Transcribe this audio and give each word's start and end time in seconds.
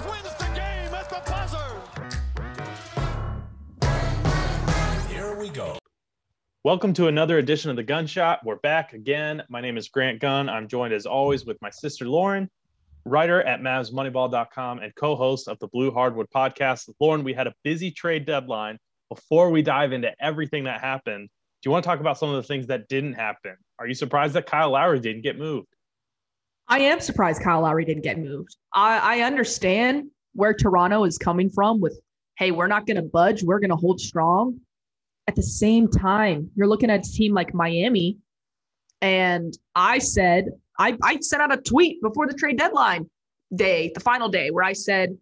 Doncic 0.00 0.10
wins 0.10 0.34
the 0.34 0.44
game 0.54 0.94
at 0.94 1.10
the 1.10 1.20
buzzer. 1.30 1.58
Here 5.12 5.36
we 5.36 5.48
go. 5.50 5.78
Welcome 6.64 6.92
to 6.94 7.08
another 7.08 7.38
edition 7.38 7.70
of 7.70 7.76
the 7.76 7.82
Gunshot. 7.82 8.44
We're 8.44 8.56
back 8.56 8.92
again. 8.92 9.42
My 9.48 9.60
name 9.60 9.76
is 9.76 9.88
Grant 9.88 10.20
Gunn. 10.20 10.48
I'm 10.48 10.68
joined 10.68 10.92
as 10.92 11.06
always 11.06 11.44
with 11.44 11.60
my 11.60 11.70
sister 11.70 12.06
Lauren, 12.06 12.50
writer 13.04 13.42
at 13.42 13.60
MavsMoneyball.com 13.60 14.78
and 14.80 14.94
co-host 14.94 15.48
of 15.48 15.58
the 15.58 15.68
Blue 15.68 15.90
Hardwood 15.90 16.28
podcast. 16.34 16.90
Lauren, 17.00 17.24
we 17.24 17.32
had 17.32 17.46
a 17.46 17.54
busy 17.64 17.90
trade 17.90 18.26
deadline. 18.26 18.78
Before 19.08 19.50
we 19.50 19.62
dive 19.62 19.92
into 19.92 20.14
everything 20.20 20.64
that 20.64 20.80
happened, 20.80 21.28
do 21.28 21.68
you 21.68 21.72
want 21.72 21.82
to 21.82 21.88
talk 21.88 22.00
about 22.00 22.18
some 22.18 22.30
of 22.30 22.36
the 22.36 22.42
things 22.42 22.68
that 22.68 22.88
didn't 22.88 23.14
happen? 23.14 23.56
Are 23.78 23.86
you 23.86 23.94
surprised 23.94 24.34
that 24.34 24.46
Kyle 24.46 24.70
Lowry 24.70 25.00
didn't 25.00 25.22
get 25.22 25.38
moved? 25.38 25.68
I 26.70 26.78
am 26.78 27.00
surprised 27.00 27.42
Kyle 27.42 27.62
Lowry 27.62 27.84
didn't 27.84 28.04
get 28.04 28.16
moved. 28.18 28.56
I, 28.72 29.18
I 29.18 29.20
understand 29.22 30.04
where 30.34 30.54
Toronto 30.54 31.04
is 31.04 31.18
coming 31.18 31.50
from 31.50 31.80
with, 31.80 32.00
hey, 32.38 32.52
we're 32.52 32.68
not 32.68 32.86
going 32.86 32.96
to 32.96 33.02
budge. 33.02 33.42
We're 33.42 33.58
going 33.58 33.70
to 33.70 33.76
hold 33.76 34.00
strong. 34.00 34.60
At 35.26 35.34
the 35.34 35.42
same 35.42 35.88
time, 35.88 36.48
you're 36.54 36.68
looking 36.68 36.88
at 36.88 37.06
a 37.06 37.10
team 37.10 37.34
like 37.34 37.52
Miami. 37.52 38.18
And 39.02 39.52
I 39.74 39.98
said, 39.98 40.50
I, 40.78 40.96
I 41.02 41.18
sent 41.20 41.42
out 41.42 41.52
a 41.52 41.60
tweet 41.60 42.00
before 42.02 42.28
the 42.28 42.34
trade 42.34 42.56
deadline 42.56 43.10
day, 43.54 43.90
the 43.92 44.00
final 44.00 44.28
day, 44.28 44.52
where 44.52 44.64
I 44.64 44.72
said, 44.72 45.18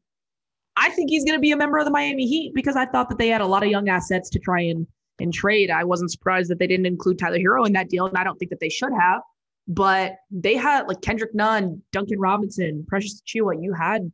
I 0.77 0.91
think 0.91 1.09
he's 1.09 1.25
going 1.25 1.37
to 1.37 1.41
be 1.41 1.53
a 1.53 1.57
member 1.57 1.79
of 1.79 1.87
the 1.87 1.91
Miami 1.91 2.27
Heat 2.27 2.53
because 2.55 2.77
I 2.77 2.85
thought 2.85 3.09
that 3.09 3.17
they 3.19 3.29
had 3.29 3.41
a 3.41 3.47
lot 3.47 3.63
of 3.63 3.71
young 3.71 3.89
assets 3.89 4.29
to 4.31 4.39
try 4.39 4.61
and, 4.61 4.87
and 5.19 5.33
trade. 5.33 5.71
I 5.71 5.85
wasn't 5.85 6.13
surprised 6.13 6.51
that 6.51 6.59
they 6.59 6.67
didn't 6.67 6.87
include 6.87 7.19
Tyler 7.19 7.39
Herro 7.39 7.67
in 7.67 7.73
that 7.73 7.89
deal, 7.89 8.07
and 8.07 8.19
I 8.19 8.23
don't 8.23 8.39
think 8.39 8.51
that 8.51 8.61
they 8.61 8.69
should 8.69 8.93
have. 8.93 9.23
But 9.69 10.17
they 10.31 10.57
had 10.57 10.89
like 10.89 11.03
Kendrick 11.03 11.35
Nunn, 11.35 11.83
Duncan 11.93 12.19
Robinson, 12.19 12.85
Precious 12.89 13.21
Achiuwa. 13.23 13.63
You 13.63 13.75
had 13.75 14.11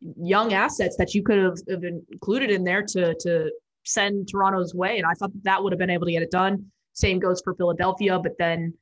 young 0.00 0.52
assets 0.52 0.96
that 0.96 1.14
you 1.14 1.22
could 1.22 1.38
have, 1.38 1.58
have 1.68 1.84
included 1.84 2.50
in 2.50 2.64
there 2.64 2.82
to 2.82 3.14
to 3.20 3.50
send 3.84 4.28
Toronto's 4.28 4.74
way, 4.74 4.98
and 4.98 5.06
I 5.06 5.14
thought 5.14 5.32
that, 5.32 5.44
that 5.44 5.62
would 5.62 5.72
have 5.72 5.78
been 5.78 5.90
able 5.90 6.06
to 6.06 6.12
get 6.12 6.22
it 6.22 6.30
done. 6.30 6.66
Same 6.92 7.18
goes 7.18 7.40
for 7.42 7.54
Philadelphia, 7.54 8.18
but 8.18 8.32
then 8.38 8.74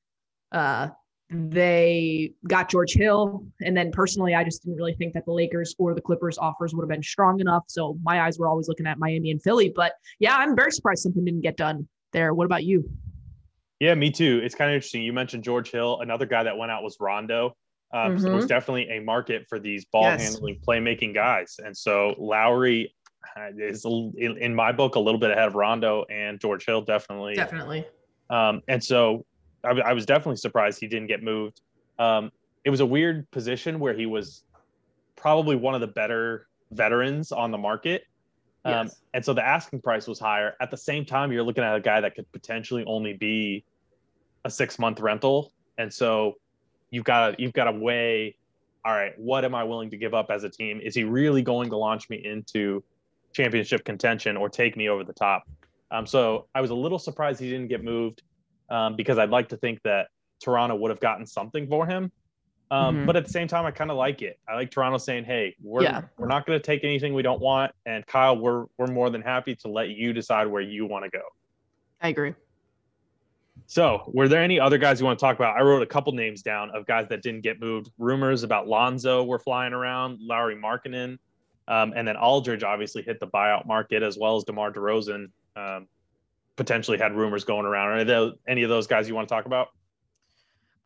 uh, 0.53 0.89
they 1.31 2.33
got 2.49 2.69
George 2.69 2.93
Hill. 2.93 3.47
And 3.61 3.77
then 3.77 3.93
personally, 3.93 4.35
I 4.35 4.45
just 4.45 4.65
didn't 4.65 4.77
really 4.77 4.95
think 4.95 5.15
that 5.15 5.25
the 5.25 5.33
Lakers 5.33 5.75
or 5.79 5.95
the 5.95 6.01
Clippers 6.01 6.37
offers 6.39 6.75
would 6.75 6.83
have 6.83 6.91
been 6.91 7.03
strong 7.03 7.41
enough. 7.41 7.65
So 7.69 7.97
my 8.03 8.23
eyes 8.23 8.39
were 8.39 8.49
always 8.49 8.69
looking 8.69 8.87
at 8.87 8.99
Miami 8.99 9.31
and 9.31 9.41
Philly. 9.41 9.73
But 9.75 9.93
yeah, 10.19 10.37
I'm 10.37 10.57
very 10.57 10.73
surprised 10.73 11.03
something 11.03 11.25
didn't 11.25 11.43
get 11.43 11.57
done 11.57 11.89
there. 12.13 12.35
What 12.35 12.47
about 12.47 12.65
you? 12.65 12.91
Yeah, 13.81 13.95
me 13.95 14.11
too. 14.11 14.41
It's 14.45 14.55
kind 14.55 14.71
of 14.71 14.75
interesting. 14.75 15.03
You 15.03 15.13
mentioned 15.13 15.43
George 15.43 15.71
Hill. 15.71 16.01
Another 16.01 16.27
guy 16.27 16.43
that 16.43 16.57
went 16.57 16.71
out 16.71 16.83
was 16.83 16.99
Rondo. 17.01 17.57
Um, 17.93 18.13
mm-hmm. 18.13 18.23
so 18.23 18.31
there's 18.31 18.47
definitely 18.47 18.89
a 18.91 19.01
market 19.01 19.47
for 19.49 19.59
these 19.59 19.85
ball 19.87 20.05
yes. 20.05 20.23
handling, 20.23 20.61
playmaking 20.67 21.15
guys. 21.15 21.57
And 21.65 21.77
so 21.77 22.15
Lowry 22.19 22.95
uh, 23.37 23.49
is, 23.59 23.85
in 23.85 24.55
my 24.55 24.71
book, 24.71 24.95
a 24.95 25.01
little 25.01 25.19
bit 25.19 25.31
ahead 25.31 25.49
of 25.49 25.55
Rondo 25.55 26.05
and 26.05 26.39
George 26.39 26.65
Hill, 26.67 26.83
definitely. 26.83 27.35
Definitely. 27.35 27.87
Um, 28.29 28.63
and 28.69 28.85
so 28.85 29.25
I, 29.65 29.71
I, 29.71 29.93
was 29.93 30.07
definitely 30.07 30.37
surprised 30.37 30.79
he 30.79 30.87
didn't 30.87 31.09
get 31.09 31.23
moved. 31.23 31.63
Um, 31.99 32.31
it 32.65 32.71
was 32.71 32.79
a 32.79 32.87
weird 32.87 33.29
position 33.33 33.81
where 33.81 33.93
he 33.93 34.07
was 34.07 34.45
probably 35.17 35.57
one 35.57 35.75
of 35.75 35.81
the 35.81 35.89
better 35.89 36.47
veterans 36.71 37.33
on 37.33 37.51
the 37.51 37.59
market. 37.59 38.05
Um, 38.65 38.87
yes. 38.87 39.01
And 39.15 39.25
so 39.25 39.33
the 39.33 39.45
asking 39.45 39.81
price 39.81 40.07
was 40.07 40.21
higher. 40.21 40.55
At 40.61 40.71
the 40.71 40.77
same 40.77 41.05
time, 41.05 41.33
you're 41.33 41.43
looking 41.43 41.65
at 41.65 41.75
a 41.75 41.81
guy 41.81 42.01
that 42.01 42.15
could 42.15 42.31
potentially 42.31 42.85
only 42.87 43.15
be 43.15 43.65
a 44.45 44.51
six 44.51 44.79
month 44.79 45.01
rental. 45.01 45.53
And 45.79 45.93
so 45.93 46.35
you've 46.91 47.05
got 47.05 47.31
to, 47.31 47.43
you've 47.43 47.53
got 47.53 47.65
to 47.65 47.73
weigh, 47.73 48.37
all 48.85 48.93
right, 48.93 49.13
what 49.19 49.45
am 49.45 49.55
I 49.55 49.65
willing 49.65 49.91
to 49.91 49.97
give 49.97 50.15
up 50.15 50.31
as 50.31 50.45
a 50.45 50.49
team? 50.49 50.81
Is 50.83 50.95
he 50.95 51.05
really 51.05 51.43
going 51.43 51.71
to 51.71 51.77
launch 51.77 52.09
me 52.09 52.25
into 52.25 52.83
championship 53.33 53.85
contention 53.85 54.37
or 54.37 54.49
take 54.49 54.77
me 54.77 54.89
over 54.89 55.05
the 55.05 55.13
top? 55.13 55.45
Um, 55.91 56.07
so 56.07 56.47
I 56.55 56.61
was 56.61 56.71
a 56.71 56.75
little 56.75 56.99
surprised 56.99 57.41
he 57.41 57.51
didn't 57.51 57.69
get 57.69 57.83
moved 57.83 58.23
um, 58.71 58.97
because 58.97 59.19
I'd 59.19 59.31
like 59.31 59.49
to 59.51 59.57
think 59.57 59.83
that 59.83 60.09
Toronto 60.41 60.77
would 60.77 60.91
have 60.91 61.01
gotten 61.01 61.27
something 61.27 61.67
for 61.69 61.87
him. 61.87 62.11
Um, 62.71 62.97
mm-hmm. 62.97 63.07
But 63.07 63.17
at 63.17 63.25
the 63.25 63.31
same 63.31 63.49
time, 63.49 63.67
I 63.67 63.73
kind 63.73 63.91
of 63.91 63.97
like 63.97 64.23
it. 64.23 64.39
I 64.49 64.55
like 64.55 64.71
Toronto 64.71 64.97
saying, 64.99 65.25
"Hey, 65.25 65.57
we're 65.61 65.83
yeah. 65.83 66.03
we're 66.19 66.29
not 66.29 66.47
going 66.47 66.57
to 66.57 66.63
take 66.65 66.85
anything 66.85 67.15
we 67.15 67.23
don't 67.23 67.41
want," 67.41 67.73
and 67.85 68.07
Kyle, 68.07 68.39
we're 68.39 68.67
we're 68.79 68.87
more 68.87 69.11
than 69.11 69.23
happy 69.23 69.57
to 69.57 69.69
let 69.69 69.89
you 69.89 70.13
decide 70.13 70.47
where 70.47 70.63
you 70.63 70.87
want 70.87 71.05
to 71.05 71.11
go. 71.11 71.23
I 72.01 72.09
agree. 72.09 72.35
So, 73.67 74.11
were 74.13 74.29
there 74.29 74.43
any 74.43 74.59
other 74.59 74.79
guys 74.79 75.01
you 75.01 75.07
want 75.07 75.19
to 75.19 75.25
talk 75.25 75.37
about? 75.37 75.57
I 75.57 75.63
wrote 75.63 75.83
a 75.83 75.87
couple 75.87 76.13
names 76.13 76.43
down 76.43 76.71
of 76.71 76.87
guys 76.87 77.09
that 77.09 77.23
didn't 77.23 77.43
get 77.43 77.61
moved. 77.61 77.91
Rumors 77.99 78.43
about 78.43 78.69
Lonzo 78.69 79.25
were 79.25 79.39
flying 79.39 79.73
around, 79.73 80.19
Lauri 80.21 80.57
Markkanen, 80.57 81.19
um, 81.69 81.93
and 81.95 82.07
then 82.07 82.17
Aldridge 82.17 82.63
obviously 82.63 83.03
hit 83.03 83.21
the 83.21 83.27
buyout 83.29 83.67
market 83.67 84.03
as 84.03 84.19
well 84.19 84.37
as 84.37 84.45
DeMar 84.45 84.73
DeRozan 84.73 85.31
um, 85.57 85.87
potentially 86.57 86.99
had 86.99 87.15
rumors 87.15 87.45
going 87.45 87.65
around. 87.65 87.89
Are 87.91 88.05
there 88.05 88.33
any 88.49 88.63
of 88.63 88.69
those 88.69 88.87
guys 88.87 89.09
you 89.09 89.15
want 89.15 89.29
to 89.29 89.35
talk 89.35 89.47
about? 89.47 89.69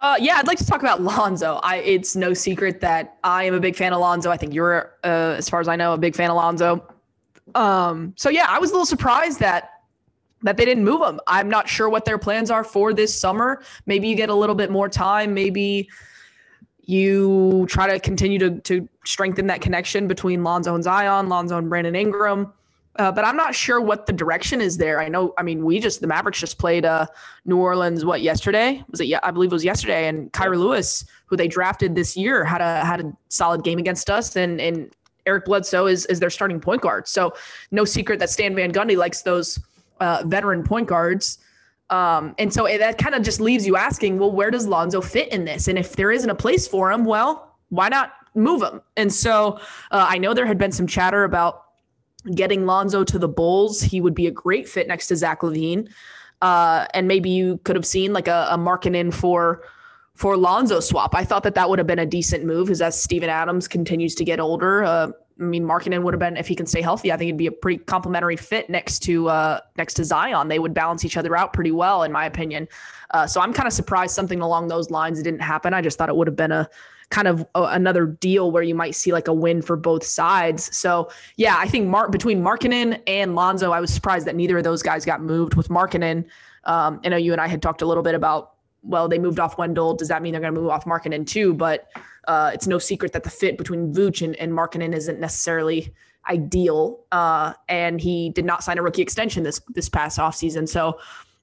Uh, 0.00 0.16
yeah, 0.20 0.36
I'd 0.36 0.46
like 0.46 0.58
to 0.58 0.66
talk 0.66 0.80
about 0.80 1.00
Lonzo. 1.00 1.60
I, 1.62 1.76
it's 1.78 2.14
no 2.14 2.34
secret 2.34 2.80
that 2.82 3.16
I 3.24 3.44
am 3.44 3.54
a 3.54 3.60
big 3.60 3.74
fan 3.74 3.94
of 3.94 4.00
Lonzo. 4.00 4.30
I 4.30 4.36
think 4.36 4.52
you're, 4.52 4.94
uh, 5.02 5.34
as 5.38 5.48
far 5.48 5.60
as 5.60 5.68
I 5.68 5.76
know, 5.76 5.94
a 5.94 5.98
big 5.98 6.14
fan 6.14 6.30
of 6.30 6.36
Lonzo. 6.36 6.86
Um, 7.54 8.12
so 8.16 8.28
yeah, 8.28 8.46
I 8.48 8.58
was 8.58 8.70
a 8.70 8.74
little 8.74 8.86
surprised 8.86 9.40
that 9.40 9.73
that 10.44 10.56
they 10.56 10.64
didn't 10.64 10.84
move 10.84 11.02
him. 11.02 11.18
I'm 11.26 11.48
not 11.48 11.68
sure 11.68 11.88
what 11.88 12.04
their 12.04 12.18
plans 12.18 12.50
are 12.50 12.62
for 12.62 12.92
this 12.92 13.18
summer. 13.18 13.62
Maybe 13.86 14.08
you 14.08 14.14
get 14.14 14.28
a 14.28 14.34
little 14.34 14.54
bit 14.54 14.70
more 14.70 14.88
time. 14.88 15.34
Maybe 15.34 15.88
you 16.82 17.66
try 17.68 17.90
to 17.90 17.98
continue 17.98 18.38
to 18.38 18.60
to 18.60 18.88
strengthen 19.04 19.46
that 19.48 19.60
connection 19.60 20.06
between 20.06 20.44
Lonzo 20.44 20.74
and 20.74 20.84
Zion, 20.84 21.28
Lonzo 21.28 21.58
and 21.58 21.68
Brandon 21.68 21.96
Ingram. 21.96 22.52
Uh, 22.96 23.10
but 23.10 23.24
I'm 23.24 23.36
not 23.36 23.56
sure 23.56 23.80
what 23.80 24.06
the 24.06 24.12
direction 24.12 24.60
is 24.60 24.76
there. 24.76 25.00
I 25.00 25.08
know, 25.08 25.34
I 25.36 25.42
mean, 25.42 25.64
we 25.64 25.80
just 25.80 26.00
the 26.00 26.06
Mavericks 26.06 26.38
just 26.38 26.58
played 26.58 26.84
uh, 26.84 27.06
New 27.44 27.56
Orleans 27.56 28.04
what 28.04 28.22
yesterday 28.22 28.84
was 28.88 29.00
it? 29.00 29.08
Yeah, 29.08 29.18
I 29.24 29.32
believe 29.32 29.50
it 29.50 29.54
was 29.54 29.64
yesterday. 29.64 30.06
And 30.06 30.32
Kira 30.32 30.56
Lewis, 30.56 31.04
who 31.26 31.36
they 31.36 31.48
drafted 31.48 31.96
this 31.96 32.16
year, 32.16 32.44
had 32.44 32.60
a 32.60 32.84
had 32.84 33.00
a 33.00 33.12
solid 33.30 33.64
game 33.64 33.78
against 33.78 34.10
us, 34.10 34.36
and 34.36 34.60
and 34.60 34.94
Eric 35.26 35.46
Bledsoe 35.46 35.86
is 35.86 36.06
is 36.06 36.20
their 36.20 36.30
starting 36.30 36.60
point 36.60 36.82
guard. 36.82 37.08
So 37.08 37.34
no 37.72 37.84
secret 37.84 38.20
that 38.20 38.30
Stan 38.30 38.54
Van 38.54 38.72
Gundy 38.72 38.96
likes 38.96 39.22
those 39.22 39.58
uh, 40.00 40.22
veteran 40.26 40.62
point 40.62 40.88
guards. 40.88 41.38
Um, 41.90 42.34
and 42.38 42.52
so 42.52 42.66
that 42.66 42.98
kind 42.98 43.14
of 43.14 43.22
just 43.22 43.40
leaves 43.40 43.66
you 43.66 43.76
asking, 43.76 44.18
well, 44.18 44.32
where 44.32 44.50
does 44.50 44.66
Lonzo 44.66 45.00
fit 45.00 45.28
in 45.28 45.44
this? 45.44 45.68
And 45.68 45.78
if 45.78 45.96
there 45.96 46.10
isn't 46.10 46.30
a 46.30 46.34
place 46.34 46.66
for 46.66 46.90
him, 46.90 47.04
well, 47.04 47.56
why 47.68 47.88
not 47.88 48.12
move 48.34 48.62
him? 48.62 48.80
And 48.96 49.12
so 49.12 49.58
uh, 49.90 50.06
I 50.08 50.18
know 50.18 50.34
there 50.34 50.46
had 50.46 50.58
been 50.58 50.72
some 50.72 50.86
chatter 50.86 51.24
about 51.24 51.64
getting 52.34 52.64
Lonzo 52.64 53.04
to 53.04 53.18
the 53.18 53.28
Bulls, 53.28 53.82
he 53.82 54.00
would 54.00 54.14
be 54.14 54.26
a 54.26 54.30
great 54.30 54.68
fit 54.68 54.88
next 54.88 55.08
to 55.08 55.16
Zach 55.16 55.42
LaVine. 55.42 55.88
Uh, 56.40 56.86
and 56.94 57.06
maybe 57.06 57.30
you 57.30 57.58
could 57.64 57.76
have 57.76 57.86
seen 57.86 58.12
like 58.12 58.28
a, 58.28 58.48
a 58.50 58.88
in 58.88 59.10
for 59.10 59.62
for 60.14 60.36
Lonzo 60.36 60.78
swap. 60.78 61.14
I 61.14 61.24
thought 61.24 61.42
that 61.42 61.56
that 61.56 61.68
would 61.68 61.78
have 61.78 61.88
been 61.88 61.98
a 61.98 62.06
decent 62.06 62.44
move 62.44 62.70
as 62.70 62.80
as 62.80 63.00
Steven 63.00 63.28
Adams 63.28 63.66
continues 63.66 64.14
to 64.16 64.24
get 64.24 64.40
older. 64.40 64.84
Uh, 64.84 65.10
I 65.40 65.42
mean, 65.42 65.64
Markkanen 65.64 66.02
would 66.02 66.14
have 66.14 66.20
been 66.20 66.36
if 66.36 66.46
he 66.46 66.54
can 66.54 66.66
stay 66.66 66.80
healthy. 66.80 67.10
I 67.10 67.16
think 67.16 67.28
it'd 67.28 67.38
be 67.38 67.48
a 67.48 67.52
pretty 67.52 67.78
complementary 67.78 68.36
fit 68.36 68.70
next 68.70 69.00
to 69.00 69.28
uh, 69.28 69.60
next 69.76 69.94
to 69.94 70.04
Zion. 70.04 70.48
They 70.48 70.60
would 70.60 70.74
balance 70.74 71.04
each 71.04 71.16
other 71.16 71.36
out 71.36 71.52
pretty 71.52 71.72
well, 71.72 72.04
in 72.04 72.12
my 72.12 72.24
opinion. 72.26 72.68
Uh, 73.10 73.26
so 73.26 73.40
I'm 73.40 73.52
kind 73.52 73.66
of 73.66 73.72
surprised 73.72 74.14
something 74.14 74.40
along 74.40 74.68
those 74.68 74.90
lines 74.90 75.22
didn't 75.22 75.40
happen. 75.40 75.74
I 75.74 75.82
just 75.82 75.98
thought 75.98 76.08
it 76.08 76.16
would 76.16 76.28
have 76.28 76.36
been 76.36 76.52
a 76.52 76.68
kind 77.10 77.28
of 77.28 77.46
a, 77.54 77.62
another 77.64 78.06
deal 78.06 78.50
where 78.50 78.62
you 78.62 78.74
might 78.74 78.94
see 78.94 79.12
like 79.12 79.28
a 79.28 79.32
win 79.32 79.60
for 79.60 79.76
both 79.76 80.04
sides. 80.04 80.76
So 80.76 81.10
yeah, 81.36 81.56
I 81.58 81.66
think 81.66 81.88
Mark 81.88 82.12
between 82.12 82.42
Markkanen 82.42 83.00
and 83.06 83.34
Lonzo, 83.34 83.72
I 83.72 83.80
was 83.80 83.92
surprised 83.92 84.26
that 84.26 84.36
neither 84.36 84.58
of 84.58 84.64
those 84.64 84.82
guys 84.82 85.04
got 85.04 85.20
moved. 85.20 85.54
With 85.54 85.68
Markkanen, 85.68 86.24
um, 86.64 87.00
I 87.04 87.08
know 87.08 87.16
you 87.16 87.32
and 87.32 87.40
I 87.40 87.48
had 87.48 87.60
talked 87.60 87.82
a 87.82 87.86
little 87.86 88.02
bit 88.02 88.14
about 88.14 88.53
well, 88.84 89.08
they 89.08 89.18
moved 89.18 89.40
off 89.40 89.58
Wendell. 89.58 89.94
Does 89.94 90.08
that 90.08 90.22
mean 90.22 90.32
they're 90.32 90.40
going 90.40 90.54
to 90.54 90.60
move 90.60 90.70
off 90.70 90.84
Markkanen 90.84 91.26
too? 91.26 91.54
But 91.54 91.88
uh, 92.28 92.50
it's 92.54 92.66
no 92.66 92.78
secret 92.78 93.12
that 93.12 93.24
the 93.24 93.30
fit 93.30 93.58
between 93.58 93.92
Vooch 93.92 94.22
and, 94.22 94.36
and 94.36 94.52
Markkanen 94.52 94.94
isn't 94.94 95.18
necessarily 95.18 95.92
ideal. 96.28 97.00
Uh, 97.12 97.52
and 97.68 98.00
he 98.00 98.30
did 98.30 98.44
not 98.44 98.64
sign 98.64 98.78
a 98.78 98.82
rookie 98.82 99.02
extension 99.02 99.42
this 99.42 99.60
this 99.70 99.88
past 99.88 100.18
offseason. 100.18 100.68
So 100.68 100.98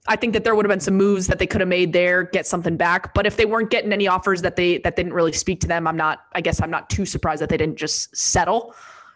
I 0.07 0.15
think 0.15 0.33
that 0.33 0.43
there 0.43 0.55
would 0.55 0.65
have 0.65 0.71
been 0.71 0.79
some 0.79 0.95
moves 0.95 1.27
that 1.27 1.37
they 1.37 1.45
could 1.45 1.61
have 1.61 1.67
made 1.67 1.93
there, 1.93 2.23
get 2.23 2.47
something 2.47 2.75
back. 2.77 3.13
But 3.13 3.27
if 3.27 3.37
they 3.37 3.45
weren't 3.45 3.69
getting 3.69 3.93
any 3.93 4.07
offers 4.07 4.41
that 4.41 4.55
they 4.55 4.79
that 4.79 4.95
didn't 4.95 5.13
really 5.13 5.33
speak 5.33 5.59
to 5.61 5.67
them, 5.67 5.87
I'm 5.87 5.97
not. 5.97 6.25
I 6.33 6.41
guess 6.41 6.61
I'm 6.61 6.71
not 6.71 6.89
too 6.89 7.05
surprised 7.05 7.41
that 7.41 7.49
they 7.49 7.57
didn't 7.57 7.77
just 7.77 8.15
settle. 8.15 8.75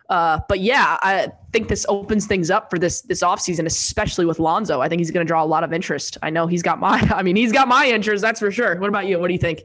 Uh, 0.10 0.40
but 0.48 0.60
yeah, 0.60 0.98
I 1.02 1.32
think 1.52 1.68
this 1.68 1.86
opens 1.90 2.28
things 2.28 2.52
up 2.52 2.70
for 2.70 2.78
this 2.78 3.02
this 3.02 3.24
offseason, 3.24 3.66
especially 3.66 4.26
with 4.26 4.40
Lonzo. 4.40 4.82
I 4.82 4.88
think 4.88 5.00
he's 5.00 5.12
going 5.12 5.26
to 5.26 5.28
draw 5.28 5.44
a 5.44 5.46
lot 5.46 5.64
of 5.64 5.74
interest. 5.74 6.18
I 6.22 6.30
know 6.30 6.48
he's 6.48 6.62
got 6.62 6.80
my. 6.80 7.00
I 7.16 7.24
mean, 7.24 7.36
he's 7.36 7.52
got 7.52 7.68
my 7.68 7.88
interest. 7.88 8.22
That's 8.22 8.40
for 8.40 8.52
sure. 8.52 8.80
What 8.80 8.90
about 8.90 9.08
you? 9.08 9.20
What 9.20 9.28
do 9.28 9.34
you 9.34 9.40
think? 9.40 9.62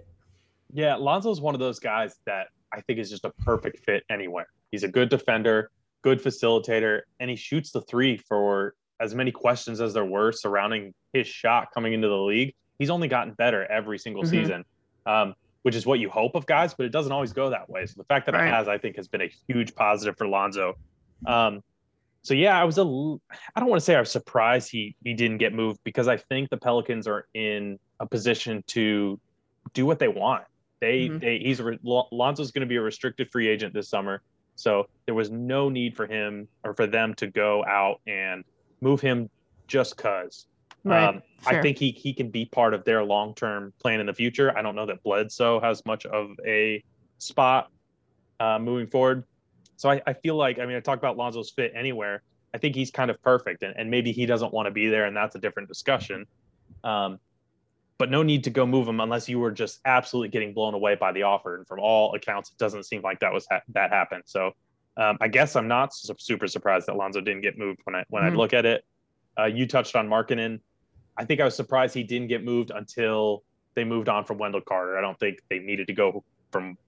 Yeah, 0.73 0.95
Lonzo's 0.95 1.41
one 1.41 1.55
of 1.55 1.61
those 1.61 1.79
guys 1.79 2.17
that 2.27 2.49
I 2.73 2.81
think 2.81 2.99
is 2.99 3.11
just 3.11 3.25
a 3.25 3.31
perfect 3.31 3.85
fit 3.85 4.05
anywhere. 4.09 4.47
He's 4.71 4.85
a 4.85 4.89
good 4.89 5.09
defender, 5.09 5.71
good 6.03 6.23
facilitator, 6.23 7.01
and 7.19 7.29
he 7.29 7.37
shoots 7.37 7.73
the 7.73 7.83
three 7.83 8.17
for 8.17 8.75
as 9.01 9.15
many 9.15 9.33
questions 9.33 9.81
as 9.81 9.95
there 9.95 10.05
were 10.05 10.31
surrounding 10.31 10.95
his 11.13 11.27
shot 11.27 11.69
coming 11.73 11.95
into 11.95 12.09
the 12.09 12.17
league, 12.17 12.55
he's 12.79 12.91
only 12.91 13.09
gotten 13.09 13.33
better 13.33 13.65
every 13.67 13.99
single 13.99 14.23
mm-hmm. 14.23 14.31
season. 14.31 14.65
Um, 15.07 15.35
which 15.63 15.75
is 15.75 15.87
what 15.87 15.99
you 15.99 16.09
hope 16.11 16.35
of 16.35 16.47
guys, 16.47 16.75
but 16.75 16.87
it 16.87 16.93
doesn't 16.93 17.13
always 17.13 17.33
go 17.33 17.51
that 17.51 17.69
way. 17.69 17.87
So 17.87 17.95
the 17.97 18.05
fact 18.05 18.27
that 18.27 18.35
Right. 18.35 18.49
it 18.49 18.51
has, 18.53 18.69
I 18.69 18.79
think, 18.79 18.97
has 18.97 19.09
been 19.09 19.21
a 19.23 19.31
huge 19.49 19.75
positive 19.75 20.17
for 20.17 20.27
Lonzo. 20.27 20.75
Um, 21.27 21.61
so 22.23 22.35
yeah, 22.35 22.59
I 22.61 22.65
was 22.65 22.79
a 22.79 22.83
I 22.83 23.61
don't 23.61 23.69
want 23.69 23.81
to 23.81 23.85
say 23.85 23.95
I 23.97 24.01
was 24.01 24.11
surprised 24.11 24.71
he 24.71 24.97
he 25.05 25.15
didn't 25.15 25.39
get 25.39 25.55
moved 25.55 25.81
because 25.85 26.09
I 26.09 26.17
think 26.19 26.51
the 26.51 26.57
Pelicans 26.59 27.07
are 27.07 27.27
in 27.35 27.79
a 27.99 28.07
position 28.07 28.63
to 28.69 29.19
do 29.75 29.87
what 29.87 29.99
they 29.99 30.09
want. 30.09 30.45
They 30.81 31.09
Mhm. 31.09 31.21
they 31.21 31.39
he's 31.39 31.61
Lonzo's 31.83 32.53
going 32.53 32.61
to 32.61 32.67
be 32.67 32.77
a 32.77 32.83
restricted 32.83 33.31
free 33.31 33.49
agent 33.49 33.75
this 33.75 33.89
summer, 33.89 34.23
so 34.55 34.87
there 35.07 35.15
was 35.15 35.31
no 35.31 35.69
need 35.69 35.97
for 35.97 36.07
him 36.07 36.49
or 36.65 36.75
for 36.75 36.87
them 36.87 37.15
to 37.17 37.27
go 37.27 37.65
out 37.65 38.01
and 38.07 38.45
move 38.81 39.01
him 39.01 39.29
just 39.69 39.97
cause. 39.97 40.47
Right. 40.85 41.05
Um, 41.05 41.23
I 41.47 41.61
think 41.61 41.79
he 41.79 41.91
he 41.91 42.13
can 42.15 42.31
be 42.31 42.47
part 42.47 42.75
of 42.75 42.85
their 42.85 43.03
long 43.05 43.35
term 43.35 43.73
plan 43.81 44.01
in 44.01 44.07
the 44.07 44.15
future. 44.15 44.57
I 44.57 44.63
don't 44.63 44.75
know 44.75 44.87
that 44.87 45.03
Bledsoe 45.03 45.61
has 45.61 45.85
much 45.85 46.07
of 46.07 46.31
a 46.47 46.83
spot 47.19 47.69
uh, 48.39 48.59
moving 48.59 48.87
forward. 48.87 49.25
So 49.77 49.91
I, 49.91 50.01
I 50.07 50.13
feel 50.15 50.37
like 50.37 50.59
I 50.59 50.67
mean 50.67 50.77
I 50.77 50.81
talk 50.81 50.99
about 50.99 51.17
Lonzo's 51.17 51.51
fit 51.51 51.73
anywhere. 51.75 52.23
I 52.55 52.59
think 52.59 52.75
he's 52.75 52.91
kind 52.91 53.11
of 53.11 53.23
perfect, 53.23 53.63
and, 53.63 53.75
and 53.77 53.91
maybe 53.91 54.11
he 54.13 54.27
doesn't 54.27 54.53
want 54.53 54.67
to 54.67 54.71
be 54.71 54.89
there, 54.89 55.05
and 55.05 55.17
that's 55.17 55.37
a 55.37 55.39
different 55.39 55.69
discussion. 55.69 56.27
Um, 56.83 57.19
but 57.99 58.11
no 58.11 58.23
need 58.23 58.45
to 58.45 58.51
go 58.51 58.67
move 58.67 58.89
him 58.89 59.01
unless 59.01 59.29
you 59.29 59.39
were 59.39 59.51
just 59.51 59.79
absolutely 59.85 60.31
getting 60.31 60.55
blown 60.55 60.73
away 60.73 60.95
by 60.95 61.13
the 61.13 61.25
offer. 61.25 61.57
And 61.57 61.67
from 61.67 61.81
all 61.81 62.15
accounts, 62.15 62.51
it 62.51 62.57
doesn't 62.59 62.85
seem 62.85 63.03
like 63.03 63.21
that 63.21 63.33
was 63.33 63.47
ha- 63.51 63.61
that 63.75 63.91
happened. 63.91 64.23
So 64.25 64.53
um, 64.97 65.19
I 65.21 65.29
guess 65.29 65.55
I'm 65.55 65.69
not 65.69 65.95
su- 65.95 66.15
super 66.19 66.47
surprised 66.49 66.87
that 66.87 66.97
Lonzo 66.97 67.21
didn't 67.21 67.43
get 67.43 67.59
moved 67.59 67.81
when 67.85 67.95
I 67.95 68.05
when 68.09 68.23
I 68.25 68.31
Mhm. 68.31 68.37
look 68.39 68.55
at 68.55 68.65
it. 68.67 68.85
Uh, 69.39 69.45
you 69.45 69.67
touched 69.67 69.95
on 69.97 70.09
Markkanen. 70.09 70.61
I 71.21 71.25
think 71.27 71.39
I 71.39 71.45
was 71.45 71.55
surprised 71.55 71.93
he 71.95 72.03
didn't 72.03 72.29
get 72.29 72.43
moved 72.43 72.71
until 72.75 73.43
they 73.75 73.85
moved 73.85 74.09
on 74.09 74.25
from 74.25 74.39
Wendell 74.39 74.63
Carter. 74.63 74.97
I 74.97 75.03
don't 75.03 75.19
think 75.21 75.41
they 75.51 75.59
needed 75.59 75.87
to 75.89 75.93
go 75.93 76.25
from 76.51 76.79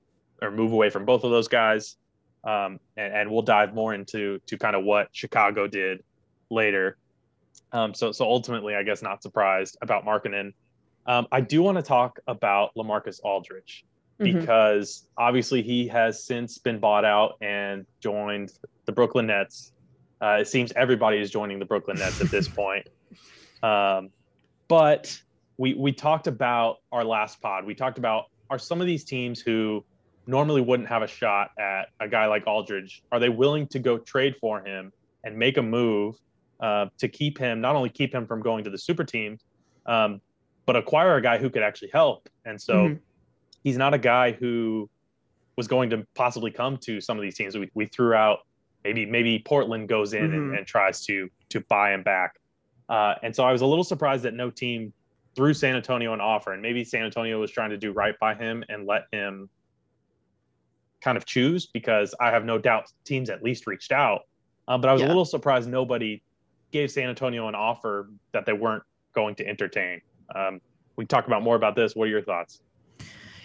or 0.40 0.50
move 0.50 0.72
away 0.72 0.88
from 0.88 1.04
both 1.04 1.22
of 1.22 1.30
those 1.30 1.48
guys. 1.48 1.96
Um, 2.42 2.80
and, 2.96 3.12
and 3.14 3.30
we'll 3.30 3.42
dive 3.42 3.74
more 3.74 3.92
into 3.92 4.40
to 4.46 4.56
kind 4.56 4.74
of 4.74 4.84
what 4.84 5.08
Chicago 5.12 5.68
did 5.68 6.02
later. 6.48 6.96
Um, 7.72 7.92
so 7.92 8.10
so 8.10 8.24
ultimately, 8.24 8.74
I 8.74 8.82
guess 8.82 9.02
not 9.02 9.22
surprised 9.22 9.76
about 9.82 10.06
Markkanen. 10.06 10.54
Um, 11.06 11.26
I 11.30 11.42
do 11.42 11.62
want 11.62 11.76
to 11.76 11.82
talk 11.82 12.18
about 12.26 12.74
Lamarcus 12.74 13.20
Aldridge 13.22 13.84
Mhm. 14.18 14.40
because 14.40 15.08
obviously 15.18 15.62
he 15.62 15.86
has 15.88 16.24
since 16.24 16.56
been 16.56 16.78
bought 16.78 17.04
out 17.04 17.36
and 17.42 17.84
joined 18.00 18.54
the 18.86 18.92
Brooklyn 18.92 19.26
Nets. 19.26 19.72
Uh, 20.22 20.38
it 20.40 20.48
seems 20.48 20.72
everybody 20.72 21.18
is 21.18 21.30
joining 21.30 21.58
the 21.58 21.64
Brooklyn 21.66 21.98
Nets 21.98 22.20
at 22.22 22.28
this 22.30 22.48
point. 22.62 22.88
Um, 23.62 24.10
but 24.72 25.14
we 25.58 25.74
we 25.74 25.92
talked 25.92 26.26
about 26.26 26.76
our 26.92 27.04
last 27.04 27.42
pod. 27.42 27.66
We 27.66 27.74
talked 27.74 27.98
about 27.98 28.24
are 28.48 28.58
some 28.58 28.80
of 28.80 28.86
these 28.86 29.04
teams 29.04 29.38
who 29.38 29.84
normally 30.26 30.62
wouldn't 30.62 30.88
have 30.88 31.02
a 31.02 31.06
shot 31.06 31.50
at 31.60 31.88
a 32.00 32.08
guy 32.08 32.24
like 32.24 32.46
Aldridge. 32.46 33.02
Are 33.12 33.20
they 33.20 33.28
willing 33.28 33.66
to 33.66 33.78
go 33.78 33.98
trade 33.98 34.34
for 34.40 34.64
him 34.64 34.90
and 35.24 35.36
make 35.36 35.58
a 35.58 35.62
move 35.62 36.14
uh, 36.62 36.86
to 37.00 37.06
keep 37.06 37.36
him 37.36 37.60
not 37.60 37.76
only 37.76 37.90
keep 37.90 38.14
him 38.14 38.26
from 38.26 38.40
going 38.40 38.64
to 38.64 38.70
the 38.70 38.78
super 38.78 39.04
team, 39.04 39.36
um, 39.84 40.20
but 40.64 40.74
acquire 40.74 41.16
a 41.16 41.22
guy 41.22 41.36
who 41.36 41.50
could 41.50 41.62
actually 41.62 41.90
help? 41.92 42.26
And 42.46 42.58
so 42.58 42.88
Mhm. 42.88 43.00
he's 43.64 43.76
not 43.76 43.92
a 43.92 43.98
guy 43.98 44.32
who 44.32 44.88
was 45.58 45.68
going 45.68 45.90
to 45.90 46.06
possibly 46.14 46.50
come 46.50 46.78
to 46.78 46.98
some 46.98 47.18
of 47.18 47.22
these 47.22 47.36
teams. 47.36 47.58
We, 47.58 47.68
we 47.74 47.84
threw 47.94 48.14
out 48.14 48.38
maybe 48.84 49.04
maybe 49.04 49.38
Portland 49.44 49.90
goes 49.90 50.14
in 50.14 50.32
and, 50.32 50.50
Mhm. 50.50 50.56
and 50.56 50.66
tries 50.66 51.04
to 51.04 51.28
to 51.50 51.60
buy 51.68 51.92
him 51.92 52.02
back. 52.02 52.38
Uh, 52.92 53.14
and 53.22 53.34
so 53.34 53.42
I 53.42 53.52
was 53.52 53.62
a 53.62 53.66
little 53.66 53.84
surprised 53.84 54.22
that 54.24 54.34
no 54.34 54.50
team 54.50 54.92
threw 55.34 55.54
San 55.54 55.74
Antonio 55.74 56.12
an 56.12 56.20
offer, 56.20 56.52
and 56.52 56.60
maybe 56.60 56.84
San 56.84 57.04
Antonio 57.04 57.40
was 57.40 57.50
trying 57.50 57.70
to 57.70 57.78
do 57.78 57.90
right 57.90 58.14
by 58.20 58.34
him 58.34 58.62
and 58.68 58.86
let 58.86 59.04
him 59.10 59.48
kind 61.00 61.16
of 61.16 61.24
choose 61.24 61.66
because 61.66 62.14
I 62.20 62.30
have 62.30 62.44
no 62.44 62.58
doubt 62.58 62.92
teams 63.06 63.30
at 63.30 63.42
least 63.42 63.66
reached 63.66 63.92
out. 63.92 64.20
Um, 64.68 64.82
but 64.82 64.90
I 64.90 64.92
was 64.92 65.00
Yeah. 65.00 65.06
a 65.06 65.08
little 65.08 65.24
surprised 65.24 65.70
nobody 65.70 66.22
gave 66.70 66.90
San 66.90 67.08
Antonio 67.08 67.48
an 67.48 67.54
offer 67.54 68.10
that 68.32 68.44
they 68.44 68.52
weren't 68.52 68.82
going 69.14 69.36
to 69.36 69.48
entertain. 69.48 70.02
Um, 70.34 70.60
we 70.96 71.06
talk 71.06 71.26
about 71.26 71.42
more 71.42 71.56
about 71.56 71.74
this. 71.74 71.96
What 71.96 72.08
are 72.08 72.10
your 72.10 72.22
thoughts? 72.22 72.60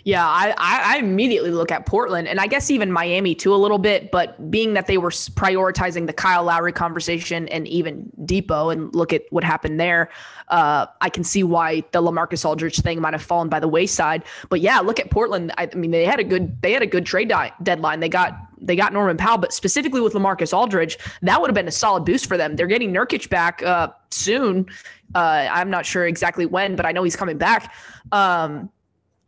Yeah, 0.07 0.25
I, 0.25 0.55
I 0.57 0.99
immediately 0.99 1.51
look 1.51 1.69
at 1.69 1.85
Portland 1.85 2.29
and 2.29 2.39
I 2.39 2.47
guess 2.47 2.71
even 2.71 2.93
Miami 2.93 3.35
too 3.35 3.53
a 3.53 3.57
little 3.57 3.77
bit, 3.77 4.09
but 4.09 4.49
being 4.49 4.73
that 4.75 4.87
they 4.87 4.97
were 4.97 5.09
prioritizing 5.09 6.07
the 6.07 6.13
Kyle 6.13 6.45
Lowry 6.45 6.71
conversation 6.71 7.49
and 7.49 7.67
even 7.67 8.09
Dipo 8.21 8.71
and 8.71 8.95
look 8.95 9.11
at 9.11 9.23
what 9.31 9.43
happened 9.43 9.81
there, 9.81 10.09
uh, 10.47 10.85
I 11.01 11.09
can 11.09 11.25
see 11.25 11.43
why 11.43 11.83
the 11.91 12.01
Lamarcus 12.01 12.45
Aldridge 12.45 12.79
thing 12.79 13.01
might 13.01 13.15
have 13.15 13.21
fallen 13.21 13.49
by 13.49 13.59
the 13.59 13.67
wayside. 13.67 14.23
But 14.47 14.61
yeah, 14.61 14.79
look 14.79 14.97
at 14.97 15.11
Portland. 15.11 15.51
I, 15.57 15.67
I 15.69 15.75
mean, 15.75 15.91
they 15.91 16.05
had 16.05 16.21
a 16.21 16.23
good 16.23 16.61
they 16.61 16.71
had 16.71 16.81
a 16.81 16.87
good 16.87 17.05
trade 17.05 17.27
di- 17.27 17.51
deadline. 17.61 17.99
They 17.99 18.07
got 18.07 18.33
they 18.61 18.77
got 18.77 18.93
Norman 18.93 19.17
Powell, 19.17 19.39
but 19.39 19.51
specifically 19.51 19.99
with 19.99 20.13
Lamarcus 20.13 20.53
Aldridge, 20.53 20.97
that 21.21 21.41
would 21.41 21.49
have 21.49 21.55
been 21.55 21.67
a 21.67 21.71
solid 21.71 22.05
boost 22.05 22.27
for 22.27 22.37
them. 22.37 22.55
They're 22.55 22.67
getting 22.67 22.93
Nurkic 22.93 23.27
back 23.29 23.61
uh, 23.61 23.89
soon. 24.11 24.67
Uh, 25.13 25.49
I'm 25.51 25.69
not 25.69 25.85
sure 25.85 26.07
exactly 26.07 26.45
when, 26.45 26.77
but 26.77 26.85
I 26.85 26.93
know 26.93 27.03
he's 27.03 27.17
coming 27.17 27.37
back. 27.37 27.73
Um, 28.13 28.69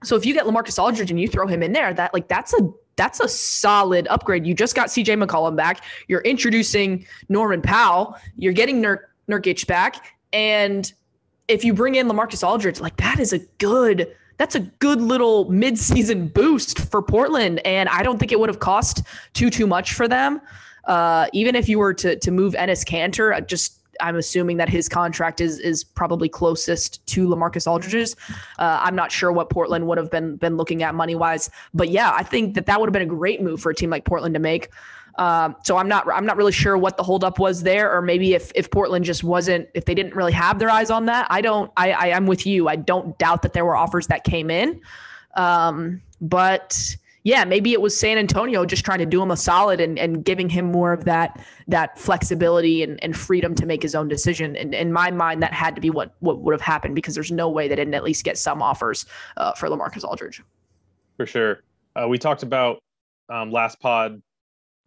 so 0.04 0.16
if 0.16 0.25
you 0.25 0.34
get 0.34 0.46
Lamarcus 0.46 0.81
Aldridge 0.81 1.12
and 1.12 1.19
you 1.19 1.28
throw 1.28 1.48
him 1.48 1.62
in 1.62 1.74
there, 1.74 1.94
that 1.94 2.13
like 2.13 2.28
that's 2.28 2.54
a 2.54 2.72
that's 2.96 3.19
a 3.19 3.28
solid 3.28 4.07
upgrade. 4.10 4.46
You 4.46 4.54
just 4.54 4.75
got 4.75 4.88
CJ 4.88 5.24
McCollum 5.24 5.56
back. 5.56 5.84
You're 6.07 6.22
introducing 6.22 7.06
Norman 7.30 7.62
Powell. 7.62 8.16
You're 8.36 8.54
getting 8.54 8.81
Nur- 8.81 9.10
Nurkic 9.30 9.68
back, 9.68 10.16
and 10.34 10.92
if 11.48 11.63
you 11.63 11.74
bring 11.74 11.96
in 11.96 12.07
Lamarcus 12.07 12.48
Aldridge, 12.48 12.80
like 12.80 12.98
that 12.98 13.19
is 13.19 13.34
a 13.34 13.40
good. 13.57 14.16
That's 14.38 14.56
a 14.56 14.62
good 14.62 15.01
little 15.01 15.48
midseason 15.48 16.34
boost 16.34 16.90
for 16.90 17.01
Portland, 17.01 17.60
and 17.66 17.90
I 17.90 18.04
don't 18.04 18.19
think 18.19 18.31
it 18.31 18.40
would 18.40 18.48
have 18.48 18.60
cost 18.60 19.04
too 19.34 19.50
too 19.50 19.68
much 19.68 19.94
for 19.94 20.07
them. 20.07 20.40
Uh, 20.86 21.28
even 21.34 21.56
if 21.56 21.68
you 21.68 21.78
were 21.78 21.94
to 21.96 22.16
to 22.16 22.31
move 22.31 22.54
Enes 22.54 22.86
Kanter, 22.86 23.46
just 23.48 23.79
I'm 24.00 24.16
assuming 24.16 24.57
that 24.57 24.69
his 24.69 24.90
contract 24.90 25.42
is 25.42 25.60
is 25.60 25.84
probably 25.84 26.30
closest 26.30 27.06
to 27.07 27.28
Lamarcus 27.28 27.68
Aldridge's. 27.68 28.16
Uh, 28.57 28.80
I'm 28.81 28.96
not 28.96 29.12
sure 29.12 29.31
what 29.31 29.50
Portland 29.50 29.88
would 29.88 29.98
have 29.98 30.12
been 30.12 30.36
been 30.38 30.57
looking 30.57 30.84
at 30.84 30.96
money 30.96 31.16
wise, 31.16 31.50
but 31.74 31.90
yeah, 31.90 32.12
I 32.13 32.24
think 32.24 32.56
that 32.56 32.66
that 32.66 32.80
would 32.80 32.88
have 32.88 32.94
been 32.94 33.01
a 33.01 33.06
great 33.06 33.42
move 33.42 33.62
for 33.62 33.72
a 33.72 33.75
team 33.75 33.90
like 33.90 34.06
Portland 34.06 34.34
to 34.36 34.40
make. 34.40 34.69
Um, 35.19 35.57
so 35.63 35.75
I'm 35.75 35.90
not 35.90 36.10
I'm 36.10 36.25
not 36.25 36.38
really 36.38 36.54
sure 36.54 36.78
what 36.78 36.96
the 36.96 37.03
holdup 37.03 37.39
was 37.39 37.63
there, 37.63 37.91
or 37.91 38.01
maybe 38.01 38.34
if 38.34 38.51
if 38.56 38.72
Portland 38.72 39.03
just 39.03 39.24
wasn't 39.24 39.68
if 39.74 39.86
they 39.86 39.94
didn't 39.94 40.15
really 40.15 40.32
have 40.32 40.60
their 40.60 40.70
eyes 40.70 40.89
on 40.89 41.06
that. 41.08 41.27
I 41.29 41.41
don't 41.41 41.72
I, 41.75 41.91
I 41.91 42.08
am 42.08 42.25
with 42.25 42.46
you. 42.46 42.70
I 42.70 42.77
don't 42.77 43.18
doubt 43.18 43.41
that 43.41 43.53
there 43.53 43.65
were 43.65 43.75
offers 43.75 44.08
that 44.08 44.24
came 44.24 44.50
in, 44.50 44.79
um, 45.36 46.01
but 46.22 46.96
yeah, 47.24 47.44
maybe 47.44 47.74
it 47.74 47.82
was 47.82 48.00
San 48.00 48.18
Antonio 48.18 48.66
just 48.66 48.86
trying 48.86 49.00
to 49.00 49.06
do 49.06 49.22
him 49.22 49.32
a 49.32 49.38
solid 49.38 49.82
and, 49.82 50.00
and 50.00 50.24
giving 50.24 50.50
him 50.50 50.72
more 50.72 50.94
of 50.94 51.06
that 51.06 51.44
that 51.68 52.00
flexibility 52.00 52.82
and, 52.82 53.02
and 53.04 53.16
freedom 53.16 53.54
to 53.56 53.66
make 53.66 53.82
his 53.82 53.94
own 53.94 54.08
decision. 54.08 54.56
And 54.56 54.74
in 54.74 54.94
my 54.94 55.12
mind, 55.12 55.44
that 55.44 55.54
had 55.54 55.76
to 55.76 55.82
be 55.82 55.90
what 55.90 56.16
what 56.20 56.40
would 56.40 56.54
have 56.54 56.62
happened 56.62 56.96
because 56.96 57.16
there's 57.16 57.32
no 57.32 57.50
way 57.50 57.68
they 57.68 57.76
didn't 57.76 57.94
at 57.94 58.04
least 58.04 58.24
get 58.24 58.38
some 58.38 58.62
offers 58.62 59.06
uh, 59.38 59.54
for 59.54 59.68
Lamarcus 59.68 60.04
Aldridge. 60.04 60.42
For 61.18 61.26
sure. 61.26 61.64
Uh, 61.96 62.08
we 62.08 62.18
talked 62.18 62.44
about 62.44 62.82
um, 63.30 63.52
last 63.52 63.80
pod 63.80 64.22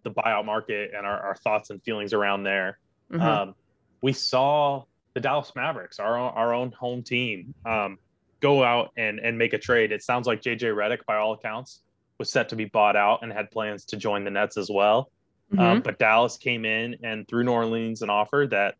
the 0.02 0.10
buyout 0.10 0.44
market 0.44 0.92
and 0.96 1.06
our, 1.06 1.20
our 1.20 1.36
thoughts 1.36 1.70
and 1.70 1.82
feelings 1.82 2.12
around 2.12 2.42
there. 2.42 2.78
Mhm. 3.12 3.20
Um, 3.20 3.54
we 4.00 4.12
saw 4.12 4.84
the 5.14 5.20
Dallas 5.20 5.52
Mavericks, 5.54 6.00
our 6.00 6.16
own, 6.16 6.32
our 6.34 6.54
own 6.54 6.72
home 6.72 7.02
team, 7.02 7.54
um, 7.66 7.98
go 8.40 8.64
out 8.64 8.90
and 8.96 9.20
and 9.20 9.36
make 9.36 9.52
a 9.52 9.58
trade. 9.58 9.92
It 9.92 10.02
sounds 10.02 10.26
like 10.26 10.40
JJ 10.40 10.74
Redick, 10.74 11.04
by 11.06 11.16
all 11.16 11.34
accounts, 11.34 11.82
was 12.22 12.30
set 12.30 12.48
to 12.50 12.56
be 12.56 12.66
bought 12.66 12.94
out 12.94 13.22
and 13.24 13.32
had 13.32 13.50
plans 13.50 13.84
to 13.86 13.96
join 13.96 14.22
the 14.22 14.30
Nets 14.30 14.56
as 14.56 14.70
well. 14.70 15.10
Um, 15.58 15.58
Mhm. 15.80 15.82
but 15.82 15.98
Dallas 15.98 16.36
came 16.36 16.64
in 16.64 16.96
and 17.02 17.26
threw 17.26 17.42
New 17.42 17.50
Orleans 17.50 18.00
an 18.02 18.10
offer 18.10 18.46
that 18.50 18.76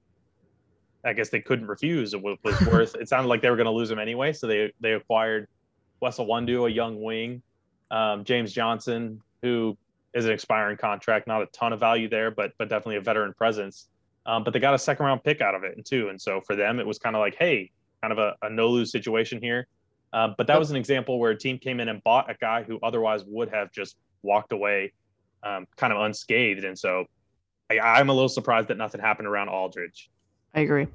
I 1.04 1.12
guess 1.12 1.30
they 1.30 1.40
couldn't 1.40 1.66
refuse. 1.66 2.14
It 2.14 2.22
was, 2.22 2.38
was 2.44 2.60
worth. 2.72 2.94
it 2.94 3.08
sounded 3.08 3.28
like 3.28 3.42
they 3.42 3.50
were 3.50 3.56
going 3.56 3.66
to 3.66 3.72
lose 3.72 3.90
him 3.90 3.98
anyway, 3.98 4.32
so 4.32 4.46
they 4.46 4.72
they 4.80 4.92
acquired 4.92 5.48
Wesley 6.00 6.24
Iwundu, 6.26 6.68
a 6.68 6.70
young 6.70 7.02
wing, 7.02 7.42
um, 7.90 8.22
James 8.24 8.52
Johnson, 8.52 9.20
who 9.42 9.76
is 10.14 10.24
an 10.26 10.30
expiring 10.32 10.76
contract, 10.76 11.26
not 11.26 11.42
a 11.42 11.46
ton 11.46 11.72
of 11.72 11.80
value 11.80 12.08
there, 12.08 12.30
but 12.30 12.52
but 12.58 12.68
definitely 12.68 12.96
a 12.96 13.00
veteran 13.00 13.34
presence. 13.34 13.88
Um, 14.24 14.44
but 14.44 14.52
they 14.52 14.60
got 14.60 14.74
a 14.74 14.78
second 14.78 15.04
round 15.04 15.24
pick 15.24 15.40
out 15.40 15.56
of 15.56 15.64
it 15.64 15.84
too, 15.84 16.08
and 16.10 16.20
so 16.20 16.40
for 16.40 16.54
them 16.54 16.78
it 16.78 16.86
was 16.86 16.98
kind 17.00 17.16
of 17.16 17.20
like, 17.20 17.34
hey, 17.36 17.72
kind 18.00 18.12
of 18.12 18.18
a, 18.18 18.36
a 18.42 18.48
no 18.50 18.68
lose 18.68 18.92
situation 18.92 19.42
here. 19.42 19.66
Uh, 20.12 20.28
but 20.36 20.46
that 20.46 20.58
was 20.58 20.70
an 20.70 20.76
example 20.76 21.18
where 21.18 21.30
a 21.30 21.38
team 21.38 21.58
came 21.58 21.80
in 21.80 21.88
and 21.88 22.02
bought 22.04 22.30
a 22.30 22.34
guy 22.34 22.62
who 22.62 22.78
otherwise 22.82 23.24
would 23.26 23.48
have 23.48 23.72
just 23.72 23.96
walked 24.22 24.52
away, 24.52 24.92
um, 25.42 25.66
kind 25.76 25.92
of 25.92 26.00
unscathed, 26.00 26.64
and 26.64 26.78
so 26.78 27.06
I, 27.70 27.78
I'm 27.80 28.08
a 28.08 28.12
little 28.12 28.28
surprised 28.28 28.68
that 28.68 28.76
nothing 28.76 29.00
happened 29.00 29.28
around 29.28 29.48
Aldridge. 29.48 30.10
I 30.54 30.60
agree. 30.60 30.86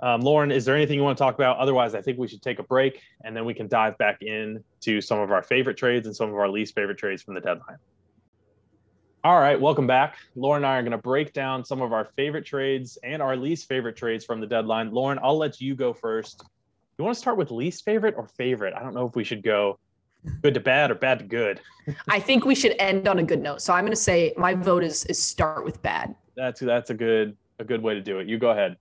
Um, 0.00 0.20
Lauren, 0.20 0.50
is 0.50 0.64
there 0.64 0.76
anything 0.76 0.98
you 0.98 1.04
want 1.04 1.16
to 1.16 1.24
talk 1.24 1.34
about? 1.34 1.56
Otherwise, 1.58 1.94
I 1.94 2.02
think 2.02 2.18
we 2.18 2.28
should 2.28 2.42
take 2.42 2.58
a 2.58 2.62
break 2.62 3.00
and 3.24 3.36
then 3.36 3.44
we 3.44 3.54
can 3.54 3.68
dive 3.68 3.96
back 3.96 4.22
in 4.22 4.62
to 4.80 5.00
some 5.00 5.18
of 5.18 5.32
our 5.32 5.42
favorite 5.42 5.76
trades 5.76 6.06
and 6.06 6.14
some 6.14 6.28
of 6.28 6.34
our 6.34 6.48
least 6.48 6.74
favorite 6.74 6.98
trades 6.98 7.22
from 7.22 7.34
the 7.34 7.40
deadline. 7.40 7.78
All 9.22 9.40
right, 9.40 9.58
welcome 9.58 9.86
back. 9.86 10.16
Lauren 10.36 10.64
and 10.64 10.70
I 10.70 10.76
are 10.76 10.82
going 10.82 10.92
to 10.92 10.98
break 10.98 11.32
down 11.32 11.64
some 11.64 11.80
of 11.80 11.94
our 11.94 12.10
favorite 12.16 12.44
trades 12.44 12.98
and 13.02 13.22
our 13.22 13.36
least 13.36 13.66
favorite 13.66 13.96
trades 13.96 14.26
from 14.26 14.40
the 14.40 14.46
deadline. 14.46 14.90
Lauren, 14.90 15.18
I'll 15.22 15.38
let 15.38 15.60
you 15.60 15.74
go 15.74 15.94
first. 15.94 16.44
You 16.98 17.04
want 17.04 17.14
to 17.14 17.20
start 17.20 17.36
with 17.36 17.50
least 17.50 17.84
favorite 17.84 18.14
or 18.16 18.28
favorite? 18.28 18.74
I 18.74 18.82
don't 18.82 18.94
know 18.94 19.06
if 19.06 19.16
we 19.16 19.24
should 19.24 19.42
go 19.42 19.78
Good 20.42 20.54
to 20.54 20.60
bad 20.60 20.90
or 20.90 20.94
bad 20.94 21.18
to 21.18 21.24
good? 21.24 21.60
I 22.08 22.18
think 22.18 22.44
we 22.44 22.54
should 22.54 22.74
end 22.78 23.08
on 23.08 23.18
a 23.18 23.22
good 23.22 23.42
note. 23.42 23.60
So 23.60 23.72
I'm 23.72 23.84
going 23.84 23.92
to 23.92 23.96
say 23.96 24.32
my 24.36 24.54
vote 24.54 24.82
is 24.82 25.04
is 25.06 25.22
start 25.22 25.64
with 25.64 25.82
bad. 25.82 26.14
That's 26.36 26.60
that's 26.60 26.90
a 26.90 26.94
good 26.94 27.36
a 27.58 27.64
good 27.64 27.82
way 27.82 27.94
to 27.94 28.00
do 28.00 28.18
it. 28.18 28.28
You 28.28 28.38
go 28.38 28.50
ahead. 28.50 28.76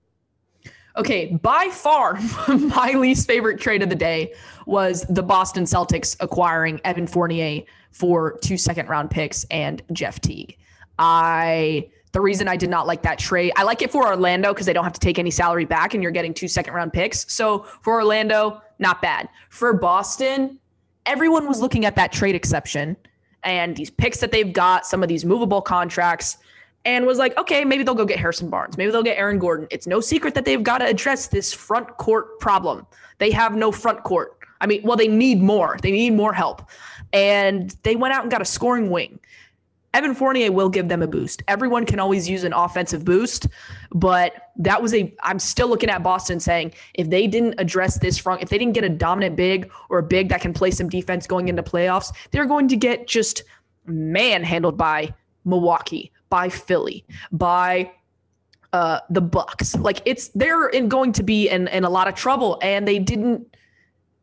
Okay, 0.96 1.38
by 1.42 1.70
far 1.72 2.20
my 2.48 2.94
least 2.94 3.28
favorite 3.28 3.60
trade 3.60 3.82
of 3.82 3.90
the 3.90 3.96
day 3.96 4.34
was 4.68 5.02
the 5.10 5.24
Boston 5.24 5.64
Celtics 5.64 6.16
acquiring 6.20 6.80
Evan 6.84 7.08
Fournier 7.08 7.64
for 7.92 8.38
two 8.40 8.58
second 8.58 8.88
round 8.88 9.10
picks 9.10 9.44
and 9.46 9.82
Jeff 9.92 10.22
Teague. 10.22 10.58
I 11.00 11.90
the 12.14 12.22
reason 12.22 12.48
I 12.48 12.56
did 12.56 12.70
not 12.70 12.88
like 12.88 13.02
that 13.02 13.20
trade, 13.20 13.52
I 13.58 13.64
like 13.64 13.82
it 13.82 13.92
for 13.92 14.08
Orlando 14.08 14.54
because 14.54 14.66
they 14.66 14.74
don't 14.74 14.84
have 14.84 14.94
to 14.94 15.00
take 15.00 15.20
any 15.20 15.32
salary 15.32 15.66
back 15.66 15.94
and 15.94 16.02
you're 16.02 16.12
getting 16.12 16.34
two 16.34 16.48
second 16.48 16.74
round 16.74 16.94
picks. 16.94 17.32
So 17.32 17.66
for 17.82 17.96
Orlando, 17.96 18.62
not 18.80 19.02
bad. 19.02 19.28
For 19.50 19.74
Boston, 19.74 20.60
everyone 21.06 21.48
was 21.48 21.60
looking 21.60 21.86
at 21.86 21.96
that 21.96 22.12
trade 22.12 22.36
exception 22.36 22.96
and 23.44 23.76
these 23.76 23.90
picks 23.90 24.20
that 24.20 24.32
they've 24.32 24.54
got, 24.54 24.86
some 24.86 25.04
of 25.04 25.10
these 25.10 25.26
movable 25.26 25.62
contracts, 25.62 26.38
and 26.86 27.06
was 27.06 27.18
like, 27.18 27.38
okay, 27.38 27.66
maybe 27.66 27.84
they'll 27.84 27.96
go 27.96 28.06
get 28.06 28.20
Harrison 28.20 28.50
Barnes. 28.50 28.78
Maybe 28.78 28.92
they'll 28.92 29.04
get 29.04 29.18
Aaron 29.18 29.40
Gordon. 29.40 29.68
It's 29.72 29.88
no 29.88 30.00
secret 30.00 30.34
that 30.36 30.46
they've 30.46 30.64
got 30.64 30.80
to 30.80 30.86
address 30.86 31.28
this 31.28 31.54
front 31.54 31.88
court 31.98 32.40
problem. 32.40 32.86
They 33.18 33.32
have 33.32 33.56
no 33.56 33.72
front 33.72 34.04
court. 34.04 34.38
I 34.62 34.68
mean, 34.68 34.82
well, 34.84 34.98
they 34.98 35.08
need 35.08 35.42
more. 35.42 35.78
They 35.82 35.92
need 35.92 36.14
more 36.14 36.34
help. 36.34 36.70
And 37.12 37.76
they 37.84 37.96
went 37.96 38.14
out 38.14 38.24
and 38.24 38.32
got 38.32 38.42
a 38.42 38.46
scoring 38.46 38.90
wing. 38.90 39.20
Evan 39.94 40.16
Fournier 40.16 40.52
will 40.52 40.70
give 40.70 40.88
them 40.90 41.04
a 41.04 41.08
boost. 41.08 41.44
Everyone 41.48 41.86
can 41.86 42.00
always 42.00 42.28
use 42.28 42.44
an 42.44 42.54
offensive 42.54 43.06
boost, 43.06 43.48
but 43.94 44.50
that 44.56 44.82
was 44.82 44.94
a. 44.94 45.14
I'm 45.22 45.38
still 45.38 45.68
looking 45.68 45.90
at 45.90 46.02
Boston 46.02 46.40
saying 46.40 46.74
if 46.96 47.10
they 47.10 47.28
didn't 47.28 47.56
address 47.60 48.00
this 48.00 48.18
front, 48.18 48.42
if 48.42 48.50
they 48.50 48.58
didn't 48.58 48.74
get 48.74 48.84
a 48.84 48.90
dominant 48.90 49.36
big 49.36 49.72
or 49.90 50.00
a 50.00 50.04
big 50.04 50.30
that 50.30 50.42
can 50.42 50.52
play 50.52 50.72
some 50.72 50.90
defense 50.90 51.28
going 51.28 51.48
into 51.48 51.62
playoffs, 51.62 52.12
they're 52.32 52.48
going 52.48 52.68
to 52.70 52.76
get 52.76 53.08
just 53.08 53.44
manhandled 53.86 54.78
by 54.78 55.14
Milwaukee, 55.46 56.12
by 56.30 56.50
Philly, 56.50 57.06
by 57.32 57.92
uh, 58.74 59.00
the 59.12 59.22
Bucks. 59.22 59.76
Like 59.76 60.02
it's 60.06 60.30
they're 60.30 60.70
in, 60.70 60.90
going 60.90 61.12
to 61.14 61.24
be 61.24 61.50
in 61.50 61.68
in 61.68 61.84
a 61.84 61.90
lot 61.90 62.08
of 62.08 62.16
trouble, 62.16 62.58
and 62.64 62.88
they 62.88 62.98
didn't. 62.98 63.56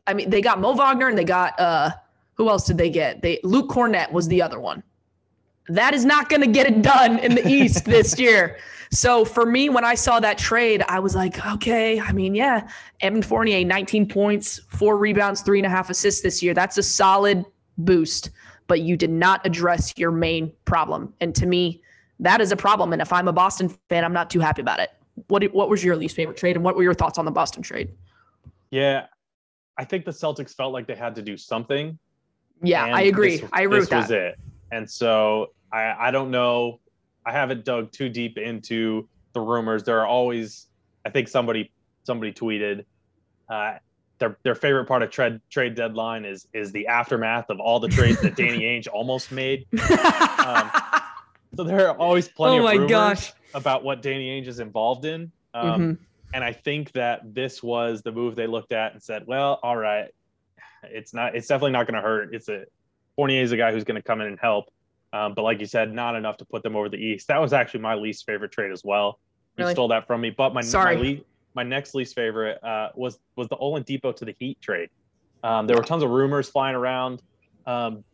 I 0.08 0.14
mean, 0.14 0.30
they 0.30 0.40
got 0.40 0.60
Mo 0.60 0.74
Wagner 0.74 1.08
and 1.08 1.16
they 1.16 1.24
got 1.24 1.58
uh, 1.60 1.90
who 2.34 2.48
else 2.48 2.66
did 2.66 2.76
they 2.76 2.90
get? 2.90 3.22
They 3.22 3.38
Luke 3.44 3.68
Kornet 3.68 4.10
was 4.10 4.26
the 4.26 4.42
other 4.42 4.58
one. 4.58 4.82
That 5.70 5.94
is 5.94 6.04
not 6.04 6.28
going 6.28 6.42
to 6.42 6.48
get 6.48 6.66
it 6.66 6.82
done 6.82 7.18
in 7.20 7.34
the 7.34 7.46
East 7.46 7.84
this 7.86 8.18
year. 8.18 8.58
So 8.92 9.24
for 9.24 9.46
me, 9.46 9.68
when 9.68 9.84
I 9.84 9.94
saw 9.94 10.18
that 10.18 10.36
trade, 10.36 10.82
I 10.88 10.98
was 10.98 11.14
like, 11.14 11.44
okay, 11.46 12.00
I 12.00 12.12
mean, 12.12 12.34
yeah, 12.34 12.68
Evan 13.00 13.22
Fournier, 13.22 13.64
19 13.64 14.08
points, 14.08 14.60
four 14.68 14.96
rebounds, 14.96 15.42
three 15.42 15.60
and 15.60 15.66
a 15.66 15.70
half 15.70 15.90
assists 15.90 16.22
this 16.22 16.42
year. 16.42 16.54
That's 16.54 16.76
a 16.76 16.82
solid 16.82 17.44
boost, 17.78 18.30
but 18.66 18.80
you 18.80 18.96
did 18.96 19.10
not 19.10 19.46
address 19.46 19.94
your 19.96 20.10
main 20.10 20.52
problem. 20.64 21.14
And 21.20 21.34
to 21.36 21.46
me, 21.46 21.82
that 22.18 22.40
is 22.40 22.50
a 22.50 22.56
problem. 22.56 22.92
And 22.92 23.00
if 23.00 23.12
I'm 23.12 23.28
a 23.28 23.32
Boston 23.32 23.68
fan, 23.88 24.04
I'm 24.04 24.12
not 24.12 24.28
too 24.28 24.40
happy 24.40 24.60
about 24.60 24.80
it. 24.80 24.90
What 25.28 25.44
what 25.54 25.68
was 25.68 25.84
your 25.84 25.96
least 25.96 26.16
favorite 26.16 26.36
trade, 26.36 26.56
and 26.56 26.64
what 26.64 26.76
were 26.76 26.82
your 26.82 26.94
thoughts 26.94 27.18
on 27.18 27.24
the 27.24 27.30
Boston 27.30 27.62
trade? 27.62 27.90
Yeah, 28.70 29.06
I 29.76 29.84
think 29.84 30.04
the 30.04 30.10
Celtics 30.12 30.54
felt 30.54 30.72
like 30.72 30.86
they 30.86 30.94
had 30.94 31.14
to 31.16 31.22
do 31.22 31.36
something. 31.36 31.98
Yeah, 32.62 32.84
I 32.84 33.02
agree. 33.02 33.38
This, 33.38 33.50
I 33.52 33.62
agree 33.62 33.80
this 33.80 33.90
with 33.90 33.98
was 33.98 34.08
that. 34.08 34.20
it. 34.20 34.38
And 34.72 34.88
so 34.88 35.50
I, 35.72 36.08
I 36.08 36.10
don't 36.10 36.30
know. 36.30 36.80
I 37.24 37.32
haven't 37.32 37.64
dug 37.64 37.92
too 37.92 38.08
deep 38.08 38.38
into 38.38 39.08
the 39.34 39.40
rumors. 39.40 39.84
There 39.84 40.00
are 40.00 40.06
always, 40.06 40.66
I 41.04 41.10
think 41.10 41.28
somebody 41.28 41.72
somebody 42.04 42.32
tweeted, 42.32 42.84
uh, 43.48 43.74
their 44.18 44.38
their 44.44 44.54
favorite 44.54 44.86
part 44.86 45.02
of 45.02 45.10
trade 45.10 45.40
trade 45.50 45.74
deadline 45.74 46.24
is 46.24 46.46
is 46.52 46.72
the 46.72 46.88
aftermath 46.88 47.46
of 47.50 47.60
all 47.60 47.80
the 47.80 47.88
trades 47.88 48.20
that 48.22 48.36
Danny 48.36 48.60
Ainge 48.62 48.86
almost 48.92 49.30
made. 49.32 49.66
Um, 50.40 50.70
So 51.56 51.64
there 51.64 51.88
are 51.88 51.96
always 51.98 52.28
plenty 52.28 52.56
Oh 52.56 52.58
of 52.60 52.64
my 52.64 52.74
rumors 52.74 52.88
gosh. 52.90 53.32
about 53.54 53.82
what 53.84 54.02
Danny 54.02 54.40
Ainge 54.40 54.46
is 54.46 54.60
involved 54.60 55.04
in. 55.04 55.32
Um, 55.52 55.80
Mhm. 55.80 55.98
And 56.32 56.44
I 56.44 56.52
think 56.52 56.92
that 56.92 57.22
this 57.34 57.60
was 57.62 58.02
the 58.02 58.12
move 58.12 58.36
they 58.36 58.46
looked 58.46 58.72
at 58.72 58.92
and 58.92 59.02
said, 59.02 59.24
well, 59.26 59.58
all 59.64 59.76
right, 59.76 60.06
it's 60.84 61.12
not, 61.12 61.34
it's 61.34 61.48
definitely 61.48 61.72
not 61.72 61.88
going 61.88 61.96
to 61.96 62.00
hurt. 62.08 62.32
It's 62.34 62.48
a 62.48 62.64
Fournier 63.16 63.42
is 63.42 63.50
a 63.50 63.56
guy 63.56 63.72
who's 63.72 63.82
going 63.84 63.96
to 64.00 64.02
come 64.02 64.20
in 64.20 64.28
and 64.28 64.38
help. 64.40 64.66
Um, 65.12 65.34
but 65.34 65.42
like 65.42 65.60
you 65.60 65.66
said, 65.66 65.92
not 65.92 66.14
enough 66.14 66.36
to 66.38 66.44
put 66.44 66.62
them 66.62 66.76
over 66.76 66.88
the 66.88 66.96
East. 66.96 67.28
That 67.28 67.40
was 67.40 67.52
actually 67.52 67.80
my 67.80 67.94
least 67.94 68.24
favorite 68.26 68.52
trade 68.52 68.70
as 68.72 68.84
well. 68.84 69.18
You 69.56 69.64
Really? 69.64 69.74
stole 69.74 69.88
that 69.88 70.06
from 70.06 70.20
me. 70.20 70.30
But 70.30 70.54
my 70.54 70.60
Sorry. 70.62 70.96
my, 70.96 71.02
le- 71.02 71.18
my 71.54 71.62
next 71.64 71.94
least 71.94 72.14
favorite 72.14 72.62
uh, 72.62 72.90
was 72.94 73.18
was 73.36 73.48
the 73.48 73.56
Oladipo 73.56 74.14
to 74.14 74.24
the 74.24 74.34
Heat 74.38 74.60
trade. 74.60 74.88
Um, 75.42 75.66
there 75.66 75.76
were 75.76 75.82
tons 75.82 76.02
of 76.02 76.10
rumors 76.10 76.48
flying 76.48 76.76
around. 76.76 77.22
Um, 77.66 78.04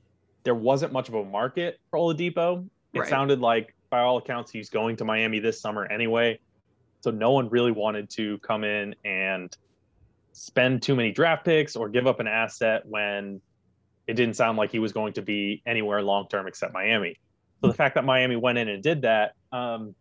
there 0.44 0.54
wasn't 0.54 0.92
much 0.92 1.08
of 1.08 1.14
a 1.14 1.24
market 1.24 1.78
for 1.90 1.98
Oladipo. 1.98 2.66
It 2.94 3.00
Right. 3.00 3.08
sounded 3.10 3.40
like, 3.40 3.74
by 3.90 4.00
all 4.00 4.16
accounts, 4.16 4.50
he's 4.50 4.70
going 4.70 4.96
to 4.96 5.04
Miami 5.04 5.38
this 5.38 5.60
summer 5.60 5.84
anyway. 5.86 6.38
So 7.02 7.10
no 7.10 7.32
one 7.32 7.48
really 7.50 7.72
wanted 7.72 8.08
to 8.10 8.38
come 8.38 8.64
in 8.64 8.94
and 9.04 9.54
spend 10.32 10.82
too 10.82 10.94
many 10.96 11.12
draft 11.12 11.44
picks 11.44 11.76
or 11.76 11.88
give 11.88 12.06
up 12.06 12.20
an 12.20 12.26
asset 12.26 12.82
when 12.86 13.40
it 14.06 14.14
didn't 14.14 14.34
sound 14.34 14.56
like 14.58 14.70
he 14.70 14.78
was 14.78 14.92
going 14.92 15.14
to 15.14 15.22
be 15.22 15.62
anywhere 15.66 16.02
long 16.02 16.28
term 16.28 16.46
except 16.46 16.72
Miami. 16.72 17.16
So 17.60 17.68
the 17.68 17.74
fact 17.74 17.94
that 17.94 18.04
Miami 18.04 18.36
went 18.36 18.58
in 18.58 18.68
and 18.68 18.82
did 18.82 19.02
that 19.02 19.32
um, 19.52 19.94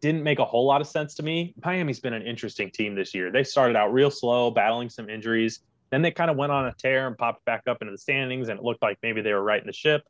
didn't 0.00 0.22
make 0.22 0.38
a 0.38 0.44
whole 0.44 0.66
lot 0.66 0.80
of 0.80 0.86
sense 0.86 1.14
to 1.14 1.22
me. 1.22 1.54
Miami's 1.64 2.00
been 2.00 2.12
an 2.12 2.26
interesting 2.26 2.70
team 2.70 2.94
this 2.94 3.14
year. 3.14 3.30
They 3.30 3.44
started 3.44 3.76
out 3.76 3.92
real 3.92 4.10
slow, 4.10 4.50
battling 4.50 4.90
some 4.90 5.08
injuries. 5.08 5.60
Then 5.90 6.02
they 6.02 6.10
kind 6.10 6.30
of 6.30 6.36
went 6.36 6.52
on 6.52 6.66
a 6.66 6.74
tear 6.78 7.06
and 7.06 7.16
popped 7.16 7.44
back 7.44 7.62
up 7.68 7.78
into 7.80 7.92
the 7.92 7.98
standings, 7.98 8.48
and 8.48 8.58
it 8.58 8.64
looked 8.64 8.82
like 8.82 8.98
maybe 9.02 9.22
they 9.22 9.32
were 9.32 9.42
right 9.42 9.60
in 9.60 9.66
the 9.66 9.72
ship. 9.72 10.02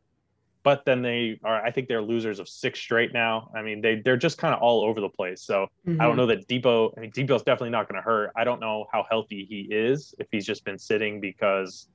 But 0.62 0.84
then 0.86 1.02
they 1.02 1.38
are, 1.44 1.62
I 1.62 1.70
think 1.70 1.88
they're 1.88 2.00
losers 2.00 2.38
of 2.38 2.48
six 2.48 2.80
straight 2.80 3.12
now. 3.12 3.50
I 3.54 3.60
mean, 3.60 3.82
they 3.82 4.00
they're 4.02 4.16
just 4.16 4.38
kind 4.38 4.54
of 4.54 4.62
all 4.62 4.82
over 4.82 5.00
the 5.00 5.10
place. 5.10 5.42
So 5.42 5.66
I 5.86 5.88
Mhm. 5.90 5.98
don't 5.98 6.16
know 6.16 6.26
that 6.26 6.48
Dipo. 6.48 6.92
I 6.96 7.00
mean, 7.00 7.12
Dipo's 7.12 7.42
definitely 7.42 7.70
not 7.70 7.86
going 7.86 8.00
to 8.00 8.02
hurt. 8.02 8.30
I 8.34 8.44
don't 8.44 8.60
know 8.60 8.86
how 8.90 9.04
healthy 9.10 9.44
he 9.44 9.68
is 9.70 10.14
if 10.18 10.26
he's 10.30 10.46
just 10.46 10.64
been 10.64 10.78
sitting 10.78 11.20
because 11.20 11.88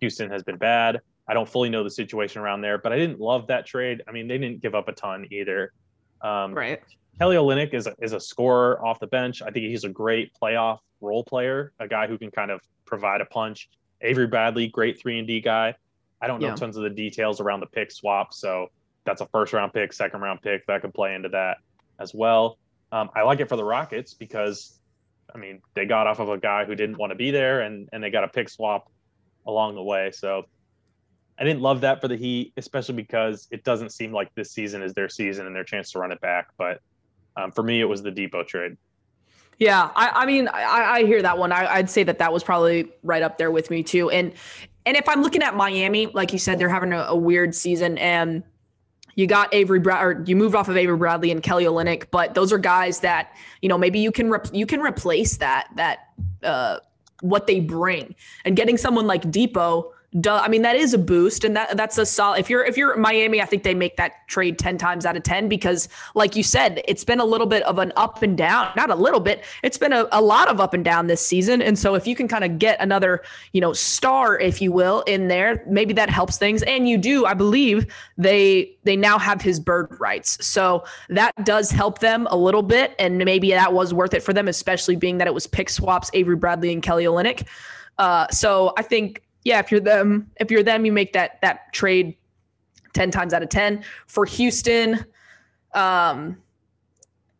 Houston 0.00 0.30
has 0.30 0.42
been 0.42 0.56
bad. 0.56 1.00
I 1.28 1.34
don't 1.34 1.48
fully 1.48 1.68
know 1.70 1.84
the 1.84 1.90
situation 1.90 2.42
around 2.42 2.60
there, 2.62 2.78
but 2.78 2.92
I 2.92 2.96
didn't 2.98 3.20
love 3.20 3.46
that 3.48 3.66
trade. 3.66 4.02
I 4.08 4.12
mean, 4.12 4.26
they 4.26 4.38
didn't 4.38 4.60
give 4.62 4.74
up 4.74 4.88
a 4.88 4.92
ton 4.92 5.26
either. 5.30 5.72
Um, 6.22 6.54
Right. 6.54 6.80
Kelly 7.18 7.36
Olynyk 7.36 7.74
is 7.74 7.86
a, 7.86 7.94
is 8.00 8.12
a 8.14 8.20
scorer 8.20 8.84
off 8.84 8.98
the 8.98 9.06
bench. 9.06 9.42
I 9.42 9.50
think 9.50 9.66
he's 9.66 9.84
a 9.84 9.88
great 9.90 10.32
playoff 10.40 10.78
role 11.00 11.22
player, 11.22 11.72
a 11.78 11.86
guy 11.86 12.06
who 12.06 12.16
can 12.18 12.30
kind 12.30 12.50
of 12.50 12.60
provide 12.86 13.20
a 13.20 13.26
punch. 13.26 13.68
Avery 14.00 14.26
Bradley, 14.26 14.68
great 14.68 14.98
three 14.98 15.18
and 15.18 15.28
D 15.28 15.40
guy. 15.40 15.74
I 16.22 16.26
don't 16.26 16.40
know 16.40 16.48
Yeah. 16.48 16.54
tons 16.54 16.76
of 16.76 16.82
the 16.82 16.90
details 16.90 17.40
around 17.40 17.60
the 17.60 17.66
pick 17.66 17.90
swap, 17.90 18.32
so 18.32 18.68
that's 19.04 19.20
a 19.20 19.26
first 19.26 19.52
round 19.52 19.72
pick, 19.74 19.92
second 19.92 20.20
round 20.22 20.40
pick 20.42 20.66
that 20.66 20.80
could 20.80 20.94
play 20.94 21.14
into 21.14 21.28
that 21.30 21.58
as 21.98 22.14
well. 22.14 22.58
Um, 22.92 23.10
I 23.14 23.22
like 23.22 23.40
it 23.40 23.48
for 23.48 23.56
the 23.56 23.64
Rockets 23.64 24.14
because, 24.14 24.78
I 25.34 25.38
mean, 25.38 25.60
they 25.74 25.84
got 25.86 26.06
off 26.06 26.18
of 26.20 26.28
a 26.30 26.38
guy 26.38 26.64
who 26.64 26.74
didn't 26.74 26.96
want 26.96 27.10
to 27.10 27.16
be 27.16 27.30
there, 27.30 27.60
and 27.60 27.88
and 27.92 28.02
they 28.02 28.10
got 28.10 28.24
a 28.24 28.28
pick 28.28 28.48
swap 28.48 28.90
along 29.46 29.74
the 29.74 29.82
way. 29.82 30.10
So 30.12 30.44
I 31.38 31.44
didn't 31.44 31.62
love 31.62 31.80
that 31.80 32.00
for 32.00 32.08
the 32.08 32.16
Heat, 32.16 32.52
especially 32.56 32.96
because 32.96 33.48
it 33.50 33.64
doesn't 33.64 33.90
seem 33.90 34.12
like 34.12 34.34
this 34.34 34.52
season 34.52 34.82
is 34.82 34.92
their 34.92 35.08
season 35.08 35.46
and 35.46 35.56
their 35.56 35.64
chance 35.64 35.90
to 35.92 35.98
run 35.98 36.12
it 36.12 36.20
back. 36.20 36.48
But 36.58 36.80
um, 37.36 37.50
for 37.50 37.62
me, 37.62 37.80
it 37.80 37.86
was 37.86 38.02
the 38.02 38.10
Dipo 38.10 38.46
trade. 38.46 38.76
Yeah, 39.58 39.90
I, 39.94 40.10
I 40.14 40.26
mean, 40.26 40.48
I, 40.48 40.94
I 40.94 41.04
hear 41.04 41.20
that 41.22 41.36
one. 41.36 41.52
I, 41.52 41.66
I'd 41.66 41.90
say 41.90 42.02
that 42.04 42.18
that 42.18 42.32
was 42.32 42.42
probably 42.42 42.90
right 43.02 43.22
up 43.22 43.36
there 43.36 43.50
with 43.50 43.70
me 43.70 43.82
too. 43.82 44.10
And 44.10 44.32
and 44.86 44.96
if 44.96 45.08
I'm 45.08 45.22
looking 45.22 45.42
at 45.42 45.54
Miami, 45.54 46.06
like 46.06 46.32
you 46.32 46.38
said, 46.38 46.58
they're 46.58 46.70
having 46.70 46.92
a, 46.92 47.00
a 47.00 47.16
weird 47.16 47.54
season, 47.54 47.98
and 47.98 48.42
you 49.14 49.26
got 49.26 49.52
Avery 49.52 49.78
Brad, 49.78 50.02
or 50.02 50.24
you 50.26 50.34
moved 50.34 50.54
off 50.54 50.68
of 50.68 50.76
Avery 50.78 50.96
Bradley 50.96 51.30
and 51.30 51.42
Kelly 51.42 51.64
Olynyk, 51.64 52.06
but 52.10 52.32
those 52.34 52.52
are 52.52 52.58
guys 52.58 53.00
that 53.00 53.34
you 53.60 53.68
know 53.68 53.76
maybe 53.76 53.98
you 53.98 54.10
can 54.10 54.30
rep- 54.30 54.52
you 54.54 54.64
can 54.64 54.80
replace 54.80 55.36
that 55.36 55.68
that 55.76 56.08
uh, 56.42 56.78
what 57.20 57.46
they 57.46 57.60
bring, 57.60 58.14
and 58.44 58.56
getting 58.56 58.76
someone 58.76 59.06
like 59.06 59.22
Dipo. 59.22 59.92
Duh, 60.18 60.40
I 60.42 60.48
mean 60.48 60.62
that 60.62 60.74
is 60.74 60.92
a 60.92 60.98
boost, 60.98 61.44
and 61.44 61.54
that 61.54 61.76
that's 61.76 61.96
a 61.96 62.04
solid. 62.04 62.40
If 62.40 62.50
you're 62.50 62.64
if 62.64 62.76
you're 62.76 62.96
Miami, 62.96 63.40
I 63.40 63.44
think 63.44 63.62
they 63.62 63.74
make 63.74 63.96
that 63.96 64.26
trade 64.26 64.58
ten 64.58 64.76
times 64.76 65.06
out 65.06 65.16
of 65.16 65.22
ten 65.22 65.48
because, 65.48 65.88
like 66.16 66.34
you 66.34 66.42
said, 66.42 66.82
it's 66.88 67.04
been 67.04 67.20
a 67.20 67.24
little 67.24 67.46
bit 67.46 67.62
of 67.62 67.78
an 67.78 67.92
up 67.94 68.20
and 68.20 68.36
down. 68.36 68.72
Not 68.74 68.90
a 68.90 68.96
little 68.96 69.20
bit. 69.20 69.44
It's 69.62 69.78
been 69.78 69.92
a, 69.92 70.08
a 70.10 70.20
lot 70.20 70.48
of 70.48 70.60
up 70.60 70.74
and 70.74 70.84
down 70.84 71.06
this 71.06 71.24
season, 71.24 71.62
and 71.62 71.78
so 71.78 71.94
if 71.94 72.08
you 72.08 72.16
can 72.16 72.26
kind 72.26 72.42
of 72.42 72.58
get 72.58 72.80
another, 72.80 73.22
you 73.52 73.60
know, 73.60 73.72
star, 73.72 74.36
if 74.36 74.60
you 74.60 74.72
will, 74.72 75.02
in 75.02 75.28
there, 75.28 75.64
maybe 75.68 75.94
that 75.94 76.10
helps 76.10 76.38
things. 76.38 76.64
And 76.64 76.88
you 76.88 76.98
do, 76.98 77.24
I 77.24 77.34
believe 77.34 77.86
they 78.18 78.76
they 78.82 78.96
now 78.96 79.16
have 79.16 79.40
his 79.40 79.60
bird 79.60 79.96
rights, 80.00 80.44
so 80.44 80.82
that 81.10 81.32
does 81.44 81.70
help 81.70 82.00
them 82.00 82.26
a 82.32 82.36
little 82.36 82.62
bit, 82.62 82.96
and 82.98 83.18
maybe 83.24 83.50
that 83.50 83.72
was 83.72 83.94
worth 83.94 84.12
it 84.14 84.24
for 84.24 84.32
them, 84.32 84.48
especially 84.48 84.96
being 84.96 85.18
that 85.18 85.28
it 85.28 85.34
was 85.34 85.46
pick 85.46 85.70
swaps, 85.70 86.10
Avery 86.14 86.34
Bradley 86.34 86.72
and 86.72 86.82
Kelly 86.82 87.04
Olynyk. 87.04 87.46
Uh, 87.96 88.26
so 88.28 88.72
I 88.76 88.82
think 88.82 89.22
yeah, 89.44 89.58
if 89.58 89.70
you're 89.70 89.80
them, 89.80 90.30
if 90.36 90.50
you're 90.50 90.62
them, 90.62 90.84
you 90.84 90.92
make 90.92 91.12
that 91.12 91.40
that 91.42 91.72
trade 91.72 92.16
ten 92.92 93.10
times 93.10 93.32
out 93.32 93.42
of 93.42 93.48
ten. 93.48 93.84
For 94.06 94.24
Houston, 94.24 95.04
um, 95.74 96.36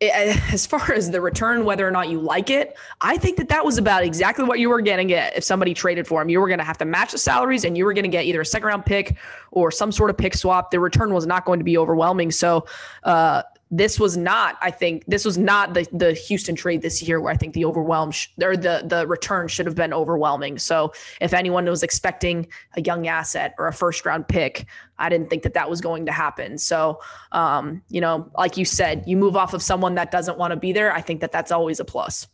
as 0.03 0.65
far 0.65 0.93
as 0.93 1.11
the 1.11 1.21
return, 1.21 1.65
whether 1.65 1.87
or 1.87 1.91
not 1.91 2.09
you 2.09 2.19
like 2.19 2.49
it, 2.49 2.77
I 3.03 3.19
think 3.19 3.37
that 3.37 3.51
that 3.51 3.65
was 3.65 3.77
about 3.77 4.03
exactly 4.03 4.47
what 4.47 4.59
you 4.59 4.71
were 4.71 4.81
going 4.81 4.97
to 4.97 5.05
get 5.05 5.37
if 5.37 5.45
somebody 5.45 5.75
traded 5.75 6.07
for 6.07 6.23
him. 6.23 6.31
You 6.31 6.41
were 6.41 6.49
going 6.49 6.59
to 6.59 6.65
have 6.65 6.79
to 6.79 6.87
match 6.87 7.13
the 7.13 7.19
salaries 7.19 7.65
and 7.65 7.77
you 7.77 7.85
were 7.85 7.93
going 7.93 8.05
to 8.05 8.11
get 8.11 8.25
either 8.25 8.41
a 8.41 8.47
second 8.47 8.69
round 8.69 8.87
pick 8.87 9.17
or 9.51 9.71
some 9.71 9.93
sort 9.93 10.09
of 10.09 10.17
pick 10.17 10.35
swap. 10.35 10.71
The 10.71 10.81
return 10.81 11.13
was 11.13 11.27
not 11.27 11.45
going 11.45 11.61
to 11.61 11.65
be 11.65 11.77
overwhelming. 11.77 12.31
So, 12.31 12.65
uh, 13.05 13.43
this 13.71 14.01
was 14.01 14.17
not, 14.17 14.57
I 14.61 14.71
think, 14.71 15.05
this 15.07 15.25
was 15.25 15.39
not 15.39 15.75
the 15.75 15.87
the 15.93 16.13
Houston 16.13 16.57
trade 16.57 16.83
this 16.83 17.03
year 17.03 17.21
where 17.21 17.33
I 17.33 17.37
think 17.37 17.55
the 17.55 17.65
overwhelm 17.65 18.11
sh- 18.11 18.29
or 18.43 18.57
the 18.57 18.83
the 18.85 19.07
return 19.07 19.47
should 19.47 19.67
have 19.67 19.77
been 19.77 19.93
overwhelming. 19.93 20.59
So 20.59 20.93
if 21.21 21.33
anyone 21.33 21.65
was 21.67 21.83
expecting 21.83 22.49
a 22.77 22.83
young 22.83 23.07
asset 23.07 23.55
or 23.59 23.69
a 23.69 23.73
first 23.73 24.05
round 24.05 24.27
pick, 24.27 24.67
I 24.99 25.09
didn't 25.09 25.31
think 25.31 25.45
that 25.45 25.55
that 25.55 25.71
was 25.71 25.81
going 25.81 26.07
to 26.07 26.13
happen. 26.13 26.59
So, 26.59 27.01
um, 27.31 27.83
you 27.89 28.01
know, 28.01 28.29
like 28.37 28.57
you 28.57 28.65
said, 28.65 29.05
you 29.07 29.17
move 29.17 29.37
off 29.37 29.55
of 29.55 29.63
someone 29.63 29.95
that 29.95 30.11
doesn't 30.11 30.37
want 30.37 30.51
to 30.51 30.57
be 30.57 30.73
there. 30.73 30.93
I 30.93 31.01
think 31.01 31.21
that 31.21 31.31
that's 31.31 31.53
always 31.53 31.79
a 31.79 31.85
plus. 31.85 32.27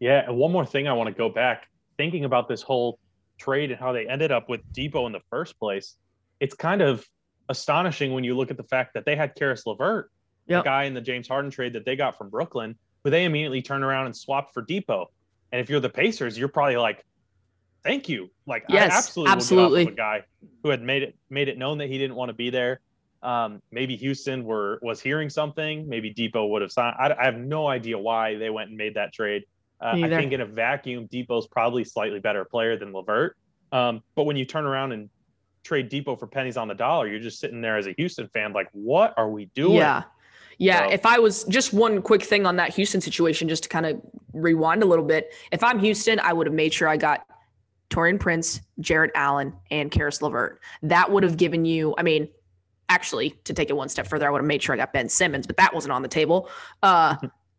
Yeah, 0.00 0.24
and 0.26 0.36
one 0.36 0.52
more 0.52 0.64
thing 0.64 0.88
I 0.88 0.94
want 0.94 1.08
to 1.08 1.14
go 1.14 1.28
back 1.28 1.68
thinking 1.98 2.24
about 2.24 2.48
this 2.48 2.62
whole 2.62 2.98
trade 3.36 3.70
and 3.70 3.78
how 3.78 3.92
they 3.92 4.06
ended 4.06 4.32
up 4.32 4.48
with 4.48 4.60
Dipo 4.72 5.06
in 5.06 5.12
the 5.12 5.20
first 5.28 5.58
place. 5.58 5.96
It's 6.40 6.54
kind 6.54 6.80
of 6.80 7.06
astonishing 7.50 8.12
when 8.12 8.24
you 8.24 8.36
look 8.36 8.50
at 8.50 8.56
the 8.56 8.64
fact 8.64 8.94
that 8.94 9.04
they 9.04 9.16
had 9.16 9.34
Caris 9.34 9.66
LeVert 9.66 10.10
Yep. 10.48 10.64
the 10.64 10.68
guy 10.68 10.84
in 10.84 10.94
the 10.94 11.00
James 11.00 11.28
Harden 11.28 11.50
trade 11.50 11.74
that 11.74 11.84
they 11.84 11.96
got 11.96 12.16
from 12.16 12.30
Brooklyn, 12.30 12.76
who 13.04 13.10
they 13.10 13.24
immediately 13.24 13.62
turned 13.62 13.84
around 13.84 14.06
and 14.06 14.16
swapped 14.16 14.54
for 14.54 14.62
Dipo. 14.62 15.06
And 15.52 15.60
if 15.60 15.70
you're 15.70 15.80
the 15.80 15.88
Pacers, 15.90 16.38
you're 16.38 16.48
probably 16.48 16.76
like, 16.76 17.04
"Thank 17.82 18.08
you." 18.08 18.30
Like, 18.46 18.64
Yes, 18.68 18.92
I 18.92 18.96
absolutely, 18.96 19.32
absolutely. 19.32 19.84
Will 19.84 19.92
get 19.92 20.02
off 20.02 20.10
of 20.10 20.16
a 20.16 20.20
guy 20.20 20.48
who 20.62 20.70
had 20.70 20.82
made 20.82 21.02
it 21.02 21.16
made 21.30 21.48
it 21.48 21.58
known 21.58 21.78
that 21.78 21.88
he 21.88 21.98
didn't 21.98 22.16
want 22.16 22.28
to 22.30 22.34
be 22.34 22.50
there. 22.50 22.80
Um, 23.22 23.60
maybe 23.72 23.96
Houston 23.96 24.44
were 24.44 24.78
was 24.82 25.00
hearing 25.00 25.28
something. 25.30 25.88
Maybe 25.88 26.12
Dipo 26.12 26.48
would 26.50 26.62
have 26.62 26.70
signed. 26.72 26.96
I, 26.98 27.14
I 27.18 27.24
have 27.24 27.36
no 27.36 27.66
idea 27.66 27.98
why 27.98 28.36
they 28.36 28.50
went 28.50 28.68
and 28.68 28.78
made 28.78 28.94
that 28.94 29.12
trade. 29.12 29.44
Uh, 29.80 29.92
I 29.94 30.08
think 30.08 30.32
in 30.32 30.40
a 30.40 30.46
vacuum, 30.46 31.08
Dipo's 31.08 31.46
probably 31.46 31.84
slightly 31.84 32.18
better 32.20 32.44
player 32.44 32.76
than 32.76 32.92
Levert. 32.92 33.36
Um, 33.70 34.02
but 34.16 34.24
when 34.24 34.36
you 34.36 34.44
turn 34.44 34.66
around 34.66 34.92
and 34.92 35.08
trade 35.62 35.90
Dipo 35.90 36.18
for 36.18 36.26
pennies 36.26 36.56
on 36.56 36.68
the 36.68 36.74
dollar, 36.74 37.06
you're 37.06 37.20
just 37.20 37.38
sitting 37.38 37.60
there 37.60 37.76
as 37.76 37.86
a 37.86 37.92
Houston 37.92 38.28
fan, 38.28 38.52
like, 38.52 38.68
what 38.72 39.14
are 39.16 39.30
we 39.30 39.46
doing? 39.54 39.76
Yeah. 39.76 40.04
Yeah. 40.58 40.86
So- 40.86 40.92
If 40.92 41.06
I 41.06 41.18
was 41.18 41.44
just 41.44 41.72
one 41.72 42.02
quick 42.02 42.22
thing 42.22 42.46
on 42.46 42.56
that 42.56 42.74
Houston 42.74 43.00
situation, 43.00 43.48
just 43.48 43.62
to 43.64 43.68
kind 43.68 43.86
of 43.86 44.00
rewind 44.32 44.82
a 44.82 44.86
little 44.86 45.04
bit. 45.04 45.32
If 45.52 45.62
I'm 45.64 45.78
Houston, 45.78 46.20
I 46.20 46.32
would 46.32 46.46
have 46.46 46.54
made 46.54 46.72
sure 46.72 46.88
I 46.88 46.96
got 46.96 47.24
Taurean 47.90 48.20
Prince, 48.20 48.60
Jarrett 48.80 49.10
Allen, 49.14 49.54
and 49.70 49.90
Caris 49.90 50.20
LeVert. 50.20 50.60
That 50.82 51.10
would 51.10 51.22
have 51.22 51.36
given 51.36 51.64
you, 51.64 51.94
I 51.96 52.02
mean, 52.02 52.28
actually, 52.90 53.30
to 53.44 53.54
take 53.54 53.70
it 53.70 53.72
one 53.76 53.88
step 53.88 54.06
further, 54.06 54.26
I 54.26 54.30
would 54.30 54.40
have 54.40 54.46
made 54.46 54.62
sure 54.62 54.74
I 54.74 54.76
got 54.78 54.92
Ben 54.92 55.08
Simmons, 55.08 55.46
but 55.46 55.56
that 55.56 55.72
wasn't 55.74 55.92
on 55.92 56.02
the 56.02 56.08
table. 56.08 56.48
Uh, 56.82 57.16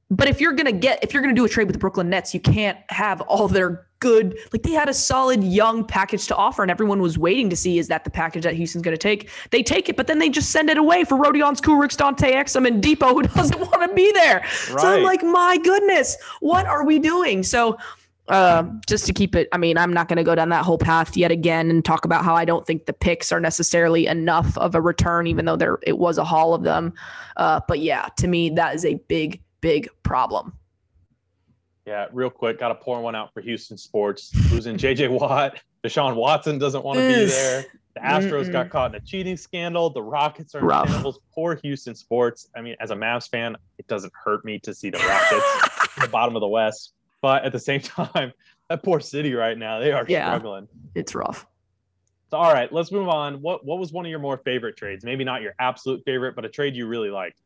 but 0.09 0.27
if 0.27 0.41
you're 0.41 0.53
gonna 0.53 0.71
get, 0.71 1.03
if 1.03 1.13
you're 1.13 1.21
gonna 1.21 1.35
do 1.35 1.45
a 1.45 1.49
trade 1.49 1.65
with 1.65 1.73
the 1.73 1.79
Brooklyn 1.79 2.09
Nets, 2.09 2.33
you 2.33 2.39
can't 2.39 2.77
have 2.89 3.21
all 3.21 3.47
their 3.47 3.85
good, 3.99 4.37
like 4.53 4.63
they 4.63 4.71
had 4.71 4.89
a 4.89 4.93
solid 4.93 5.43
young 5.43 5.85
package 5.85 6.27
to 6.27 6.35
offer, 6.35 6.61
and 6.61 6.71
everyone 6.71 7.01
was 7.01 7.17
waiting 7.17 7.49
to 7.49 7.55
see 7.55 7.79
is 7.79 7.87
that 7.89 8.05
the 8.05 8.09
package 8.09 8.43
that 8.43 8.55
Houston's 8.55 8.83
gonna 8.83 8.97
take. 8.97 9.29
They 9.51 9.61
take 9.61 9.89
it, 9.89 9.97
but 9.97 10.07
then 10.07 10.19
they 10.19 10.29
just 10.29 10.51
send 10.51 10.69
it 10.69 10.77
away 10.77 11.03
for 11.03 11.17
Rodions 11.17 11.61
Kurucs, 11.61 11.97
Dante 11.97 12.31
Exum, 12.31 12.67
and 12.67 12.83
Dipo, 12.83 13.11
who 13.11 13.21
doesn't 13.35 13.59
want 13.59 13.89
to 13.89 13.93
be 13.93 14.11
there. 14.13 14.45
So 14.49 14.77
I'm 14.79 15.03
like, 15.03 15.23
my 15.23 15.57
goodness, 15.57 16.17
what 16.39 16.65
are 16.65 16.85
we 16.85 16.99
doing? 16.99 17.43
So 17.43 17.77
uh, 18.29 18.63
just 18.87 19.07
to 19.07 19.13
keep 19.13 19.35
it, 19.35 19.49
I 19.51 19.57
mean, 19.57 19.77
I'm 19.77 19.91
not 19.91 20.07
going 20.07 20.17
to 20.17 20.23
go 20.23 20.35
down 20.35 20.49
that 20.49 20.63
whole 20.63 20.77
path 20.77 21.17
yet 21.17 21.31
again 21.31 21.69
and 21.69 21.83
talk 21.83 22.05
about 22.05 22.23
how 22.23 22.35
I 22.35 22.45
don't 22.45 22.65
think 22.65 22.85
the 22.85 22.93
picks 22.93 23.31
are 23.31 23.39
necessarily 23.39 24.05
enough 24.05 24.55
of 24.57 24.75
a 24.75 24.81
return, 24.81 25.25
even 25.25 25.45
though 25.45 25.55
there 25.55 25.79
it 25.83 25.97
was 25.97 26.17
a 26.17 26.23
haul 26.23 26.53
of 26.53 26.63
them. 26.63 26.93
Uh, 27.37 27.59
but 27.67 27.79
yeah, 27.79 28.07
to 28.17 28.27
me, 28.27 28.51
that 28.51 28.75
is 28.75 28.85
a 28.85 28.95
big, 29.07 29.41
big 29.61 29.89
problem. 30.03 30.53
Yeah, 31.85 32.07
real 32.11 32.29
quick, 32.29 32.59
got 32.59 32.67
to 32.69 32.75
pour 32.75 33.01
one 33.01 33.15
out 33.15 33.33
for 33.33 33.41
Houston 33.41 33.77
sports. 33.77 34.31
Losing 34.51 34.77
JJ 34.77 35.09
Watt, 35.09 35.59
Deshaun 35.83 36.15
Watson 36.15 36.59
doesn't 36.59 36.83
want 36.83 36.99
to 36.99 37.07
be 37.07 37.25
there. 37.25 37.65
The 37.95 38.01
Astros 38.01 38.45
Mm-mm. 38.45 38.51
got 38.51 38.69
caught 38.69 38.91
in 38.93 39.01
a 39.01 39.03
cheating 39.03 39.35
scandal. 39.35 39.89
The 39.89 40.03
Rockets 40.03 40.53
are 40.53 40.59
in 40.59 40.65
Rough. 40.65 40.89
shambles. 40.91 41.19
Poor 41.33 41.55
Houston 41.63 41.95
sports. 41.95 42.47
I 42.55 42.61
mean, 42.61 42.75
as 42.79 42.91
a 42.91 42.95
Mavs 42.95 43.27
fan, 43.29 43.57
it 43.79 43.87
doesn't 43.87 44.13
hurt 44.23 44.45
me 44.45 44.59
to 44.59 44.73
see 44.73 44.91
the 44.91 44.99
Rockets 44.99 45.87
in 45.97 46.03
the 46.03 46.09
bottom 46.09 46.35
of 46.35 46.41
the 46.41 46.47
West. 46.47 46.93
But 47.21 47.43
at 47.43 47.51
the 47.51 47.59
same 47.59 47.79
time, 47.81 48.31
that 48.69 48.83
poor 48.83 48.99
city 48.99 49.33
right 49.33 49.57
now, 49.57 49.79
they 49.79 49.91
are 49.91 50.05
Yeah. 50.07 50.27
struggling. 50.29 50.67
It's 50.93 51.15
rough. 51.15 51.47
So, 52.29 52.37
all 52.37 52.53
right, 52.53 52.71
let's 52.71 52.91
move 52.91 53.07
on. 53.09 53.41
What 53.41 53.65
what 53.65 53.79
was 53.79 53.91
one 53.91 54.05
of 54.05 54.11
your 54.11 54.19
more 54.19 54.37
favorite 54.37 54.77
trades? 54.77 55.03
Maybe 55.03 55.23
not 55.23 55.41
your 55.41 55.55
absolute 55.59 56.03
favorite, 56.05 56.35
but 56.35 56.45
a 56.45 56.49
trade 56.49 56.75
you 56.75 56.85
really 56.85 57.09
liked. 57.09 57.41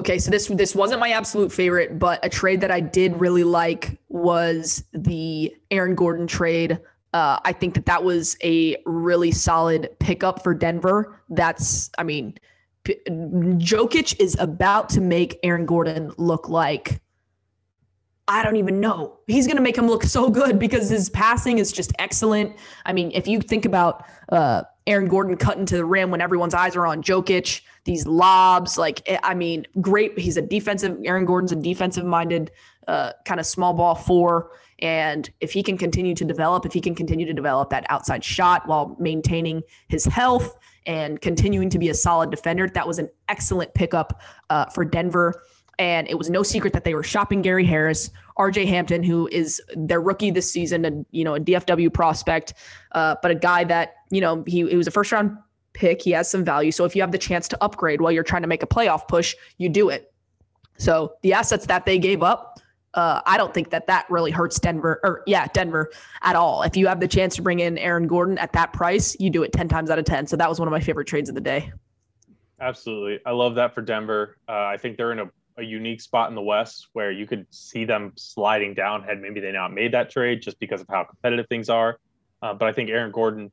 Okay, 0.00 0.18
so 0.18 0.30
this 0.30 0.46
this 0.48 0.74
wasn't 0.74 1.00
my 1.00 1.10
absolute 1.10 1.52
favorite, 1.52 1.98
but 1.98 2.24
a 2.24 2.28
trade 2.28 2.60
that 2.62 2.70
I 2.70 2.80
did 2.80 3.20
really 3.20 3.44
like 3.44 3.98
was 4.08 4.84
the 4.92 5.54
Aaron 5.70 5.94
Gordon 5.94 6.26
trade. 6.26 6.80
Uh, 7.12 7.38
I 7.44 7.52
think 7.52 7.74
that 7.74 7.86
that 7.86 8.02
was 8.02 8.36
a 8.42 8.76
really 8.86 9.30
solid 9.30 9.90
pickup 10.00 10.42
for 10.42 10.54
Denver. 10.54 11.20
That's, 11.28 11.90
I 11.98 12.04
mean, 12.04 12.38
P- 12.84 12.98
Jokic 13.06 14.18
is 14.18 14.34
about 14.40 14.88
to 14.90 15.02
make 15.02 15.38
Aaron 15.42 15.66
Gordon 15.66 16.10
look 16.16 16.48
like 16.48 17.02
I 18.28 18.42
don't 18.42 18.56
even 18.56 18.80
know. 18.80 19.18
He's 19.26 19.46
going 19.46 19.56
to 19.56 19.62
make 19.62 19.76
him 19.76 19.86
look 19.86 20.04
so 20.04 20.30
good 20.30 20.58
because 20.58 20.88
his 20.88 21.10
passing 21.10 21.58
is 21.58 21.72
just 21.72 21.92
excellent. 21.98 22.56
I 22.86 22.92
mean, 22.92 23.10
if 23.12 23.26
you 23.26 23.40
think 23.40 23.64
about 23.64 24.06
uh, 24.30 24.62
Aaron 24.86 25.06
Gordon 25.06 25.36
cutting 25.36 25.66
to 25.66 25.76
the 25.76 25.84
rim 25.84 26.10
when 26.10 26.20
everyone's 26.20 26.54
eyes 26.54 26.74
are 26.76 26.86
on 26.86 27.02
Jokic, 27.02 27.60
these 27.84 28.06
lobs, 28.06 28.78
like, 28.78 29.02
eh, 29.06 29.18
I 29.22 29.34
mean, 29.34 29.66
great. 29.80 30.18
He's 30.18 30.36
a 30.36 30.42
defensive, 30.42 30.98
Aaron 31.04 31.24
Gordon's 31.24 31.52
a 31.52 31.56
defensive 31.56 32.04
minded 32.04 32.50
uh, 32.88 33.12
kind 33.24 33.38
of 33.38 33.46
small 33.46 33.72
ball 33.72 33.94
four. 33.94 34.50
And 34.80 35.30
if 35.40 35.52
he 35.52 35.62
can 35.62 35.78
continue 35.78 36.14
to 36.14 36.24
develop, 36.24 36.66
if 36.66 36.72
he 36.72 36.80
can 36.80 36.94
continue 36.94 37.26
to 37.26 37.32
develop 37.32 37.70
that 37.70 37.86
outside 37.88 38.24
shot 38.24 38.66
while 38.66 38.96
maintaining 38.98 39.62
his 39.88 40.04
health 40.04 40.58
and 40.86 41.20
continuing 41.20 41.70
to 41.70 41.78
be 41.78 41.88
a 41.88 41.94
solid 41.94 42.30
defender, 42.30 42.68
that 42.68 42.86
was 42.86 42.98
an 42.98 43.08
excellent 43.28 43.72
pickup 43.74 44.20
uh, 44.50 44.66
for 44.66 44.84
Denver. 44.84 45.42
And 45.78 46.08
it 46.08 46.18
was 46.18 46.28
no 46.28 46.42
secret 46.42 46.72
that 46.72 46.84
they 46.84 46.94
were 46.94 47.04
shopping 47.04 47.42
Gary 47.42 47.64
Harris, 47.64 48.10
RJ 48.38 48.66
Hampton, 48.66 49.02
who 49.02 49.28
is 49.30 49.62
their 49.74 50.00
rookie 50.00 50.30
this 50.30 50.50
season, 50.50 50.84
and 50.84 51.06
you 51.12 51.24
know 51.24 51.34
a 51.34 51.40
DFW 51.40 51.92
prospect, 51.92 52.54
uh, 52.92 53.16
but 53.22 53.30
a 53.30 53.34
guy 53.34 53.64
that 53.64 53.94
you 54.12 54.20
know 54.20 54.44
he, 54.46 54.62
was 54.62 54.86
a 54.86 54.90
first 54.90 55.10
round 55.10 55.36
pick. 55.72 56.02
He 56.02 56.12
has 56.12 56.30
some 56.30 56.44
value. 56.44 56.70
So 56.70 56.84
if 56.84 56.94
you 56.94 57.02
have 57.02 57.10
the 57.10 57.18
chance 57.18 57.48
to 57.48 57.64
upgrade 57.64 58.00
while 58.00 58.12
you're 58.12 58.22
trying 58.22 58.42
to 58.42 58.48
make 58.48 58.62
a 58.62 58.66
playoff 58.66 59.08
push, 59.08 59.34
you 59.56 59.68
do 59.68 59.88
it. 59.88 60.12
So 60.76 61.14
the 61.22 61.32
assets 61.32 61.66
that 61.66 61.86
they 61.86 61.98
gave 61.98 62.22
up, 62.22 62.60
uh, 62.94 63.22
I 63.24 63.38
don't 63.38 63.54
think 63.54 63.70
that 63.70 63.86
that 63.86 64.04
really 64.10 64.30
hurts 64.30 64.60
Denver 64.60 65.00
or 65.02 65.22
yeah 65.26 65.46
Denver 65.54 65.90
at 66.20 66.36
all. 66.36 66.62
If 66.62 66.76
you 66.76 66.86
have 66.86 67.00
the 67.00 67.08
chance 67.08 67.34
to 67.36 67.42
bring 67.42 67.60
in 67.60 67.78
Aaron 67.78 68.06
Gordon 68.06 68.36
at 68.38 68.52
that 68.52 68.74
price, 68.74 69.16
you 69.18 69.30
do 69.30 69.42
it 69.42 69.52
ten 69.52 69.66
times 69.66 69.90
out 69.90 69.98
of 69.98 70.04
ten. 70.04 70.26
So 70.26 70.36
that 70.36 70.48
was 70.48 70.58
one 70.58 70.68
of 70.68 70.72
my 70.72 70.80
favorite 70.80 71.06
trades 71.06 71.28
of 71.30 71.34
the 71.34 71.40
day. 71.40 71.72
Absolutely. 72.60 73.18
I 73.24 73.32
love 73.32 73.54
that 73.56 73.74
for 73.74 73.80
Denver. 73.80 74.36
Uh, 74.46 74.66
I 74.66 74.76
think 74.76 74.96
they're 74.96 75.12
in 75.12 75.20
a, 75.20 75.30
a 75.56 75.62
unique 75.62 76.00
spot 76.00 76.28
in 76.28 76.34
the 76.34 76.42
West 76.42 76.88
where 76.92 77.10
you 77.10 77.26
could 77.26 77.46
see 77.50 77.84
them 77.84 78.12
sliding 78.16 78.74
down 78.74 79.02
had 79.02 79.20
maybe 79.20 79.40
they 79.40 79.52
not 79.52 79.72
made 79.72 79.92
that 79.94 80.10
trade 80.10 80.42
just 80.42 80.60
because 80.60 80.80
of 80.80 80.86
how 80.88 81.02
competitive 81.02 81.46
things 81.48 81.68
are. 81.68 81.98
Uh, 82.42 82.52
but 82.54 82.68
I 82.68 82.72
think 82.72 82.90
Aaron 82.90 83.10
Gordon 83.10 83.50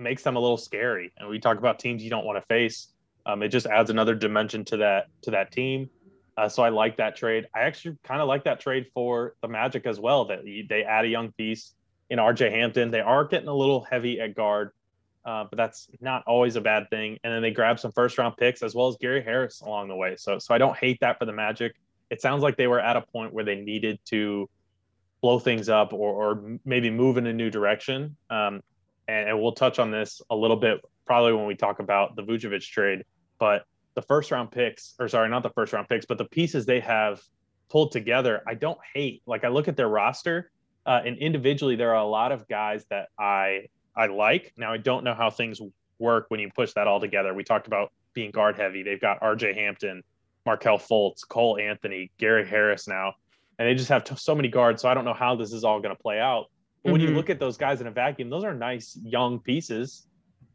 makes 0.00 0.22
them 0.22 0.36
a 0.36 0.40
little 0.40 0.56
scary. 0.56 1.12
And 1.18 1.28
we 1.28 1.38
talk 1.38 1.58
about 1.58 1.78
teams 1.78 2.02
you 2.02 2.10
don't 2.10 2.24
want 2.24 2.38
to 2.38 2.46
face. 2.46 2.88
Um, 3.26 3.42
it 3.42 3.48
just 3.48 3.66
adds 3.66 3.90
another 3.90 4.14
dimension 4.14 4.64
to 4.66 4.78
that 4.78 5.08
to 5.22 5.30
that 5.32 5.52
team. 5.52 5.90
Uh, 6.36 6.48
so 6.48 6.62
I 6.62 6.70
like 6.70 6.96
that 6.96 7.16
trade. 7.16 7.46
I 7.54 7.60
actually 7.60 7.98
kind 8.02 8.22
of 8.22 8.28
like 8.28 8.44
that 8.44 8.60
trade 8.60 8.86
for 8.94 9.34
the 9.42 9.48
Magic 9.48 9.86
as 9.86 10.00
well. 10.00 10.24
That 10.26 10.40
they 10.44 10.84
add 10.84 11.04
a 11.04 11.08
young 11.08 11.32
piece 11.32 11.74
in 12.08 12.18
RJ 12.18 12.50
Hampton. 12.50 12.90
They 12.90 13.00
are 13.00 13.24
getting 13.24 13.48
a 13.48 13.54
little 13.54 13.82
heavy 13.82 14.20
at 14.20 14.34
guard, 14.34 14.70
uh, 15.24 15.44
but 15.50 15.56
that's 15.56 15.88
not 16.00 16.24
always 16.26 16.56
a 16.56 16.60
bad 16.60 16.88
thing. 16.88 17.18
And 17.22 17.32
then 17.32 17.42
they 17.42 17.50
grab 17.50 17.78
some 17.78 17.92
first 17.92 18.16
round 18.16 18.36
picks 18.36 18.62
as 18.62 18.74
well 18.74 18.88
as 18.88 18.96
Gary 18.96 19.22
Harris 19.22 19.60
along 19.60 19.88
the 19.88 19.96
way. 19.96 20.16
So 20.16 20.38
so 20.38 20.54
I 20.54 20.58
don't 20.58 20.76
hate 20.76 20.98
that 21.00 21.18
for 21.18 21.26
the 21.26 21.32
Magic. 21.32 21.74
It 22.08 22.22
sounds 22.22 22.42
like 22.42 22.56
they 22.56 22.66
were 22.66 22.80
at 22.80 22.96
a 22.96 23.02
point 23.02 23.32
where 23.32 23.44
they 23.44 23.56
needed 23.56 24.00
to 24.06 24.48
blow 25.20 25.38
things 25.38 25.68
up 25.68 25.92
or, 25.92 26.12
or 26.12 26.58
maybe 26.64 26.90
move 26.90 27.18
in 27.18 27.26
a 27.26 27.32
new 27.32 27.50
direction. 27.50 28.16
Um, 28.30 28.62
and, 29.10 29.28
and 29.30 29.40
we'll 29.40 29.52
touch 29.52 29.78
on 29.78 29.90
this 29.90 30.22
a 30.30 30.36
little 30.36 30.56
bit 30.56 30.80
probably 31.04 31.32
when 31.32 31.46
we 31.46 31.56
talk 31.56 31.80
about 31.80 32.14
the 32.16 32.22
Vucevic 32.22 32.62
trade. 32.62 33.04
But 33.38 33.64
the 33.94 34.02
first 34.02 34.30
round 34.30 34.52
picks, 34.52 34.94
or 34.98 35.08
sorry, 35.08 35.28
not 35.28 35.42
the 35.42 35.50
first 35.50 35.72
round 35.72 35.88
picks, 35.88 36.06
but 36.06 36.18
the 36.18 36.24
pieces 36.24 36.64
they 36.64 36.80
have 36.80 37.20
pulled 37.68 37.92
together, 37.92 38.42
I 38.46 38.54
don't 38.54 38.78
hate. 38.94 39.22
Like 39.26 39.44
I 39.44 39.48
look 39.48 39.68
at 39.68 39.76
their 39.76 39.88
roster, 39.88 40.50
uh, 40.86 41.00
and 41.04 41.18
individually 41.18 41.76
there 41.76 41.90
are 41.90 42.02
a 42.02 42.06
lot 42.06 42.32
of 42.32 42.46
guys 42.48 42.84
that 42.90 43.08
I 43.18 43.66
I 43.96 44.06
like. 44.06 44.52
Now 44.56 44.72
I 44.72 44.76
don't 44.76 45.04
know 45.04 45.14
how 45.14 45.30
things 45.30 45.60
work 45.98 46.26
when 46.28 46.40
you 46.40 46.50
push 46.54 46.72
that 46.74 46.86
all 46.86 47.00
together. 47.00 47.34
We 47.34 47.44
talked 47.44 47.66
about 47.66 47.92
being 48.14 48.30
guard 48.30 48.56
heavy. 48.56 48.82
They've 48.82 49.00
got 49.00 49.18
R.J. 49.20 49.54
Hampton, 49.54 50.02
Markelle 50.46 50.78
Fultz, 50.78 51.26
Cole 51.28 51.58
Anthony, 51.58 52.10
Gary 52.18 52.46
Harris 52.46 52.86
now, 52.86 53.14
and 53.58 53.68
they 53.68 53.74
just 53.74 53.88
have 53.88 54.04
t- 54.04 54.14
so 54.16 54.34
many 54.34 54.48
guards. 54.48 54.82
So 54.82 54.88
I 54.88 54.94
don't 54.94 55.04
know 55.04 55.14
how 55.14 55.34
this 55.34 55.52
is 55.52 55.64
all 55.64 55.80
going 55.80 55.94
to 55.94 56.00
play 56.00 56.20
out. 56.20 56.46
But 56.84 56.92
when 56.92 57.00
you 57.00 57.10
Mhm. 57.10 57.14
look 57.14 57.30
at 57.30 57.38
those 57.38 57.56
guys 57.56 57.80
in 57.80 57.86
a 57.86 57.90
vacuum, 57.90 58.30
those 58.30 58.44
are 58.44 58.54
nice 58.54 58.96
young 59.02 59.38
pieces. 59.40 60.06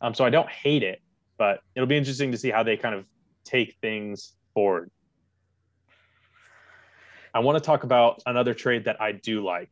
Um, 0.01 0.13
so 0.13 0.25
I 0.25 0.29
don't 0.29 0.49
hate 0.49 0.83
it, 0.83 1.01
but 1.37 1.61
it'll 1.75 1.87
be 1.87 1.97
interesting 1.97 2.31
to 2.31 2.37
see 2.37 2.49
how 2.49 2.63
they 2.63 2.77
kind 2.77 2.95
of 2.95 3.05
take 3.43 3.77
things 3.81 4.35
forward. 4.53 4.89
I 7.33 7.39
want 7.39 7.57
to 7.57 7.63
talk 7.65 7.83
about 7.83 8.21
another 8.25 8.53
trade 8.53 8.85
that 8.85 8.99
I 9.01 9.11
do 9.11 9.43
like. 9.43 9.71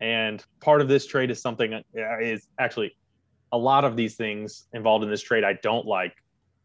And 0.00 0.42
part 0.60 0.80
of 0.80 0.88
this 0.88 1.06
trade 1.06 1.30
is 1.30 1.42
something 1.42 1.74
uh, 1.74 1.82
is 2.20 2.48
actually 2.58 2.96
a 3.52 3.58
lot 3.58 3.84
of 3.84 3.96
these 3.96 4.16
things 4.16 4.68
involved 4.72 5.04
in 5.04 5.10
this 5.10 5.20
trade 5.20 5.44
I 5.44 5.54
don't 5.54 5.86
like. 5.86 6.14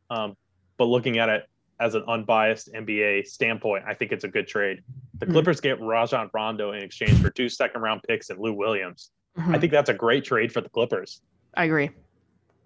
Um, 0.10 0.38
but 0.78 0.86
looking 0.86 1.18
at 1.18 1.30
it 1.30 1.46
as 1.80 1.96
an 1.96 2.04
unbiased 2.08 2.72
NBA 2.74 3.28
standpoint, 3.28 3.84
I 3.86 3.94
think 3.96 4.12
it's 4.12 4.24
a 4.24 4.30
good 4.30 4.48
trade. 4.48 4.82
The 5.20 5.26
Mhm. 5.26 5.32
Clippers 5.32 5.60
get 5.60 5.82
Rajon 5.82 6.30
Rondo 6.34 6.72
in 6.72 6.84
exchange 6.84 7.18
for 7.20 7.30
two 7.30 7.50
second 7.50 7.82
round 7.82 8.02
picks 8.08 8.30
and 8.30 8.40
Lou 8.40 8.54
Williams. 8.54 9.12
I 9.38 9.42
Mhm. 9.42 9.60
think 9.62 9.72
that's 9.72 9.90
a 9.90 9.94
great 9.94 10.24
trade 10.24 10.52
for 10.52 10.62
the 10.62 10.70
Clippers. 10.70 11.22
I 11.56 11.66
agree. 11.66 11.90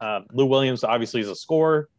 Um, 0.02 0.26
Lou 0.32 0.46
Williams 0.46 0.84
obviously 0.84 1.22
is 1.22 1.30
a 1.30 1.36
scorer, 1.36 1.90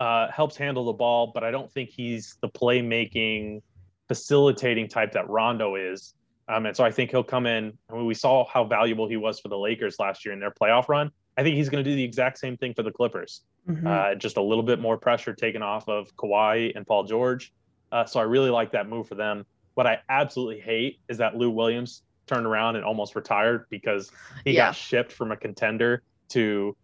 uh, 0.00 0.30
helps 0.30 0.56
handle 0.56 0.84
the 0.84 0.92
ball, 0.92 1.28
but 1.32 1.44
I 1.44 1.50
don't 1.50 1.70
think 1.70 1.90
he's 1.90 2.36
the 2.40 2.48
playmaking, 2.48 3.62
facilitating 4.08 4.88
type 4.88 5.12
that 5.12 5.28
Rondo 5.28 5.76
is. 5.76 6.14
Um, 6.48 6.66
and 6.66 6.76
so 6.76 6.84
I 6.84 6.90
think 6.90 7.10
he'll 7.10 7.22
come 7.24 7.46
in. 7.46 7.76
I 7.88 7.94
mean, 7.94 8.06
we 8.06 8.14
saw 8.14 8.44
how 8.46 8.64
valuable 8.64 9.08
he 9.08 9.16
was 9.16 9.40
for 9.40 9.48
the 9.48 9.56
Lakers 9.58 9.98
last 9.98 10.24
year 10.24 10.34
in 10.34 10.40
their 10.40 10.50
playoff 10.50 10.88
run. 10.88 11.10
I 11.38 11.42
think 11.42 11.56
he's 11.56 11.68
going 11.68 11.82
to 11.82 11.88
do 11.90 11.96
the 11.96 12.04
exact 12.04 12.38
same 12.38 12.56
thing 12.56 12.74
for 12.74 12.82
the 12.82 12.92
Clippers. 12.92 13.42
Mhm. 13.68 13.86
Uh, 13.86 14.14
just 14.14 14.36
a 14.36 14.42
little 14.42 14.62
bit 14.62 14.78
more 14.78 14.98
pressure 14.98 15.32
taken 15.32 15.62
off 15.62 15.88
of 15.88 16.14
Kawhi 16.16 16.72
and 16.76 16.86
Paul 16.86 17.04
George. 17.04 17.52
Uh, 17.92 18.04
so 18.04 18.20
I 18.20 18.24
really 18.24 18.50
like 18.50 18.72
that 18.72 18.88
move 18.88 19.08
for 19.08 19.14
them. 19.14 19.46
What 19.74 19.86
I 19.86 20.00
absolutely 20.08 20.60
hate 20.60 21.00
is 21.08 21.18
that 21.18 21.36
Lou 21.36 21.50
Williams 21.50 22.02
turned 22.26 22.46
around 22.46 22.76
and 22.76 22.84
almost 22.84 23.14
retired 23.16 23.66
because 23.70 24.10
he 24.44 24.52
Yeah. 24.52 24.66
got 24.68 24.76
shipped 24.76 25.12
from 25.12 25.32
a 25.32 25.36
contender 25.36 26.02
to 26.30 26.76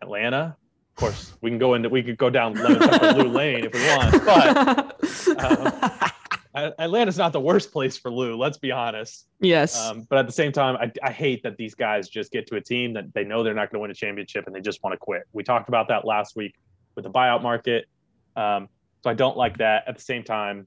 Atlanta. 0.00 0.56
Of 0.90 1.00
course, 1.00 1.32
we 1.40 1.50
can 1.50 1.58
go 1.58 1.74
into 1.74 1.88
we 1.88 2.02
could 2.02 2.18
go 2.18 2.28
down 2.30 2.54
lemon 2.54 2.80
pepper 2.80 3.12
Lou 3.12 3.28
Lane 3.28 3.64
if 3.64 3.72
we 3.72 3.80
want, 3.86 4.24
but 4.96 6.12
A- 6.54 6.74
Atlanta's 6.82 7.18
not 7.18 7.32
the 7.32 7.40
worst 7.40 7.70
place 7.72 7.96
for 7.96 8.10
Lou. 8.10 8.36
Let's 8.36 8.58
be 8.58 8.72
honest. 8.72 9.26
yes. 9.40 9.78
Um, 9.86 10.06
but 10.08 10.18
at 10.18 10.26
the 10.26 10.32
same 10.32 10.50
time, 10.50 10.76
I, 10.76 10.90
I 11.06 11.12
hate 11.12 11.42
that 11.44 11.56
these 11.56 11.74
guys 11.74 12.08
just 12.08 12.32
get 12.32 12.46
to 12.48 12.56
a 12.56 12.60
team 12.60 12.94
that 12.94 13.12
they 13.14 13.22
know 13.22 13.42
they're 13.44 13.54
not 13.54 13.70
going 13.70 13.78
to 13.78 13.82
win 13.82 13.90
a 13.90 13.94
championship 13.94 14.46
and 14.46 14.54
they 14.56 14.60
just 14.60 14.82
want 14.82 14.94
to 14.94 14.96
quit. 14.98 15.22
We 15.32 15.44
talked 15.44 15.68
about 15.68 15.88
that 15.88 16.04
last 16.04 16.34
week 16.36 16.54
with 16.96 17.04
the 17.04 17.10
buyout 17.10 17.42
market. 17.42 17.86
Um, 18.34 18.68
so 19.04 19.10
I 19.10 19.14
don't 19.14 19.36
like 19.36 19.58
that. 19.58 19.84
At 19.86 19.96
the 19.96 20.02
same 20.02 20.24
time, 20.24 20.66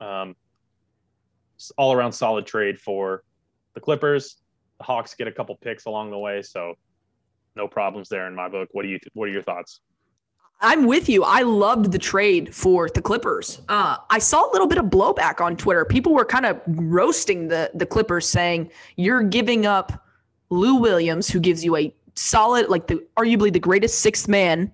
um, 0.00 0.34
all 1.76 1.92
around 1.92 2.12
solid 2.12 2.46
trade 2.46 2.78
for 2.78 3.22
the 3.74 3.80
Clippers. 3.80 4.38
The 4.78 4.84
Hawks 4.84 5.14
get 5.14 5.28
a 5.28 5.32
couple 5.32 5.54
picks 5.56 5.84
along 5.86 6.10
the 6.10 6.18
way, 6.18 6.42
so 6.42 6.74
no 7.54 7.68
problems 7.68 8.08
there 8.08 8.26
in 8.26 8.34
my 8.34 8.48
book. 8.48 8.68
What 8.72 8.82
do 8.82 8.88
you? 8.88 8.98
What 9.14 9.28
are 9.28 9.32
your 9.32 9.42
thoughts? 9.42 9.80
I'm 10.60 10.86
with 10.86 11.08
you. 11.08 11.24
I 11.24 11.42
loved 11.42 11.90
the 11.90 11.98
trade 11.98 12.54
for 12.54 12.88
the 12.88 13.02
Clippers. 13.02 13.60
Uh, 13.68 13.96
I 14.10 14.20
saw 14.20 14.48
a 14.48 14.50
little 14.52 14.68
bit 14.68 14.78
of 14.78 14.86
blowback 14.86 15.40
on 15.40 15.56
Twitter. 15.56 15.84
People 15.84 16.14
were 16.14 16.24
kind 16.24 16.46
of 16.46 16.60
roasting 16.66 17.48
the 17.48 17.70
the 17.74 17.86
Clippers, 17.86 18.28
saying 18.28 18.70
you're 18.96 19.22
giving 19.22 19.66
up 19.66 20.04
Lou 20.50 20.76
Williams, 20.76 21.28
who 21.28 21.40
gives 21.40 21.64
you 21.64 21.76
a 21.76 21.94
solid, 22.14 22.68
like 22.68 22.86
the 22.86 23.04
arguably 23.16 23.52
the 23.52 23.58
greatest 23.58 24.00
sixth 24.00 24.28
man 24.28 24.70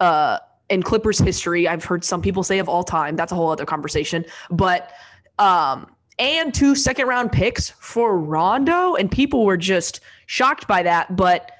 uh, 0.00 0.38
in 0.70 0.82
Clippers 0.82 1.18
history. 1.18 1.68
I've 1.68 1.84
heard 1.84 2.04
some 2.04 2.22
people 2.22 2.42
say 2.42 2.58
of 2.58 2.68
all 2.68 2.82
time. 2.82 3.14
That's 3.14 3.32
a 3.32 3.34
whole 3.34 3.50
other 3.50 3.66
conversation. 3.66 4.24
But 4.50 4.92
um, 5.38 5.94
and 6.22 6.54
two 6.54 6.76
second 6.76 7.08
round 7.08 7.32
picks 7.32 7.70
for 7.70 8.16
Rondo, 8.16 8.94
and 8.94 9.10
people 9.10 9.44
were 9.44 9.56
just 9.56 10.00
shocked 10.26 10.68
by 10.68 10.82
that. 10.84 11.16
But 11.16 11.50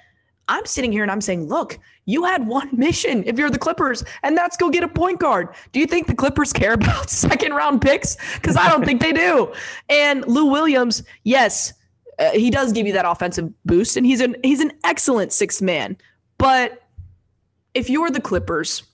I'm 0.47 0.65
sitting 0.67 0.93
here 0.93 1.03
and 1.03 1.11
I'm 1.11 1.21
saying, 1.21 1.49
look, 1.49 1.81
you 2.05 2.25
had 2.25 2.47
one 2.47 2.69
mission 2.77 3.25
if 3.27 3.39
you're 3.39 3.51
the 3.51 3.59
Clippers, 3.59 4.05
and 4.23 4.37
that's 4.37 4.57
go 4.57 4.71
get 4.71 4.85
a 4.85 4.89
point 4.89 5.19
guard. 5.19 5.49
Do 5.73 5.81
you 5.81 5.87
think 5.87 6.07
the 6.07 6.15
Clippers 6.15 6.53
care 6.61 6.75
about 6.75 7.11
second 7.25 7.53
round 7.55 7.83
picks? 7.83 8.17
Because 8.37 8.57
I 8.57 8.69
don't 8.69 8.85
think 8.85 9.01
they 9.01 9.13
do. 9.13 9.53
And 9.89 10.27
Lou 10.29 10.47
Williams, 10.47 11.03
yes, 11.25 11.73
uh, 12.21 12.31
he 12.31 12.49
does 12.51 12.73
give 12.73 12.87
you 12.87 12.93
that 12.93 13.05
offensive 13.05 13.53
boost, 13.65 13.97
and 13.97 14.07
he's 14.07 14.21
an 14.21 14.37
he's 14.45 14.61
an 14.61 14.73
excellent 14.85 15.33
sixth 15.33 15.61
man. 15.61 15.97
But 16.39 16.83
if 17.75 17.91
you're 17.91 18.11
the 18.11 18.21
Clippers, 18.21 18.85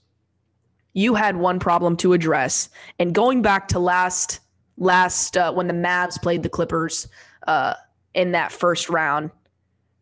you 0.93 1.13
had 1.13 1.37
one 1.37 1.59
problem 1.59 1.95
to 1.97 2.13
address. 2.13 2.69
And 2.97 3.13
going 3.13 3.43
back 3.43 3.67
to 3.69 3.79
last 3.79 4.39
last 4.79 5.37
uh, 5.37 5.51
when 5.53 5.67
the 5.67 5.73
Mavs 5.73 6.19
played 6.19 6.41
the 6.41 6.49
Clippers 6.49 7.07
uh, 7.47 7.75
in 8.15 8.31
that 8.31 8.51
first 8.51 8.89
round, 8.89 9.29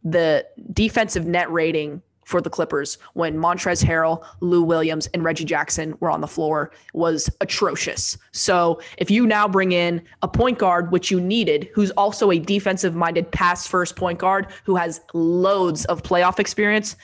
the 0.04 0.46
defensive 0.74 1.26
net 1.26 1.52
rating 1.52 2.02
for 2.24 2.42
the 2.42 2.50
Clippers 2.50 2.98
when 3.14 3.38
Montrezl 3.38 3.86
Harrell, 3.86 4.26
Lou 4.42 4.62
Williams, 4.62 5.08
and 5.14 5.24
Reggie 5.24 5.46
Jackson 5.46 5.96
were 6.02 6.12
on 6.12 6.20
the 6.20 6.28
floor 6.28 6.72
was 6.94 7.30
atrocious. 7.40 8.18
So 8.34 8.82
if 8.98 9.10
you 9.10 9.26
now 9.26 9.48
bring 9.48 9.72
in 9.72 10.02
a 10.24 10.28
point 10.28 10.60
guard, 10.60 10.92
which 10.92 11.10
you 11.10 11.22
needed, 11.22 11.70
who's 11.74 11.92
also 11.92 12.32
a 12.32 12.38
defensive 12.38 12.96
minded 12.96 13.32
pass 13.32 13.66
first 13.66 13.96
point 13.96 14.20
guard 14.20 14.48
who 14.66 14.76
has 14.76 15.00
loads 15.14 15.86
of 15.86 16.04
playoff 16.04 16.38
experience, 16.38 16.98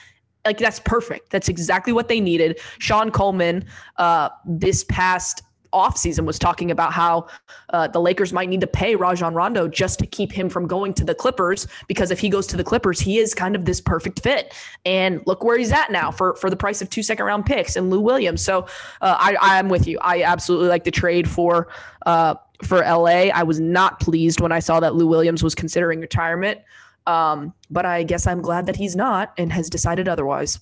like 0.44 0.58
that's 0.58 0.80
perfect. 0.80 1.30
That's 1.30 1.48
exactly 1.48 1.94
what 1.94 2.08
they 2.08 2.20
needed. 2.20 2.60
Sean 2.78 3.10
Coleman, 3.10 3.64
uh, 3.96 4.28
this 4.44 4.84
past 4.84 5.42
offseason 5.74 6.24
was 6.24 6.38
talking 6.38 6.70
about 6.70 6.92
how 6.92 7.26
uh, 7.70 7.88
the 7.88 8.00
Lakers 8.00 8.32
might 8.32 8.48
need 8.48 8.60
to 8.60 8.66
pay 8.66 8.94
Rajon 8.94 9.34
Rondo 9.34 9.68
just 9.68 9.98
to 9.98 10.06
keep 10.06 10.32
him 10.32 10.48
from 10.48 10.66
going 10.66 10.94
to 10.94 11.04
the 11.04 11.14
Clippers 11.14 11.66
because 11.88 12.10
if 12.10 12.18
he 12.18 12.28
goes 12.28 12.46
to 12.46 12.56
the 12.56 12.64
Clippers, 12.64 13.00
he 13.00 13.18
is 13.18 13.34
kind 13.34 13.56
of 13.56 13.64
this 13.64 13.80
perfect 13.80 14.20
fit. 14.20 14.54
And 14.84 15.20
look 15.26 15.42
where 15.44 15.58
he's 15.58 15.72
at 15.72 15.90
now 15.90 16.10
for 16.10 16.36
for 16.36 16.48
the 16.48 16.56
price 16.56 16.80
of 16.80 16.88
two 16.88 17.02
second 17.02 17.26
round 17.26 17.44
picks 17.44 17.76
and 17.76 17.90
Lou 17.90 18.00
Williams. 18.00 18.42
So 18.42 18.66
uh, 19.00 19.16
I 19.18 19.36
I 19.40 19.58
am 19.58 19.68
with 19.68 19.86
you. 19.86 19.98
I 20.00 20.22
absolutely 20.22 20.68
like 20.68 20.84
the 20.84 20.90
trade 20.90 21.28
for 21.28 21.68
uh, 22.06 22.36
for 22.62 22.78
LA. 22.80 23.30
I 23.34 23.42
was 23.42 23.60
not 23.60 24.00
pleased 24.00 24.40
when 24.40 24.52
I 24.52 24.60
saw 24.60 24.80
that 24.80 24.94
Lou 24.94 25.06
Williams 25.06 25.42
was 25.42 25.54
considering 25.54 26.00
retirement. 26.00 26.60
Um, 27.06 27.52
but 27.70 27.84
I 27.84 28.02
guess 28.02 28.26
I'm 28.26 28.40
glad 28.40 28.66
that 28.66 28.76
he's 28.76 28.96
not 28.96 29.34
and 29.36 29.52
has 29.52 29.68
decided 29.68 30.08
otherwise. 30.08 30.60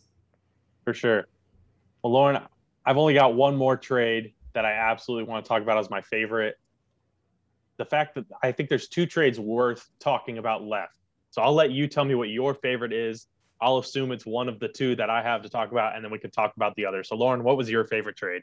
For 0.84 0.92
sure. 0.92 1.28
Well, 2.02 2.12
Lauren, 2.12 2.42
I've 2.84 2.96
only 2.96 3.14
got 3.14 3.34
one 3.34 3.56
more 3.56 3.76
trade 3.76 4.32
that 4.54 4.64
I 4.64 4.72
absolutely 4.72 5.30
want 5.30 5.44
to 5.44 5.48
talk 5.48 5.62
about 5.62 5.78
as 5.78 5.90
my 5.90 6.00
favorite. 6.02 6.56
The 7.78 7.84
fact 7.84 8.14
that 8.14 8.26
I 8.42 8.52
think 8.52 8.68
there's 8.68 8.88
two 8.88 9.06
trades 9.06 9.40
worth 9.40 9.88
talking 9.98 10.38
about 10.38 10.62
left. 10.62 10.92
So 11.30 11.42
I'll 11.42 11.54
let 11.54 11.70
you 11.70 11.86
tell 11.86 12.04
me 12.04 12.14
what 12.14 12.28
your 12.28 12.54
favorite 12.54 12.92
is. 12.92 13.26
I'll 13.60 13.78
assume 13.78 14.12
it's 14.12 14.26
one 14.26 14.48
of 14.48 14.58
the 14.58 14.68
two 14.68 14.96
that 14.96 15.08
I 15.08 15.22
have 15.22 15.42
to 15.42 15.48
talk 15.48 15.70
about, 15.72 15.94
and 15.94 16.04
then 16.04 16.10
we 16.10 16.18
can 16.18 16.30
talk 16.30 16.52
about 16.56 16.74
the 16.74 16.84
other. 16.84 17.04
So, 17.04 17.16
Lauren, 17.16 17.44
what 17.44 17.56
was 17.56 17.70
your 17.70 17.84
favorite 17.84 18.16
trade? 18.16 18.42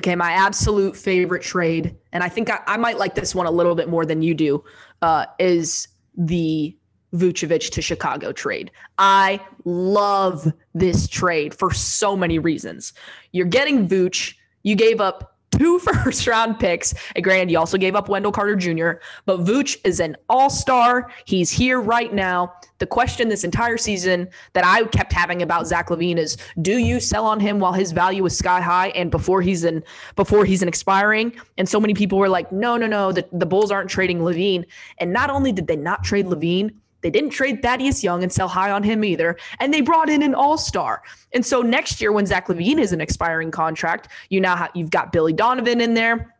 Okay, 0.00 0.14
my 0.14 0.32
absolute 0.32 0.96
favorite 0.96 1.42
trade, 1.42 1.96
and 2.12 2.22
I 2.22 2.28
think 2.28 2.50
I, 2.50 2.60
I 2.66 2.76
might 2.76 2.98
like 2.98 3.14
this 3.14 3.34
one 3.34 3.46
a 3.46 3.50
little 3.50 3.74
bit 3.74 3.88
more 3.88 4.04
than 4.04 4.22
you 4.22 4.34
do, 4.34 4.62
uh, 5.02 5.26
is 5.38 5.88
the 6.16 6.76
Vucevic 7.14 7.70
to 7.70 7.80
Chicago 7.80 8.32
trade. 8.32 8.70
I 8.98 9.40
love 9.64 10.52
this 10.74 11.08
trade 11.08 11.54
for 11.54 11.72
so 11.72 12.16
many 12.16 12.38
reasons. 12.38 12.92
You're 13.32 13.46
getting 13.46 13.88
Vooch. 13.88 14.34
You 14.64 14.74
gave 14.74 15.00
up 15.00 15.34
two 15.58 15.78
first 16.04 16.26
round 16.26 16.58
picks. 16.58 16.94
And 17.14 17.24
granted, 17.24 17.50
you 17.50 17.58
also 17.58 17.78
gave 17.78 17.94
up 17.94 18.08
Wendell 18.08 18.32
Carter 18.32 18.56
Jr., 18.56 18.92
but 19.24 19.40
Vooch 19.40 19.76
is 19.84 20.00
an 20.00 20.16
all 20.28 20.50
star. 20.50 21.10
He's 21.24 21.50
here 21.50 21.80
right 21.80 22.12
now. 22.12 22.52
The 22.78 22.86
question 22.86 23.28
this 23.28 23.44
entire 23.44 23.76
season 23.76 24.28
that 24.52 24.64
I 24.66 24.84
kept 24.84 25.12
having 25.12 25.42
about 25.42 25.66
Zach 25.66 25.88
LaVine 25.88 26.18
is 26.18 26.36
do 26.60 26.78
you 26.78 27.00
sell 27.00 27.24
on 27.24 27.40
him 27.40 27.60
while 27.60 27.72
his 27.72 27.92
value 27.92 28.24
is 28.26 28.36
sky 28.36 28.60
high 28.60 28.88
and 28.88 29.10
before 29.10 29.40
he's 29.40 29.64
in 29.64 29.82
before 30.16 30.44
he's 30.44 30.60
an 30.60 30.68
expiring? 30.68 31.32
And 31.56 31.68
so 31.68 31.80
many 31.80 31.94
people 31.94 32.18
were 32.18 32.28
like, 32.28 32.50
no, 32.50 32.76
no, 32.76 32.86
no, 32.86 33.12
the, 33.12 33.26
the 33.32 33.46
Bulls 33.46 33.70
aren't 33.70 33.88
trading 33.88 34.20
LaVine. 34.20 34.64
And 34.98 35.12
not 35.12 35.30
only 35.30 35.52
did 35.52 35.66
they 35.66 35.76
not 35.76 36.04
trade 36.04 36.26
LaVine, 36.26 36.74
they 37.04 37.10
didn't 37.10 37.30
trade 37.30 37.60
Thaddeus 37.60 38.02
Young 38.02 38.22
and 38.22 38.32
sell 38.32 38.48
high 38.48 38.70
on 38.70 38.82
him 38.82 39.04
either. 39.04 39.36
And 39.60 39.74
they 39.74 39.82
brought 39.82 40.08
in 40.08 40.22
an 40.22 40.34
all-star. 40.34 41.02
And 41.34 41.44
so 41.44 41.60
next 41.60 42.00
year, 42.00 42.12
when 42.12 42.24
Zach 42.24 42.48
LaVine 42.48 42.78
is 42.80 42.94
an 42.94 43.00
expiring 43.02 43.50
contract, 43.50 44.08
you 44.30 44.40
now 44.40 44.56
have 44.56 44.70
you've 44.74 44.88
got 44.88 45.12
Billy 45.12 45.34
Donovan 45.34 45.82
in 45.82 45.92
there. 45.92 46.33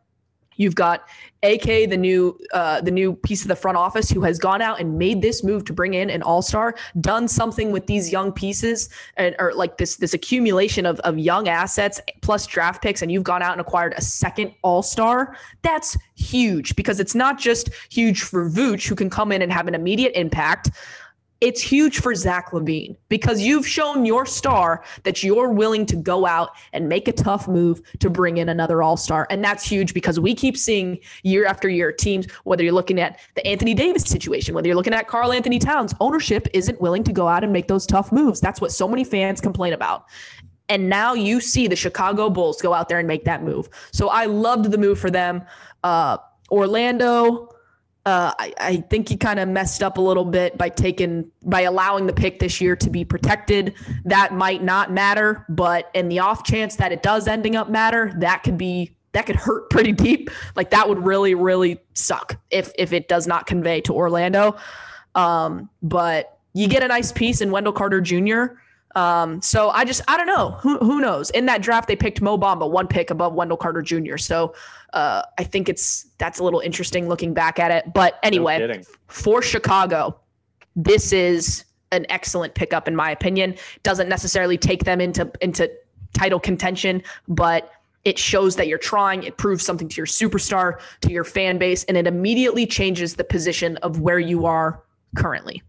You've 0.57 0.75
got 0.75 1.07
AK, 1.43 1.89
the 1.89 1.97
new 1.97 2.37
uh, 2.53 2.81
the 2.81 2.91
new 2.91 3.13
piece 3.13 3.43
of 3.43 3.47
the 3.47 3.55
front 3.55 3.77
office, 3.77 4.09
who 4.09 4.21
has 4.21 4.39
gone 4.39 4.61
out 4.61 4.79
and 4.79 4.97
made 4.97 5.21
this 5.21 5.43
move 5.43 5.65
to 5.65 5.73
bring 5.73 5.93
in 5.93 6.09
an 6.09 6.23
all 6.23 6.41
star, 6.41 6.75
done 7.01 7.27
something 7.27 7.71
with 7.71 7.87
these 7.87 8.11
young 8.11 8.31
pieces, 8.31 8.89
and 9.17 9.35
or 9.39 9.53
like 9.53 9.77
this 9.77 9.97
this 9.97 10.13
accumulation 10.13 10.85
of 10.85 10.99
of 11.01 11.17
young 11.19 11.47
assets 11.47 11.99
plus 12.21 12.47
draft 12.47 12.81
picks, 12.81 13.01
and 13.01 13.11
you've 13.11 13.23
gone 13.23 13.41
out 13.41 13.51
and 13.51 13.61
acquired 13.61 13.93
a 13.97 14.01
second 14.01 14.53
all 14.63 14.81
star. 14.81 15.37
That's 15.61 15.97
huge 16.15 16.75
because 16.75 16.99
it's 16.99 17.15
not 17.15 17.37
just 17.37 17.69
huge 17.89 18.21
for 18.21 18.49
Vooch, 18.49 18.87
who 18.87 18.95
can 18.95 19.09
come 19.09 19.31
in 19.31 19.41
and 19.41 19.51
have 19.51 19.67
an 19.67 19.75
immediate 19.75 20.13
impact 20.15 20.71
it's 21.45 21.61
huge 21.61 21.99
for 21.99 22.15
Zach 22.15 22.49
LaVine 22.49 22.97
because 23.07 23.39
you've 23.39 23.67
shown 23.67 24.03
your 24.03 24.25
star 24.25 24.83
that 25.03 25.21
you're 25.21 25.51
willing 25.51 25.85
to 25.85 25.95
go 25.95 26.25
out 26.25 26.49
and 26.73 26.89
make 26.89 27.07
a 27.07 27.11
tough 27.11 27.47
move 27.47 27.83
to 27.99 28.09
bring 28.09 28.37
in 28.37 28.49
another 28.49 28.81
all 28.81 28.97
star. 28.97 29.27
And 29.29 29.43
that's 29.43 29.63
huge 29.63 29.93
because 29.93 30.19
we 30.19 30.33
keep 30.33 30.57
seeing 30.57 30.99
year 31.21 31.45
after 31.45 31.69
year 31.69 31.91
teams, 31.91 32.25
whether 32.45 32.63
you're 32.63 32.73
looking 32.73 32.99
at 32.99 33.19
the 33.35 33.45
Anthony 33.45 33.75
Davis 33.75 34.05
situation, 34.05 34.55
whether 34.55 34.67
you're 34.67 34.75
looking 34.75 34.95
at 34.95 35.07
Karl 35.07 35.31
Anthony 35.31 35.59
Towns, 35.59 35.93
ownership 35.99 36.47
isn't 36.51 36.81
willing 36.81 37.03
to 37.03 37.13
go 37.13 37.27
out 37.27 37.43
and 37.43 37.53
make 37.53 37.67
those 37.67 37.85
tough 37.85 38.11
moves. 38.11 38.41
That's 38.41 38.59
what 38.59 38.71
so 38.71 38.87
many 38.87 39.03
fans 39.03 39.39
complain 39.39 39.73
about. 39.73 40.05
And 40.67 40.89
now 40.89 41.13
you 41.13 41.41
see 41.41 41.67
the 41.67 41.75
Chicago 41.75 42.27
Bulls 42.27 42.59
go 42.59 42.73
out 42.73 42.89
there 42.89 42.97
and 42.97 43.07
make 43.07 43.23
that 43.25 43.43
move. 43.43 43.69
So 43.91 44.09
I 44.09 44.25
loved 44.25 44.71
the 44.71 44.79
move 44.79 44.97
for 44.97 45.11
them. 45.11 45.43
Uh, 45.83 46.17
Orlando, 46.49 47.54
uh, 48.05 48.33
I, 48.37 48.53
I 48.59 48.75
think 48.77 49.09
he 49.09 49.17
kind 49.17 49.39
of 49.39 49.49
messed 49.49 49.81
up 49.81 49.97
a 49.97 50.01
little 50.01 50.25
bit 50.25 50.57
by 50.57 50.69
taking 50.69 51.31
by 51.43 51.61
allowing 51.61 52.05
the 52.05 52.13
pick 52.13 52.39
this 52.39 52.61
year 52.61 52.75
to 52.75 52.89
be 52.89 53.03
protected. 53.03 53.73
That 54.05 54.33
might 54.33 54.63
not 54.63 54.91
matter, 54.91 55.43
but 55.49 55.89
in 55.95 56.07
the 56.09 56.19
off 56.19 56.43
chance 56.43 56.75
that 56.75 56.91
it 56.91 57.01
does 57.01 57.27
ending 57.27 57.55
up 57.55 57.69
matter, 57.69 58.13
that 58.19 58.43
could 58.43 58.59
be 58.59 58.95
that 59.13 59.25
could 59.25 59.35
hurt 59.35 59.69
pretty 59.71 59.91
deep. 59.91 60.29
Like 60.55 60.69
that 60.69 60.87
would 60.87 61.03
really 61.03 61.33
really 61.33 61.79
suck 61.93 62.37
if 62.51 62.71
if 62.77 62.93
it 62.93 63.07
does 63.07 63.25
not 63.25 63.47
convey 63.47 63.81
to 63.81 63.93
Orlando. 63.93 64.57
Um, 65.15 65.69
but 65.81 66.37
you 66.53 66.67
get 66.67 66.83
a 66.83 66.87
nice 66.87 67.11
piece 67.11 67.41
in 67.41 67.49
Wendell 67.49 67.73
Carter 67.73 68.01
Jr. 68.01 68.57
Um, 68.95 69.41
so 69.41 69.69
I 69.69 69.83
just 69.83 70.01
I 70.07 70.15
don't 70.17 70.27
know 70.27 70.51
who 70.51 70.77
who 70.77 71.01
knows. 71.01 71.29
In 71.31 71.45
that 71.47 71.61
draft, 71.61 71.87
they 71.87 71.95
picked 71.95 72.21
Mo 72.21 72.37
Bamba, 72.37 72.69
one 72.69 72.87
pick 72.87 73.09
above 73.09 73.33
Wendell 73.33 73.57
Carter 73.57 73.81
Jr. 73.81 74.17
So 74.17 74.55
uh, 74.93 75.23
I 75.37 75.43
think 75.43 75.67
it's 75.67 76.07
that's 76.17 76.39
a 76.39 76.43
little 76.43 76.61
interesting 76.61 77.09
looking 77.09 77.33
back 77.33 77.59
at 77.59 77.71
it. 77.71 77.93
But 77.93 78.17
anyway, 78.23 78.57
kidding. 78.57 78.85
for 79.07 79.41
Chicago, 79.41 80.17
this 80.75 81.11
is 81.11 81.65
an 81.91 82.05
excellent 82.09 82.55
pickup 82.55 82.87
in 82.87 82.95
my 82.95 83.11
opinion. 83.11 83.55
Doesn't 83.83 84.07
necessarily 84.07 84.57
take 84.57 84.85
them 84.85 85.01
into 85.01 85.29
into 85.41 85.69
title 86.13 86.39
contention, 86.39 87.03
but 87.27 87.71
it 88.05 88.17
shows 88.17 88.55
that 88.55 88.67
you're 88.67 88.77
trying. 88.77 89.23
It 89.23 89.35
proves 89.37 89.65
something 89.65 89.89
to 89.89 89.97
your 89.97 90.05
superstar, 90.05 90.79
to 91.01 91.11
your 91.11 91.23
fan 91.25 91.57
base, 91.57 91.83
and 91.85 91.97
it 91.97 92.07
immediately 92.07 92.65
changes 92.65 93.15
the 93.15 93.23
position 93.23 93.75
of 93.77 93.99
where 93.99 94.19
you 94.19 94.45
are 94.45 94.83
currently. 95.17 95.61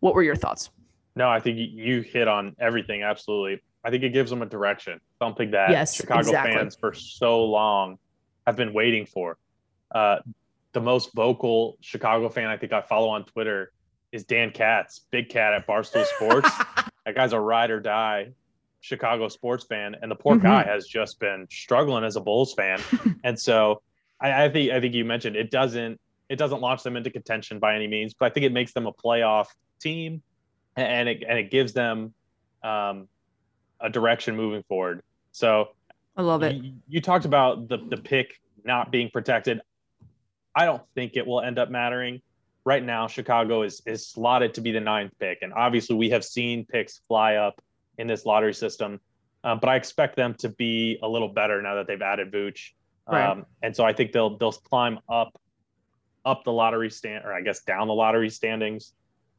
What 0.00 0.14
were 0.14 0.22
your 0.22 0.34
thoughts? 0.34 0.70
No, 1.14 1.28
I 1.28 1.40
think 1.40 1.58
you- 1.58 2.00
hit 2.02 2.28
on 2.28 2.56
everything. 2.58 3.02
Absolutely. 3.02 3.60
I 3.84 3.90
think 3.90 4.02
it 4.04 4.10
gives 4.10 4.30
them 4.30 4.42
a 4.42 4.46
direction, 4.46 5.00
something 5.18 5.50
that 5.50 5.70
Yes, 5.70 5.94
Chicago 5.96 6.20
exactly. 6.20 6.54
fans 6.54 6.76
for 6.76 6.94
so 6.94 7.44
long 7.44 7.98
have 8.46 8.56
been 8.56 8.72
waiting 8.72 9.06
for. 9.06 9.36
Uh, 9.90 10.18
the 10.72 10.80
most 10.80 11.12
vocal 11.14 11.76
Chicago 11.80 12.28
fan 12.28 12.46
I 12.46 12.56
think 12.56 12.72
I 12.72 12.80
follow 12.80 13.08
on 13.08 13.24
Twitter 13.24 13.72
is 14.12 14.24
Dan 14.24 14.50
Katz, 14.50 15.00
big 15.10 15.28
cat 15.28 15.52
at 15.52 15.66
Barstool 15.66 16.04
Sports. 16.16 16.48
that 17.04 17.14
guy's 17.14 17.32
a 17.32 17.40
ride 17.40 17.70
or 17.70 17.80
die 17.80 18.32
Chicago 18.80 19.28
sports 19.28 19.64
fan, 19.64 19.96
and 20.00 20.10
the 20.10 20.14
poor 20.14 20.36
Mhm. 20.36 20.42
guy 20.42 20.62
has 20.64 20.86
just 20.86 21.20
been 21.20 21.46
struggling 21.50 22.04
as 22.04 22.16
a 22.16 22.20
Bulls 22.20 22.54
fan. 22.54 22.80
and 23.24 23.38
so 23.38 23.80
I, 24.20 24.44
I 24.44 24.48
think 24.48 24.70
I 24.72 24.80
think 24.80 24.94
you 24.94 25.04
mentioned 25.04 25.36
it 25.36 25.50
doesn't 25.50 26.00
it 26.28 26.36
doesn't 26.36 26.60
launch 26.60 26.82
them 26.82 26.96
into 26.96 27.10
contention 27.10 27.58
by 27.58 27.74
any 27.76 27.86
means, 27.86 28.14
but 28.14 28.26
I 28.26 28.30
think 28.30 28.44
it 28.46 28.52
makes 28.52 28.72
them 28.72 28.86
a 28.86 28.92
playoff 28.92 29.46
team, 29.80 30.22
and 30.76 31.08
it 31.08 31.24
and 31.28 31.38
it 31.38 31.50
gives 31.50 31.72
them 31.72 32.14
um, 32.62 33.08
a 33.80 33.90
direction 33.90 34.36
moving 34.36 34.62
forward. 34.68 35.02
So 35.32 35.70
I 36.16 36.22
love 36.22 36.42
it. 36.42 36.56
you, 36.56 36.74
you 36.88 37.00
talked 37.00 37.24
about 37.24 37.68
the 37.68 37.78
the 37.78 37.96
pick 37.96 38.40
not 38.64 38.90
being 38.90 39.10
protected. 39.12 39.60
I 40.54 40.66
don't 40.66 40.82
think 40.94 41.16
it 41.16 41.26
will 41.26 41.40
end 41.40 41.58
up 41.58 41.70
mattering. 41.70 42.20
Right 42.64 42.82
now, 42.82 43.08
Chicago 43.08 43.62
is 43.62 43.82
is 43.86 44.06
slotted 44.06 44.54
to 44.54 44.60
be 44.60 44.72
the 44.72 44.80
ninth 44.80 45.12
pick, 45.18 45.38
and 45.42 45.52
obviously 45.52 45.96
we 45.96 46.10
have 46.10 46.24
seen 46.24 46.64
picks 46.64 47.00
fly 47.08 47.36
up 47.36 47.60
in 47.98 48.06
this 48.06 48.24
lottery 48.24 48.54
system. 48.54 49.00
Um, 49.44 49.58
but 49.58 49.68
I 49.68 49.74
expect 49.76 50.14
them 50.14 50.34
to 50.34 50.48
be 50.50 50.98
a 51.02 51.08
little 51.08 51.28
better 51.28 51.60
now 51.60 51.74
that 51.74 51.88
they've 51.88 52.00
added 52.00 52.30
Vooch, 52.30 52.70
Right. 53.10 53.26
um, 53.26 53.44
and 53.62 53.74
so 53.74 53.84
I 53.84 53.92
think 53.92 54.12
they'll 54.12 54.36
they'll 54.38 54.52
climb 54.52 55.00
up 55.08 55.36
up 56.24 56.44
the 56.44 56.52
lottery 56.52 56.88
stand, 56.90 57.24
or 57.24 57.32
I 57.32 57.40
guess 57.40 57.62
down 57.64 57.88
the 57.88 57.94
lottery 57.94 58.30
standings, 58.30 58.92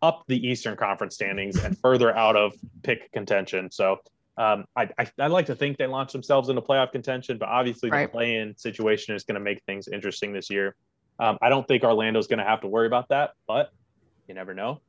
up 0.04 0.24
the 0.28 0.48
Eastern 0.48 0.76
Conference 0.76 1.16
standings, 1.16 1.64
and 1.64 1.76
further 1.80 2.16
out 2.16 2.36
of 2.36 2.54
pick 2.84 3.12
contention. 3.14 3.72
So 3.72 3.98
um, 4.38 4.66
I, 4.76 4.90
I 5.00 5.08
I'd 5.18 5.32
like 5.32 5.46
to 5.48 5.56
think 5.56 5.78
they 5.78 5.88
launch 5.88 6.12
themselves 6.12 6.50
into 6.50 6.62
playoff 6.62 6.92
contention, 6.92 7.38
but 7.38 7.48
obviously 7.48 7.90
Right. 7.90 8.06
the 8.06 8.12
play-in 8.12 8.58
situation 8.58 9.16
is 9.16 9.24
going 9.24 9.36
to 9.36 9.42
make 9.42 9.64
things 9.66 9.88
interesting 9.88 10.34
this 10.34 10.50
year. 10.50 10.76
Um, 11.20 11.38
I 11.42 11.50
don't 11.50 11.68
think 11.68 11.84
Orlando's 11.84 12.28
going 12.28 12.40
to 12.40 12.46
have 12.46 12.62
to 12.62 12.68
worry 12.68 12.88
about 12.88 13.10
that, 13.10 13.32
but 13.48 13.72
you 14.28 14.34
never 14.34 14.54
know. 14.54 14.82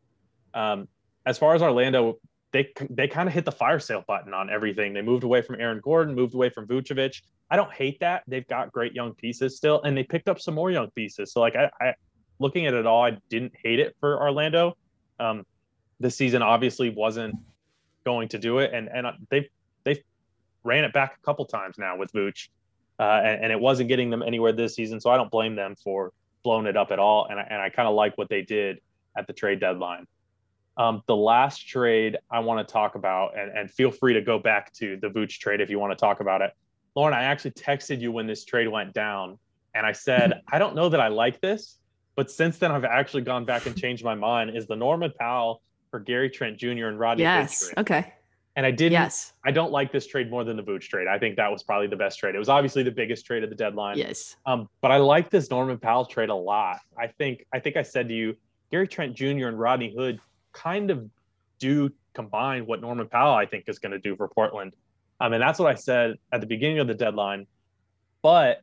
Um, 0.53 0.88
as 1.24 1.38
far 1.38 1.55
as 1.55 1.62
Orlando, 1.62 2.18
they 2.53 2.72
they 2.90 3.07
kind 3.07 3.29
of 3.29 3.35
hit 3.35 3.44
the 3.44 3.53
fire 3.53 3.79
sale 3.79 4.05
button 4.09 4.35
on 4.35 4.50
everything. 4.50 4.94
They 4.94 5.03
moved 5.03 5.24
away 5.24 5.42
from 5.42 5.61
Aaron 5.61 5.81
Gordon, 5.83 6.14
moved 6.14 6.35
away 6.35 6.50
from 6.50 6.66
Vucevic. 6.66 7.22
I 7.50 7.57
don't 7.57 7.72
hate 7.72 8.00
that. 8.00 8.22
They've 8.27 8.46
got 8.48 8.72
great 8.72 8.94
young 8.94 9.14
pieces 9.14 9.57
still, 9.57 9.83
and 9.83 9.96
they 9.96 10.03
picked 10.03 10.29
up 10.29 10.40
some 10.40 10.55
more 10.55 10.70
young 10.70 10.90
pieces. 10.90 11.33
So 11.33 11.40
like 11.40 11.55
I, 11.55 11.70
I 11.81 11.94
looking 12.40 12.66
at 12.66 12.74
it 12.74 12.87
all, 12.87 13.05
I 13.05 13.18
didn't 13.29 13.53
hate 13.62 13.79
it 13.79 13.94
for 14.00 14.20
Orlando. 14.20 14.77
Um, 15.18 15.44
this 16.00 16.16
season 16.16 16.42
obviously 16.42 16.90
wasn't 16.90 17.37
going 18.05 18.29
to 18.29 18.38
do 18.38 18.59
it, 18.59 18.72
and 18.72 18.88
and 18.88 19.07
they've 19.31 19.48
they've 19.85 20.03
ran 20.64 20.85
it 20.85 20.92
back 20.92 21.16
a 21.20 21.24
couple 21.24 21.44
times 21.44 21.79
now 21.79 21.96
with 21.96 22.12
Vooch, 22.12 22.48
uh, 22.98 23.20
and, 23.24 23.44
and 23.44 23.53
it 23.53 23.61
wasn't 23.61 23.88
getting 23.88 24.11
them 24.11 24.22
anywhere 24.22 24.53
this 24.53 24.74
season. 24.74 25.00
So 25.00 25.11
I 25.11 25.16
don't 25.16 25.31
blame 25.31 25.55
them 25.55 25.74
for 25.83 26.12
blowing 26.44 26.66
it 26.66 26.77
up 26.77 26.92
at 26.92 27.00
all. 27.00 27.27
And 27.29 27.40
I, 27.40 27.46
and 27.50 27.61
I 27.61 27.70
kind 27.70 27.88
of 27.88 27.94
like 27.94 28.16
what 28.16 28.29
they 28.29 28.42
did 28.42 28.79
at 29.16 29.27
the 29.27 29.33
trade 29.33 29.59
deadline. 29.59 30.07
Um, 30.77 31.03
the 31.07 31.16
last 31.16 31.66
trade 31.68 32.18
I 32.31 32.40
want 32.40 32.66
to 32.66 32.72
talk 32.72 32.94
about, 32.94 33.38
and, 33.38 33.50
and 33.57 33.70
feel 33.70 33.90
free 33.90 34.14
to 34.14 34.20
go 34.20 34.38
back 34.38 34.72
to 34.74 34.96
the 35.00 35.09
Vooch 35.09 35.38
trade 35.38 35.61
if 35.61 35.70
you 35.70 35.79
want 35.79 35.92
to 35.92 35.96
talk 35.96 36.20
about 36.20 36.42
it. 36.42 36.53
Lauren, 36.94 37.14
I 37.14 37.24
actually 37.24 37.53
texted 37.53 38.00
you 38.00 38.12
when 38.12 38.27
this 38.27 38.44
trade 38.44 38.68
went 38.68 38.92
down, 38.92 39.38
and 39.74 39.87
I 39.87 39.92
said, 39.92 40.42
I 40.53 40.59
don't 40.59 40.74
know 40.74 40.88
that 40.88 41.00
I 41.00 41.09
like 41.09 41.40
this, 41.40 41.79
but 42.16 42.31
since 42.31 42.59
then 42.59 42.70
I've 42.70 42.85
actually 42.85 43.22
gone 43.22 43.44
back 43.44 43.66
and 43.66 43.77
changed 43.77 44.05
my 44.05 44.14
mind. 44.14 44.57
Is 44.57 44.66
the 44.66 44.77
Norman 44.77 45.12
Powell 45.18 45.62
for 45.90 46.00
Gary 46.00 46.31
Trent 46.31 46.59
Jr. 46.59 46.87
and 46.87 46.98
Rodney 46.98 47.24
Hood 47.24 47.31
Yes. 47.31 47.72
Okay. 47.77 48.12
And 48.57 48.64
I 48.64 48.70
didn't. 48.70 48.92
Yes. 48.92 49.33
I 49.44 49.50
don't 49.50 49.72
like 49.72 49.90
this 49.90 50.07
trade 50.07 50.31
more 50.31 50.44
than 50.44 50.57
the 50.57 50.62
Vooch 50.62 50.83
trade. 50.83 51.09
I 51.09 51.18
think 51.18 51.37
that 51.37 51.50
was 51.50 51.64
probably 51.64 51.88
the 51.88 51.96
best 51.96 52.20
trade. 52.20 52.37
It 52.37 52.38
was 52.38 52.48
obviously 52.48 52.85
the 52.85 52.92
biggest 52.92 53.27
trade 53.27 53.42
of 53.42 53.50
the 53.50 53.57
deadline. 53.57 53.98
Yes. 53.98 54.37
Um, 54.46 54.68
but 54.81 54.92
I 54.92 54.98
like 54.98 55.29
this 55.31 55.50
Norman 55.50 55.79
Powell 55.79 56.05
trade 56.05 56.29
a 56.29 56.35
lot. 56.35 56.81
I 56.96 57.09
think 57.09 57.46
I 57.53 57.59
think 57.59 57.77
I 57.77 57.83
said 57.83 58.09
to 58.09 58.14
you, 58.14 58.37
Gary 58.70 58.87
Trent 58.87 59.14
Jr. 59.14 59.48
and 59.48 59.59
Rodney 59.59 59.92
Hood 59.96 60.20
kind 60.53 60.90
of 60.90 61.09
do 61.59 61.90
combine 62.14 62.66
what 62.66 62.81
Norman 62.81 63.09
Powell 63.09 63.35
I 63.35 63.46
think 63.46 63.64
is 63.68 63.79
going 63.79 63.92
to 63.92 63.98
do 63.98 64.16
for 64.16 64.29
Portland. 64.29 64.74
Um, 65.20 65.33
and 65.33 65.42
that's 65.42 65.59
what 65.59 65.70
I 65.70 65.74
said 65.74 66.16
at 66.33 66.40
the 66.40 66.46
beginning 66.46 66.79
of 66.79 66.87
the 66.87 66.94
deadline. 66.94 67.46
But 68.22 68.62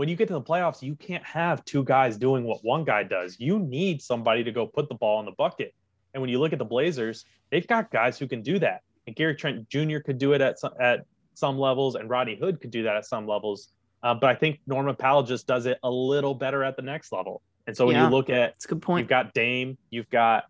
when 0.00 0.08
you 0.08 0.16
get 0.16 0.28
to 0.28 0.32
the 0.32 0.40
playoffs, 0.40 0.80
you 0.80 0.94
can't 0.94 1.22
have 1.24 1.62
two 1.66 1.84
guys 1.84 2.16
doing 2.16 2.42
what 2.44 2.64
one 2.64 2.84
guy 2.84 3.02
does. 3.02 3.38
You 3.38 3.58
need 3.58 4.00
somebody 4.00 4.42
to 4.42 4.50
go 4.50 4.66
put 4.66 4.88
the 4.88 4.94
ball 4.94 5.20
in 5.20 5.26
the 5.26 5.32
bucket. 5.32 5.74
And 6.14 6.22
when 6.22 6.30
you 6.30 6.38
look 6.38 6.54
at 6.54 6.58
the 6.58 6.64
Blazers, 6.64 7.26
they've 7.50 7.66
got 7.66 7.90
guys 7.90 8.18
who 8.18 8.26
can 8.26 8.40
do 8.40 8.58
that. 8.60 8.80
And 9.06 9.14
Gary 9.14 9.34
Trent 9.34 9.68
Jr. 9.68 9.98
could 9.98 10.16
do 10.16 10.32
it 10.32 10.40
at 10.40 10.58
some, 10.58 10.72
at 10.80 11.04
some 11.34 11.58
levels, 11.58 11.96
and 11.96 12.08
Rodney 12.08 12.34
Hood 12.34 12.62
could 12.62 12.70
do 12.70 12.82
that 12.84 12.96
at 12.96 13.04
some 13.04 13.26
levels. 13.26 13.68
Uh, 14.02 14.14
but 14.14 14.30
I 14.30 14.34
think 14.36 14.60
Norman 14.66 14.96
Powell 14.96 15.22
just 15.22 15.46
does 15.46 15.66
it 15.66 15.76
a 15.82 15.90
little 15.90 16.32
better 16.34 16.64
at 16.64 16.76
the 16.76 16.82
next 16.82 17.12
level. 17.12 17.42
And 17.66 17.76
so 17.76 17.84
when 17.84 17.96
Yeah. 17.96 18.04
you 18.04 18.10
look 18.10 18.30
at 18.30 18.54
it's 18.54 18.64
a 18.64 18.68
good 18.68 18.80
point. 18.80 19.02
You've 19.02 19.10
got 19.10 19.34
Dame, 19.34 19.76
you've 19.90 20.08
got 20.08 20.44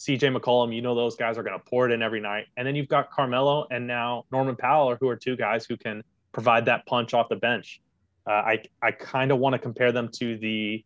CJ 0.00 0.36
McCollum. 0.36 0.74
You 0.74 0.82
know 0.82 0.96
those 0.96 1.14
guys 1.14 1.38
are 1.38 1.44
going 1.44 1.56
to 1.56 1.64
pour 1.64 1.88
it 1.88 1.92
in 1.92 2.02
every 2.02 2.20
night, 2.20 2.46
and 2.56 2.66
then 2.66 2.74
you've 2.74 2.88
got 2.88 3.12
Carmelo 3.12 3.68
and 3.70 3.86
now 3.86 4.24
Norman 4.32 4.56
Powell, 4.56 4.96
who 4.96 5.08
are 5.08 5.14
two 5.14 5.36
guys 5.36 5.66
who 5.66 5.76
can 5.76 6.02
provide 6.32 6.64
that 6.64 6.84
punch 6.86 7.14
off 7.14 7.28
the 7.28 7.36
bench. 7.36 7.80
Uh, 8.26 8.32
I 8.32 8.62
I 8.82 8.90
kind 8.90 9.30
of 9.30 9.38
want 9.38 9.54
to 9.54 9.58
compare 9.58 9.92
them 9.92 10.08
to 10.14 10.36
the 10.38 10.84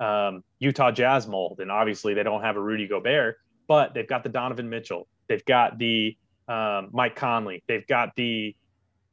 um, 0.00 0.44
Utah 0.58 0.90
Jazz 0.90 1.26
mold, 1.26 1.60
and 1.60 1.70
obviously 1.70 2.14
they 2.14 2.22
don't 2.22 2.42
have 2.42 2.56
a 2.56 2.60
Rudy 2.60 2.86
Gobert, 2.86 3.36
but 3.66 3.94
they've 3.94 4.06
got 4.08 4.22
the 4.22 4.28
Donovan 4.28 4.68
Mitchell, 4.68 5.08
they've 5.28 5.44
got 5.44 5.78
the 5.78 6.16
um, 6.46 6.90
Mike 6.92 7.16
Conley, 7.16 7.62
they've 7.66 7.86
got 7.86 8.14
the 8.16 8.54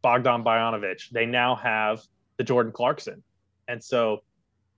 Bogdan 0.01 0.43
Bojanovic. 0.43 1.09
They 1.09 1.25
now 1.25 1.55
have 1.55 2.01
the 2.37 2.43
Jordan 2.43 2.71
Clarkson, 2.71 3.23
and 3.67 3.83
so 3.83 4.21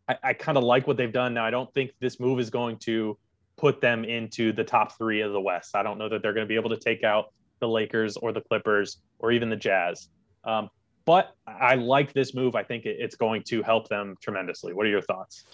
I, 0.08 0.17
I 0.23 0.34
kind 0.34 0.58
of 0.58 0.63
like 0.63 0.88
what 0.88 0.97
they've 0.97 1.12
done. 1.12 1.34
Now 1.34 1.45
I 1.45 1.52
don't 1.52 1.71
think 1.73 1.91
this 2.00 2.19
move 2.19 2.39
is 2.39 2.50
going 2.50 2.78
to 2.80 3.17
put 3.58 3.82
them 3.82 4.06
into 4.06 4.54
the 4.54 4.63
top 4.63 4.97
three 4.97 5.21
of 5.21 5.34
the 5.34 5.41
West. 5.41 5.76
I 5.76 5.84
don't 5.84 5.97
know 5.97 6.08
that 6.10 6.21
they're 6.21 6.34
going 6.34 6.45
to 6.45 6.47
be 6.47 6.56
able 6.56 6.69
to 6.69 6.78
take 6.78 7.04
out 7.04 7.34
the 7.60 7.67
Lakers 7.67 8.15
or 8.15 8.32
the 8.32 8.41
Clippers 8.41 9.02
or 9.19 9.32
even 9.32 9.50
the 9.50 9.56
Jazz. 9.56 10.10
Um, 10.43 10.69
but 11.07 11.37
I 11.47 11.75
like 11.75 12.11
this 12.11 12.35
move. 12.35 12.53
I 12.53 12.63
think 12.63 12.85
it's 12.85 13.15
going 13.15 13.41
to 13.43 13.63
help 13.63 13.87
them 13.87 14.17
tremendously. 14.21 14.73
What 14.73 14.85
are 14.85 14.89
your 14.89 15.01
thoughts? 15.01 15.45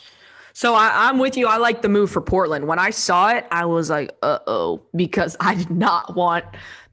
So 0.52 0.74
I, 0.74 1.08
I'm 1.08 1.20
with 1.20 1.38
you. 1.38 1.48
I 1.48 1.58
like 1.58 1.84
the 1.84 1.90
move 1.90 2.10
for 2.10 2.22
Portland. 2.22 2.68
When 2.68 2.80
I 2.80 2.90
saw 2.90 3.30
it, 3.30 3.46
I 3.52 3.66
was 3.66 3.92
like, 3.92 4.12
uh 4.24 4.40
oh, 4.48 4.82
because 4.96 5.38
I 5.40 5.54
did 5.54 5.70
not 5.70 6.16
want 6.16 6.44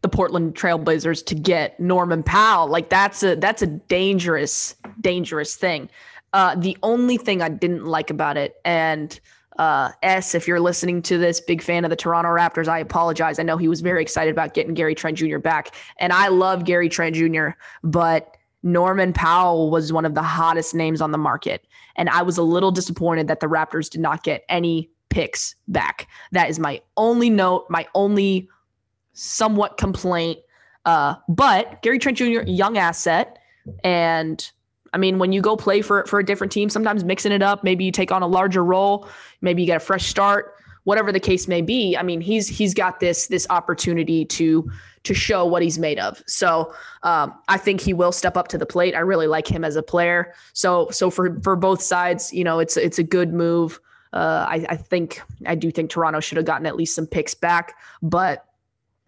the 0.02 0.10
Portland 0.10 0.54
Trailblazers 0.54 1.24
to 1.26 1.34
get 1.34 1.80
Norman 1.80 2.22
Powell. 2.22 2.68
Like 2.68 2.90
that's 2.90 3.22
a 3.22 3.34
that's 3.34 3.62
a 3.62 3.66
dangerous, 3.66 4.76
dangerous 5.00 5.56
thing. 5.56 5.88
Uh, 6.34 6.54
the 6.54 6.76
only 6.82 7.16
thing 7.16 7.40
I 7.40 7.48
didn't 7.48 7.86
like 7.86 8.10
about 8.10 8.36
it, 8.36 8.60
and 8.64 9.18
uh, 9.58 9.90
S, 10.02 10.34
if 10.34 10.46
you're 10.46 10.60
listening 10.60 11.02
to 11.02 11.18
this, 11.18 11.40
big 11.40 11.60
fan 11.60 11.84
of 11.84 11.90
the 11.90 11.96
Toronto 11.96 12.30
Raptors, 12.30 12.68
I 12.68 12.78
apologize. 12.78 13.38
I 13.38 13.42
know 13.42 13.56
he 13.56 13.68
was 13.68 13.80
very 13.80 14.00
excited 14.00 14.30
about 14.30 14.54
getting 14.54 14.74
Gary 14.74 14.94
Trent 14.94 15.18
Jr. 15.18 15.38
back, 15.38 15.74
and 15.98 16.12
I 16.12 16.28
love 16.28 16.64
Gary 16.64 16.88
Trent 16.88 17.16
Jr., 17.16 17.48
but 17.82 18.36
Norman 18.62 19.12
Powell 19.12 19.70
was 19.70 19.92
one 19.92 20.04
of 20.04 20.14
the 20.14 20.22
hottest 20.22 20.74
names 20.74 21.00
on 21.00 21.12
the 21.12 21.18
market. 21.18 21.66
And 21.96 22.08
I 22.08 22.22
was 22.22 22.36
a 22.36 22.42
little 22.42 22.70
disappointed 22.70 23.28
that 23.28 23.40
the 23.40 23.46
Raptors 23.46 23.88
did 23.88 24.00
not 24.00 24.22
get 24.22 24.44
any 24.48 24.90
picks 25.08 25.54
back. 25.68 26.08
That 26.32 26.50
is 26.50 26.58
my 26.58 26.80
only 26.96 27.30
note, 27.30 27.66
my 27.68 27.86
only 27.94 28.48
somewhat 29.12 29.76
complaint. 29.76 30.38
Uh, 30.84 31.14
but 31.28 31.82
Gary 31.82 31.98
Trent 31.98 32.18
Jr., 32.18 32.42
young 32.46 32.78
asset, 32.78 33.38
and 33.84 34.50
I 34.92 34.98
mean, 34.98 35.18
when 35.18 35.32
you 35.32 35.40
go 35.40 35.56
play 35.56 35.82
for 35.82 36.04
for 36.06 36.18
a 36.18 36.24
different 36.24 36.52
team, 36.52 36.68
sometimes 36.68 37.04
mixing 37.04 37.32
it 37.32 37.42
up, 37.42 37.62
maybe 37.62 37.84
you 37.84 37.92
take 37.92 38.10
on 38.10 38.22
a 38.22 38.26
larger 38.26 38.64
role, 38.64 39.08
maybe 39.40 39.62
you 39.62 39.66
get 39.66 39.76
a 39.76 39.80
fresh 39.80 40.06
start, 40.06 40.54
whatever 40.84 41.12
the 41.12 41.20
case 41.20 41.48
may 41.48 41.62
be. 41.62 41.96
I 41.96 42.02
mean, 42.02 42.20
he's 42.20 42.48
he's 42.48 42.74
got 42.74 43.00
this 43.00 43.26
this 43.26 43.46
opportunity 43.50 44.24
to 44.26 44.70
to 45.02 45.14
show 45.14 45.44
what 45.44 45.62
he's 45.62 45.78
made 45.78 45.98
of. 45.98 46.22
So 46.26 46.74
um, 47.02 47.34
I 47.48 47.56
think 47.56 47.80
he 47.80 47.94
will 47.94 48.12
step 48.12 48.36
up 48.36 48.48
to 48.48 48.58
the 48.58 48.66
plate. 48.66 48.94
I 48.94 49.00
really 49.00 49.26
like 49.26 49.46
him 49.46 49.64
as 49.64 49.76
a 49.76 49.82
player. 49.82 50.34
So 50.52 50.88
so 50.90 51.10
for 51.10 51.40
for 51.40 51.56
both 51.56 51.82
sides, 51.82 52.32
you 52.32 52.44
know, 52.44 52.58
it's 52.58 52.76
it's 52.76 52.98
a 52.98 53.04
good 53.04 53.32
move. 53.32 53.80
Uh, 54.12 54.44
I, 54.48 54.66
I 54.70 54.76
think 54.76 55.22
I 55.46 55.54
do 55.54 55.70
think 55.70 55.90
Toronto 55.90 56.20
should 56.20 56.36
have 56.36 56.46
gotten 56.46 56.66
at 56.66 56.76
least 56.76 56.94
some 56.94 57.06
picks 57.06 57.34
back, 57.34 57.74
but 58.02 58.44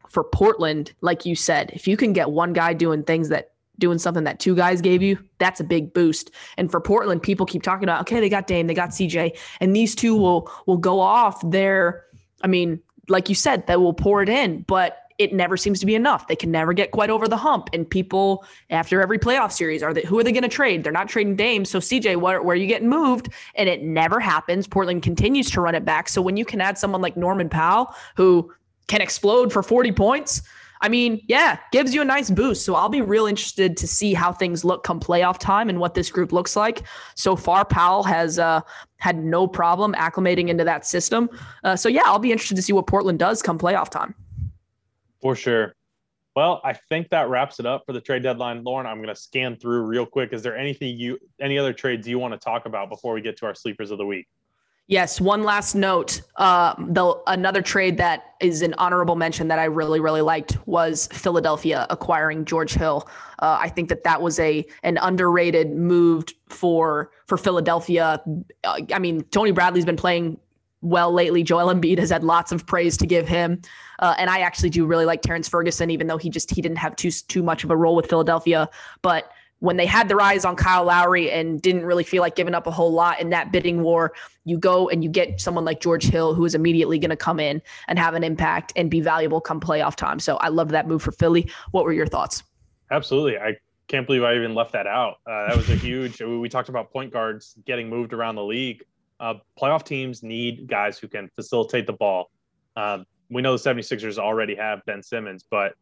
for 0.08 0.22
Portland, 0.22 0.92
like 1.00 1.24
you 1.24 1.34
said, 1.34 1.70
if 1.72 1.88
you 1.88 1.96
can 1.96 2.12
get 2.12 2.30
one 2.30 2.52
guy 2.52 2.74
doing 2.74 3.02
things 3.02 3.30
that 3.30 3.51
doing 3.82 3.98
something 3.98 4.22
that 4.22 4.38
two 4.38 4.54
guys 4.54 4.80
gave 4.80 5.02
you, 5.02 5.18
that's 5.38 5.58
a 5.58 5.64
big 5.64 5.92
boost. 5.92 6.30
And 6.56 6.70
for 6.70 6.80
Portland, 6.80 7.20
people 7.20 7.44
keep 7.44 7.62
talking 7.62 7.82
about, 7.82 8.00
okay, 8.02 8.20
they 8.20 8.28
got 8.28 8.46
Dame, 8.46 8.68
they 8.68 8.74
got 8.74 8.90
CJ, 8.90 9.36
and 9.60 9.74
these 9.74 9.94
two 9.96 10.16
will 10.16 10.50
will 10.66 10.78
go 10.78 11.00
off 11.00 11.42
there. 11.50 12.04
I 12.42 12.46
mean, 12.46 12.80
like 13.08 13.28
you 13.28 13.34
said, 13.34 13.66
that 13.66 13.80
will 13.80 13.92
pour 13.92 14.22
it 14.22 14.28
in, 14.28 14.62
but 14.68 14.98
it 15.18 15.32
never 15.32 15.56
seems 15.56 15.80
to 15.80 15.86
be 15.86 15.96
enough. 15.96 16.28
They 16.28 16.36
can 16.36 16.52
never 16.52 16.72
get 16.72 16.92
quite 16.92 17.10
over 17.10 17.26
the 17.26 17.36
hump. 17.36 17.68
And 17.72 17.88
people 17.88 18.44
after 18.70 19.02
every 19.02 19.18
playoff 19.18 19.50
series 19.50 19.82
are 19.82 19.92
they 19.92 20.02
who 20.02 20.18
are 20.18 20.24
they 20.24 20.32
going 20.32 20.42
to 20.42 20.48
trade? 20.48 20.84
They're 20.84 20.92
not 20.92 21.08
trading 21.08 21.36
Dame. 21.36 21.64
So 21.64 21.80
CJ, 21.80 22.16
where, 22.16 22.40
where 22.40 22.54
are 22.54 22.56
you 22.56 22.68
getting 22.68 22.88
moved? 22.88 23.28
And 23.56 23.68
it 23.68 23.82
never 23.82 24.20
happens. 24.20 24.66
Portland 24.66 25.02
continues 25.02 25.50
to 25.50 25.60
run 25.60 25.74
it 25.74 25.84
back. 25.84 26.08
So 26.08 26.22
when 26.22 26.36
you 26.36 26.44
can 26.44 26.60
add 26.60 26.78
someone 26.78 27.02
like 27.02 27.16
Norman 27.16 27.48
Powell, 27.48 27.94
who 28.16 28.52
can 28.86 29.00
explode 29.00 29.52
for 29.52 29.62
40 29.62 29.92
points, 29.92 30.42
I 30.82 30.88
mean, 30.88 31.22
yeah, 31.28 31.58
gives 31.70 31.94
you 31.94 32.02
a 32.02 32.04
nice 32.04 32.28
boost. 32.28 32.64
So 32.64 32.74
I'll 32.74 32.88
be 32.88 33.00
real 33.00 33.26
interested 33.26 33.76
to 33.76 33.86
see 33.86 34.14
how 34.14 34.32
things 34.32 34.64
look 34.64 34.82
come 34.82 34.98
playoff 34.98 35.38
time 35.38 35.68
and 35.68 35.78
what 35.78 35.94
this 35.94 36.10
group 36.10 36.32
looks 36.32 36.56
like. 36.56 36.82
So 37.14 37.36
far, 37.36 37.64
Powell 37.64 38.02
has 38.02 38.40
uh, 38.40 38.60
had 38.96 39.24
no 39.24 39.46
problem 39.46 39.94
acclimating 39.94 40.48
into 40.48 40.64
that 40.64 40.84
system. 40.84 41.30
Uh, 41.62 41.76
so 41.76 41.88
yeah, 41.88 42.02
I'll 42.04 42.18
be 42.18 42.32
interested 42.32 42.56
to 42.56 42.62
see 42.62 42.72
what 42.72 42.88
Portland 42.88 43.20
does 43.20 43.42
come 43.42 43.58
playoff 43.58 43.90
time. 43.90 44.14
For 45.20 45.36
sure. 45.36 45.74
Well, 46.34 46.60
I 46.64 46.72
think 46.72 47.10
that 47.10 47.28
wraps 47.28 47.60
it 47.60 47.66
up 47.66 47.84
for 47.86 47.92
the 47.92 48.00
trade 48.00 48.22
deadline. 48.22 48.64
Lauren, 48.64 48.86
I'm 48.86 48.96
going 48.96 49.08
to 49.08 49.14
scan 49.14 49.56
through 49.56 49.82
real 49.82 50.06
quick. 50.06 50.32
Is 50.32 50.42
there 50.42 50.56
anything 50.56 50.98
you, 50.98 51.18
any 51.40 51.58
other 51.58 51.72
trades 51.72 52.08
you 52.08 52.18
want 52.18 52.32
to 52.32 52.38
talk 52.38 52.66
about 52.66 52.88
before 52.88 53.12
we 53.12 53.20
get 53.20 53.36
to 53.38 53.46
our 53.46 53.54
sleepers 53.54 53.90
of 53.90 53.98
the 53.98 54.06
week? 54.06 54.26
Yes, 54.92 55.22
one 55.22 55.42
last 55.42 55.74
note. 55.74 56.20
Uh, 56.36 56.74
the 56.78 57.18
another 57.26 57.62
trade 57.62 57.96
that 57.96 58.34
is 58.42 58.60
an 58.60 58.74
honorable 58.76 59.16
mention 59.16 59.48
that 59.48 59.58
I 59.58 59.64
really 59.64 60.00
really 60.00 60.20
liked 60.20 60.58
was 60.66 61.06
Philadelphia 61.06 61.86
acquiring 61.88 62.44
George 62.44 62.74
Hill. 62.74 63.08
Uh, 63.38 63.56
I 63.58 63.70
think 63.70 63.88
that 63.88 64.04
that 64.04 64.20
was 64.20 64.38
a 64.38 64.66
an 64.82 64.98
underrated 64.98 65.74
move 65.74 66.26
for 66.50 67.10
for 67.24 67.38
Philadelphia. 67.38 68.22
Uh, 68.64 68.80
I 68.92 68.98
mean, 68.98 69.22
Tony 69.30 69.50
Bradley's 69.50 69.86
been 69.86 69.96
playing 69.96 70.38
well 70.82 71.10
lately. 71.10 71.42
Joel 71.42 71.72
Embiid 71.72 71.98
has 71.98 72.10
had 72.10 72.22
lots 72.22 72.52
of 72.52 72.66
praise 72.66 72.98
to 72.98 73.06
give 73.06 73.26
him, 73.26 73.62
uh, 74.00 74.14
and 74.18 74.28
I 74.28 74.40
actually 74.40 74.68
do 74.68 74.84
really 74.84 75.06
like 75.06 75.22
Terrance 75.22 75.48
Ferguson, 75.48 75.88
even 75.88 76.06
though 76.06 76.18
he 76.18 76.28
just 76.28 76.50
he 76.50 76.60
didn't 76.60 76.76
have 76.76 76.96
too 76.96 77.10
too 77.10 77.42
much 77.42 77.64
of 77.64 77.70
a 77.70 77.76
role 77.78 77.96
with 77.96 78.10
Philadelphia, 78.10 78.68
but 79.00 79.32
when 79.62 79.76
they 79.76 79.86
had 79.86 80.08
their 80.08 80.20
eyes 80.20 80.44
on 80.44 80.56
Kyle 80.56 80.82
Lowry 80.82 81.30
and 81.30 81.62
didn't 81.62 81.84
really 81.84 82.02
feel 82.02 82.20
like 82.20 82.34
giving 82.34 82.52
up 82.52 82.66
a 82.66 82.70
whole 82.72 82.92
lot 82.92 83.20
in 83.20 83.30
that 83.30 83.52
bidding 83.52 83.80
war, 83.80 84.12
you 84.44 84.58
go 84.58 84.88
and 84.88 85.04
you 85.04 85.08
get 85.08 85.40
someone 85.40 85.64
like 85.64 85.80
George 85.80 86.02
Hill 86.02 86.34
who 86.34 86.44
is 86.44 86.56
immediately 86.56 86.98
going 86.98 87.10
to 87.10 87.16
come 87.16 87.38
in 87.38 87.62
and 87.86 87.96
have 87.96 88.14
an 88.14 88.24
impact 88.24 88.72
and 88.74 88.90
be 88.90 89.00
valuable 89.00 89.40
come 89.40 89.60
playoff 89.60 89.94
time. 89.94 90.18
So 90.18 90.36
I 90.38 90.48
love 90.48 90.70
that 90.70 90.88
move 90.88 91.00
for 91.00 91.12
Philly. 91.12 91.48
What 91.70 91.84
were 91.84 91.92
your 91.92 92.08
thoughts? 92.08 92.42
Absolutely. 92.90 93.38
I 93.38 93.56
can't 93.86 94.04
believe 94.04 94.24
I 94.24 94.34
even 94.34 94.52
left 94.52 94.72
that 94.72 94.88
out. 94.88 95.18
Uh, 95.30 95.46
that 95.46 95.56
was 95.56 95.70
a 95.70 95.76
huge. 95.76 96.20
we 96.20 96.48
talked 96.48 96.68
about 96.68 96.92
point 96.92 97.12
guards 97.12 97.54
getting 97.64 97.88
moved 97.88 98.12
around 98.12 98.34
the 98.34 98.44
league. 98.44 98.82
Uh, 99.20 99.34
playoff 99.56 99.84
teams 99.84 100.24
need 100.24 100.66
guys 100.66 100.98
who 100.98 101.06
can 101.06 101.30
facilitate 101.36 101.86
the 101.86 101.92
ball. 101.92 102.32
Um, 102.74 103.06
we 103.30 103.42
know 103.42 103.56
the 103.56 103.70
76ers 103.70 104.18
already 104.18 104.56
have 104.56 104.84
Ben 104.86 105.04
Simmons, 105.04 105.44
but 105.48 105.74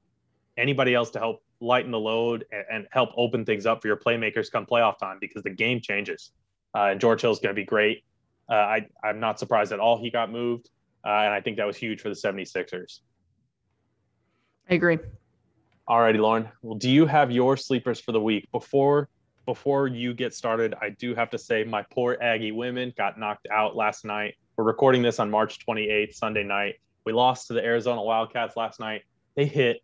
anybody 0.61 0.95
else 0.95 1.11
to 1.11 1.19
help 1.19 1.43
lighten 1.61 1.91
the 1.91 1.99
load 1.99 2.45
and, 2.53 2.65
and, 2.71 2.87
help 2.91 3.11
open 3.17 3.45
things 3.45 3.67
up 3.67 3.83
for 3.83 3.89
your 3.89 3.97
playmakers 3.97 4.51
come 4.51 4.65
playoff 4.65 4.99
time 4.99 5.19
because 5.21 5.43
the 5.43 5.51
game 5.51 5.81
changes. 5.81 6.33
Uh, 6.75 6.89
and 6.93 7.01
George 7.01 7.21
Hill 7.21 7.33
is 7.33 7.39
going 7.39 7.55
to 7.55 7.61
be 7.61 7.65
great. 7.65 8.05
Uh, 8.49 8.55
I, 8.55 8.87
I'm 9.05 9.21
not 9.21 9.39
surprised 9.39 9.73
at 9.73 9.81
all 9.81 9.99
he 9.99 10.11
got 10.11 10.31
moved. 10.31 10.71
Uh, 11.05 11.09
and 11.09 11.35
I 11.35 11.41
think 11.41 11.57
that 11.57 11.67
was 11.67 11.77
huge 11.77 12.01
for 12.01 12.09
the 12.09 12.15
76ers. 12.15 13.01
I 14.71 14.75
agree. 14.75 14.99
All 15.89 16.01
righty, 16.01 16.19
Lauren. 16.19 16.49
Well, 16.63 16.77
do 16.77 16.89
you 16.89 17.07
have 17.07 17.31
your 17.31 17.57
sleepers 17.57 18.01
for 18.01 18.13
the 18.13 18.21
week? 18.21 18.49
Before 18.53 19.09
before 19.47 19.89
you 19.89 20.15
get 20.15 20.33
started, 20.33 20.75
I 20.81 20.91
do 20.91 21.15
have 21.15 21.31
to 21.31 21.39
say 21.39 21.65
my 21.65 21.85
poor 21.91 22.17
Aggie 22.21 22.53
women 22.53 22.93
got 22.97 23.19
knocked 23.19 23.49
out 23.51 23.75
last 23.75 24.05
night. 24.05 24.37
We're 24.57 24.65
recording 24.65 25.03
this 25.03 25.19
on 25.19 25.29
March 25.29 25.67
28th, 25.67 26.15
Sunday 26.15 26.45
night. 26.45 26.77
We 27.05 27.13
lost 27.13 27.49
to 27.49 27.55
the 27.55 27.65
Arizona 27.65 28.01
Wildcats 28.03 28.57
last 28.57 28.79
night. 28.79 29.03
They 29.35 29.47
hit 29.47 29.83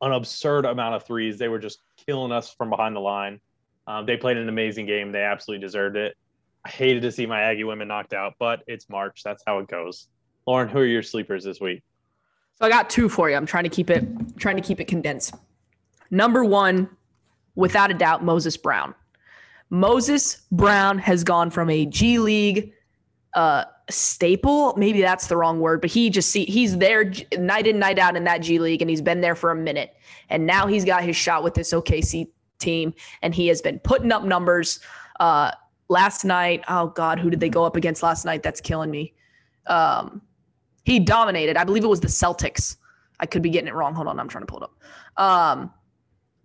an 0.00 0.12
absurd 0.12 0.64
amount 0.64 0.94
of 0.94 1.04
threes. 1.04 1.38
They 1.38 1.48
were 1.48 1.58
just 1.58 1.80
killing 2.06 2.32
us 2.32 2.52
from 2.52 2.70
behind 2.70 2.96
the 2.96 3.00
line. 3.00 3.40
Um, 3.86 4.06
they 4.06 4.16
played 4.16 4.36
an 4.36 4.48
amazing 4.48 4.86
game. 4.86 5.12
They 5.12 5.22
absolutely 5.22 5.64
deserved 5.64 5.96
it. 5.96 6.16
I 6.64 6.68
hated 6.68 7.02
to 7.02 7.12
see 7.12 7.26
my 7.26 7.40
Aggie 7.40 7.64
women 7.64 7.88
knocked 7.88 8.12
out, 8.12 8.34
but 8.38 8.62
it's 8.66 8.88
March. 8.88 9.22
That's 9.24 9.42
how 9.46 9.58
it 9.58 9.68
goes. 9.68 10.08
Lauren, 10.46 10.68
who 10.68 10.80
are 10.80 10.86
your 10.86 11.02
sleepers 11.02 11.44
this 11.44 11.60
week? 11.60 11.82
So 12.58 12.66
I 12.66 12.68
got 12.68 12.90
two 12.90 13.08
for 13.08 13.30
you. 13.30 13.36
I'm 13.36 13.46
trying 13.46 13.64
to 13.64 13.70
keep 13.70 13.88
it 13.88 14.06
trying 14.38 14.56
to 14.56 14.62
keep 14.62 14.80
it 14.80 14.86
condensed. 14.86 15.34
Number 16.10 16.44
one, 16.44 16.90
without 17.54 17.90
a 17.90 17.94
doubt, 17.94 18.22
Moses 18.24 18.56
Brown. 18.56 18.94
Moses 19.70 20.42
Brown 20.50 20.98
has 20.98 21.24
gone 21.24 21.50
from 21.50 21.70
a 21.70 21.86
G 21.86 22.18
League 22.18 22.72
uh, 23.34 23.64
staple. 23.90 24.74
Maybe 24.76 25.00
that's 25.00 25.26
the 25.26 25.36
wrong 25.36 25.60
word, 25.60 25.80
but 25.80 25.90
he 25.90 26.10
just 26.10 26.30
see 26.30 26.44
he's 26.44 26.78
there 26.78 27.12
night 27.38 27.66
in 27.66 27.78
night 27.78 27.98
out 27.98 28.16
in 28.16 28.24
that 28.24 28.38
G 28.38 28.58
League, 28.58 28.82
and 28.82 28.90
he's 28.90 29.02
been 29.02 29.20
there 29.20 29.34
for 29.34 29.50
a 29.50 29.56
minute, 29.56 29.94
and 30.28 30.46
now 30.46 30.66
he's 30.66 30.84
got 30.84 31.02
his 31.02 31.16
shot 31.16 31.42
with 31.42 31.54
this 31.54 31.72
OKC 31.72 32.28
team, 32.58 32.94
and 33.22 33.34
he 33.34 33.48
has 33.48 33.60
been 33.62 33.78
putting 33.80 34.12
up 34.12 34.24
numbers. 34.24 34.80
Uh, 35.18 35.50
last 35.88 36.24
night, 36.24 36.64
oh 36.68 36.86
God, 36.86 37.18
who 37.18 37.28
did 37.28 37.40
they 37.40 37.48
go 37.50 37.64
up 37.64 37.76
against 37.76 38.02
last 38.02 38.24
night? 38.24 38.42
That's 38.42 38.60
killing 38.60 38.90
me. 38.90 39.12
Um, 39.66 40.22
he 40.84 40.98
dominated. 40.98 41.56
I 41.56 41.64
believe 41.64 41.84
it 41.84 41.88
was 41.88 42.00
the 42.00 42.08
Celtics. 42.08 42.76
I 43.18 43.26
could 43.26 43.42
be 43.42 43.50
getting 43.50 43.68
it 43.68 43.74
wrong. 43.74 43.94
Hold 43.94 44.08
on, 44.08 44.18
I'm 44.18 44.28
trying 44.28 44.42
to 44.42 44.46
pull 44.46 44.62
it 44.62 44.64
up. 44.64 45.22
Um, 45.22 45.72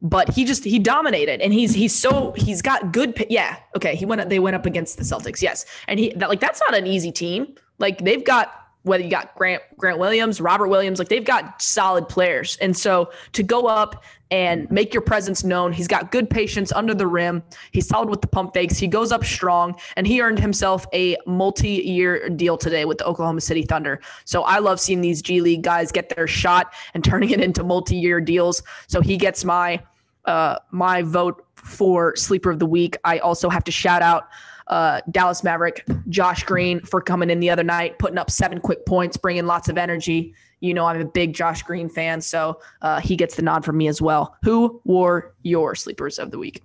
but 0.05 0.29
he 0.29 0.45
just 0.45 0.63
he 0.63 0.77
dominated 0.77 1.41
and 1.41 1.51
he's 1.51 1.73
he's 1.73 1.93
so 1.93 2.31
he's 2.37 2.61
got 2.61 2.91
good 2.91 3.25
yeah 3.27 3.57
okay 3.75 3.95
he 3.95 4.05
went 4.05 4.29
they 4.29 4.37
went 4.37 4.55
up 4.55 4.65
against 4.67 4.97
the 4.97 5.03
Celtics 5.03 5.41
yes. 5.41 5.65
And 5.87 5.99
he 5.99 6.13
that 6.15 6.29
like 6.29 6.39
that's 6.39 6.61
not 6.61 6.77
an 6.77 6.85
easy 6.85 7.11
team. 7.11 7.55
Like 7.79 7.97
they've 8.05 8.23
got 8.23 8.53
whether 8.83 9.03
you 9.03 9.09
got 9.09 9.33
Grant 9.35 9.63
Grant 9.77 9.97
Williams 9.97 10.39
Robert 10.39 10.67
Williams 10.67 10.99
like 10.99 11.09
they've 11.09 11.25
got 11.25 11.59
solid 11.59 12.07
players. 12.07 12.55
And 12.61 12.77
so 12.77 13.09
to 13.33 13.41
go 13.41 13.65
up 13.65 14.03
and 14.29 14.69
make 14.69 14.93
your 14.93 15.01
presence 15.01 15.43
known 15.43 15.73
he's 15.73 15.87
got 15.87 16.11
good 16.11 16.29
patience 16.29 16.71
under 16.71 16.93
the 16.93 17.07
rim. 17.07 17.41
He's 17.71 17.87
solid 17.87 18.07
with 18.07 18.21
the 18.21 18.27
pump 18.27 18.53
fakes. 18.53 18.77
He 18.77 18.87
goes 18.87 19.11
up 19.11 19.25
strong 19.25 19.75
and 19.95 20.05
he 20.05 20.21
earned 20.21 20.37
himself 20.37 20.85
a 20.93 21.17
multi-year 21.25 22.29
deal 22.29 22.57
today 22.57 22.85
with 22.85 22.99
the 22.99 23.05
Oklahoma 23.05 23.41
City 23.41 23.63
Thunder. 23.63 24.01
So 24.25 24.43
I 24.43 24.59
love 24.59 24.79
seeing 24.79 25.01
these 25.01 25.23
G 25.23 25.41
League 25.41 25.63
guys 25.63 25.91
get 25.91 26.15
their 26.15 26.27
shot 26.27 26.73
and 26.93 27.03
turning 27.03 27.31
it 27.31 27.41
into 27.41 27.63
multi-year 27.63 28.21
deals. 28.21 28.61
So 28.87 29.01
he 29.01 29.17
gets 29.17 29.43
my 29.43 29.81
uh, 30.25 30.59
my 30.71 31.01
vote 31.01 31.45
for 31.55 32.15
sleeper 32.15 32.51
of 32.51 32.59
the 32.59 32.65
week. 32.65 32.97
I 33.03 33.19
also 33.19 33.49
have 33.49 33.63
to 33.65 33.71
shout 33.71 34.01
out 34.01 34.27
uh, 34.67 35.01
Dallas 35.11 35.43
Maverick, 35.43 35.85
Josh 36.09 36.43
Green 36.43 36.79
for 36.81 37.01
coming 37.01 37.29
in 37.29 37.39
the 37.39 37.49
other 37.49 37.63
night, 37.63 37.99
putting 37.99 38.17
up 38.17 38.31
seven 38.31 38.59
quick 38.59 38.85
points, 38.85 39.17
bringing 39.17 39.45
lots 39.45 39.69
of 39.69 39.77
energy. 39.77 40.33
You 40.59 40.73
know, 40.73 40.85
I'm 40.85 40.99
a 40.99 41.05
big 41.05 41.33
Josh 41.33 41.61
Green 41.63 41.89
fan, 41.89 42.21
so 42.21 42.59
uh, 42.81 42.99
he 42.99 43.15
gets 43.15 43.35
the 43.35 43.41
nod 43.41 43.63
from 43.63 43.77
me 43.77 43.87
as 43.87 44.01
well. 44.01 44.35
Who 44.43 44.81
were 44.85 45.35
your 45.43 45.75
sleepers 45.75 46.17
of 46.17 46.31
the 46.31 46.39
week? 46.39 46.63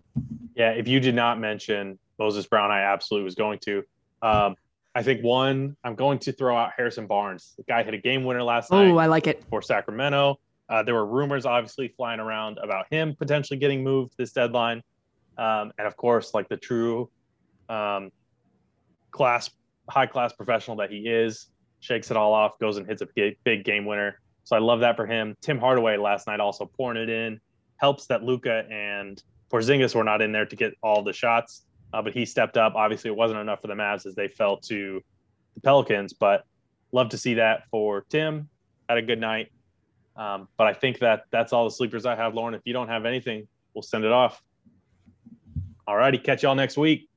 Yeah, 0.54 0.70
if 0.70 0.88
you 0.88 1.00
did 1.00 1.14
not 1.14 1.38
mention 1.38 1.98
Moses 2.18 2.46
Brown, 2.46 2.70
I 2.70 2.80
absolutely 2.80 3.24
was 3.24 3.34
going 3.34 3.58
to. 3.60 3.82
Um, 4.22 4.56
I 4.94 5.02
think 5.02 5.22
one, 5.22 5.76
I'm 5.84 5.94
going 5.94 6.18
to 6.20 6.32
throw 6.32 6.56
out 6.56 6.72
Harrison 6.76 7.06
Barnes. 7.06 7.54
The 7.56 7.64
guy 7.64 7.82
hit 7.82 7.94
a 7.94 7.98
game 7.98 8.24
winner 8.24 8.42
last 8.42 8.70
night. 8.70 8.88
Oh, 8.88 8.96
I 8.96 9.06
like 9.06 9.26
it 9.26 9.44
for 9.48 9.62
Sacramento. 9.62 10.38
Uh, 10.70 10.82
there 10.84 10.94
were 10.94 11.04
rumors, 11.06 11.44
obviously, 11.44 11.88
flying 11.88 12.20
around 12.20 12.58
about 12.62 12.86
him 12.90 13.14
potentially 13.16 13.58
getting 13.58 13.82
moved 13.82 14.14
this 14.16 14.32
deadline, 14.32 14.82
um, 15.36 15.72
and 15.78 15.86
of 15.86 15.96
course, 15.96 16.32
like 16.32 16.48
the 16.48 16.56
true 16.56 17.10
um, 17.68 18.10
class, 19.10 19.50
high 19.88 20.06
class 20.06 20.32
professional 20.32 20.76
that 20.76 20.90
he 20.90 21.08
is, 21.08 21.48
shakes 21.80 22.10
it 22.10 22.16
all 22.16 22.32
off, 22.32 22.58
goes 22.60 22.76
and 22.76 22.86
hits 22.86 23.02
a 23.02 23.08
big, 23.16 23.36
big 23.42 23.64
game 23.64 23.84
winner. 23.84 24.20
So 24.44 24.54
I 24.54 24.60
love 24.60 24.80
that 24.80 24.96
for 24.96 25.06
him. 25.06 25.36
Tim 25.40 25.58
Hardaway 25.58 25.96
last 25.96 26.26
night 26.26 26.40
also 26.40 26.66
pouring 26.66 27.02
it 27.02 27.08
in, 27.08 27.40
helps 27.76 28.06
that 28.06 28.22
Luka 28.22 28.64
and 28.70 29.22
Porzingis 29.50 29.94
were 29.94 30.04
not 30.04 30.22
in 30.22 30.30
there 30.30 30.46
to 30.46 30.56
get 30.56 30.74
all 30.82 31.02
the 31.02 31.12
shots, 31.12 31.64
uh, 31.92 32.00
but 32.00 32.12
he 32.12 32.24
stepped 32.24 32.56
up. 32.56 32.74
Obviously, 32.76 33.10
it 33.10 33.16
wasn't 33.16 33.40
enough 33.40 33.60
for 33.60 33.66
the 33.66 33.74
Mavs 33.74 34.06
as 34.06 34.14
they 34.14 34.28
fell 34.28 34.56
to 34.58 35.00
the 35.54 35.60
Pelicans, 35.60 36.12
but 36.12 36.44
love 36.92 37.08
to 37.08 37.18
see 37.18 37.34
that 37.34 37.64
for 37.70 38.04
Tim. 38.08 38.48
Had 38.88 38.98
a 38.98 39.02
good 39.02 39.20
night. 39.20 39.50
Um, 40.20 40.48
but 40.58 40.66
I 40.66 40.74
think 40.74 40.98
that 40.98 41.24
that's 41.32 41.54
all 41.54 41.64
the 41.64 41.70
sleepers 41.70 42.04
I 42.04 42.14
have, 42.14 42.34
Lauren. 42.34 42.54
If 42.54 42.60
you 42.66 42.74
don't 42.74 42.88
have 42.88 43.06
anything, 43.06 43.48
we'll 43.74 43.82
send 43.82 44.04
it 44.04 44.12
off. 44.12 44.42
All 45.86 45.96
righty. 45.96 46.18
Catch 46.18 46.42
y'all 46.42 46.54
next 46.54 46.76
week. 46.76 47.09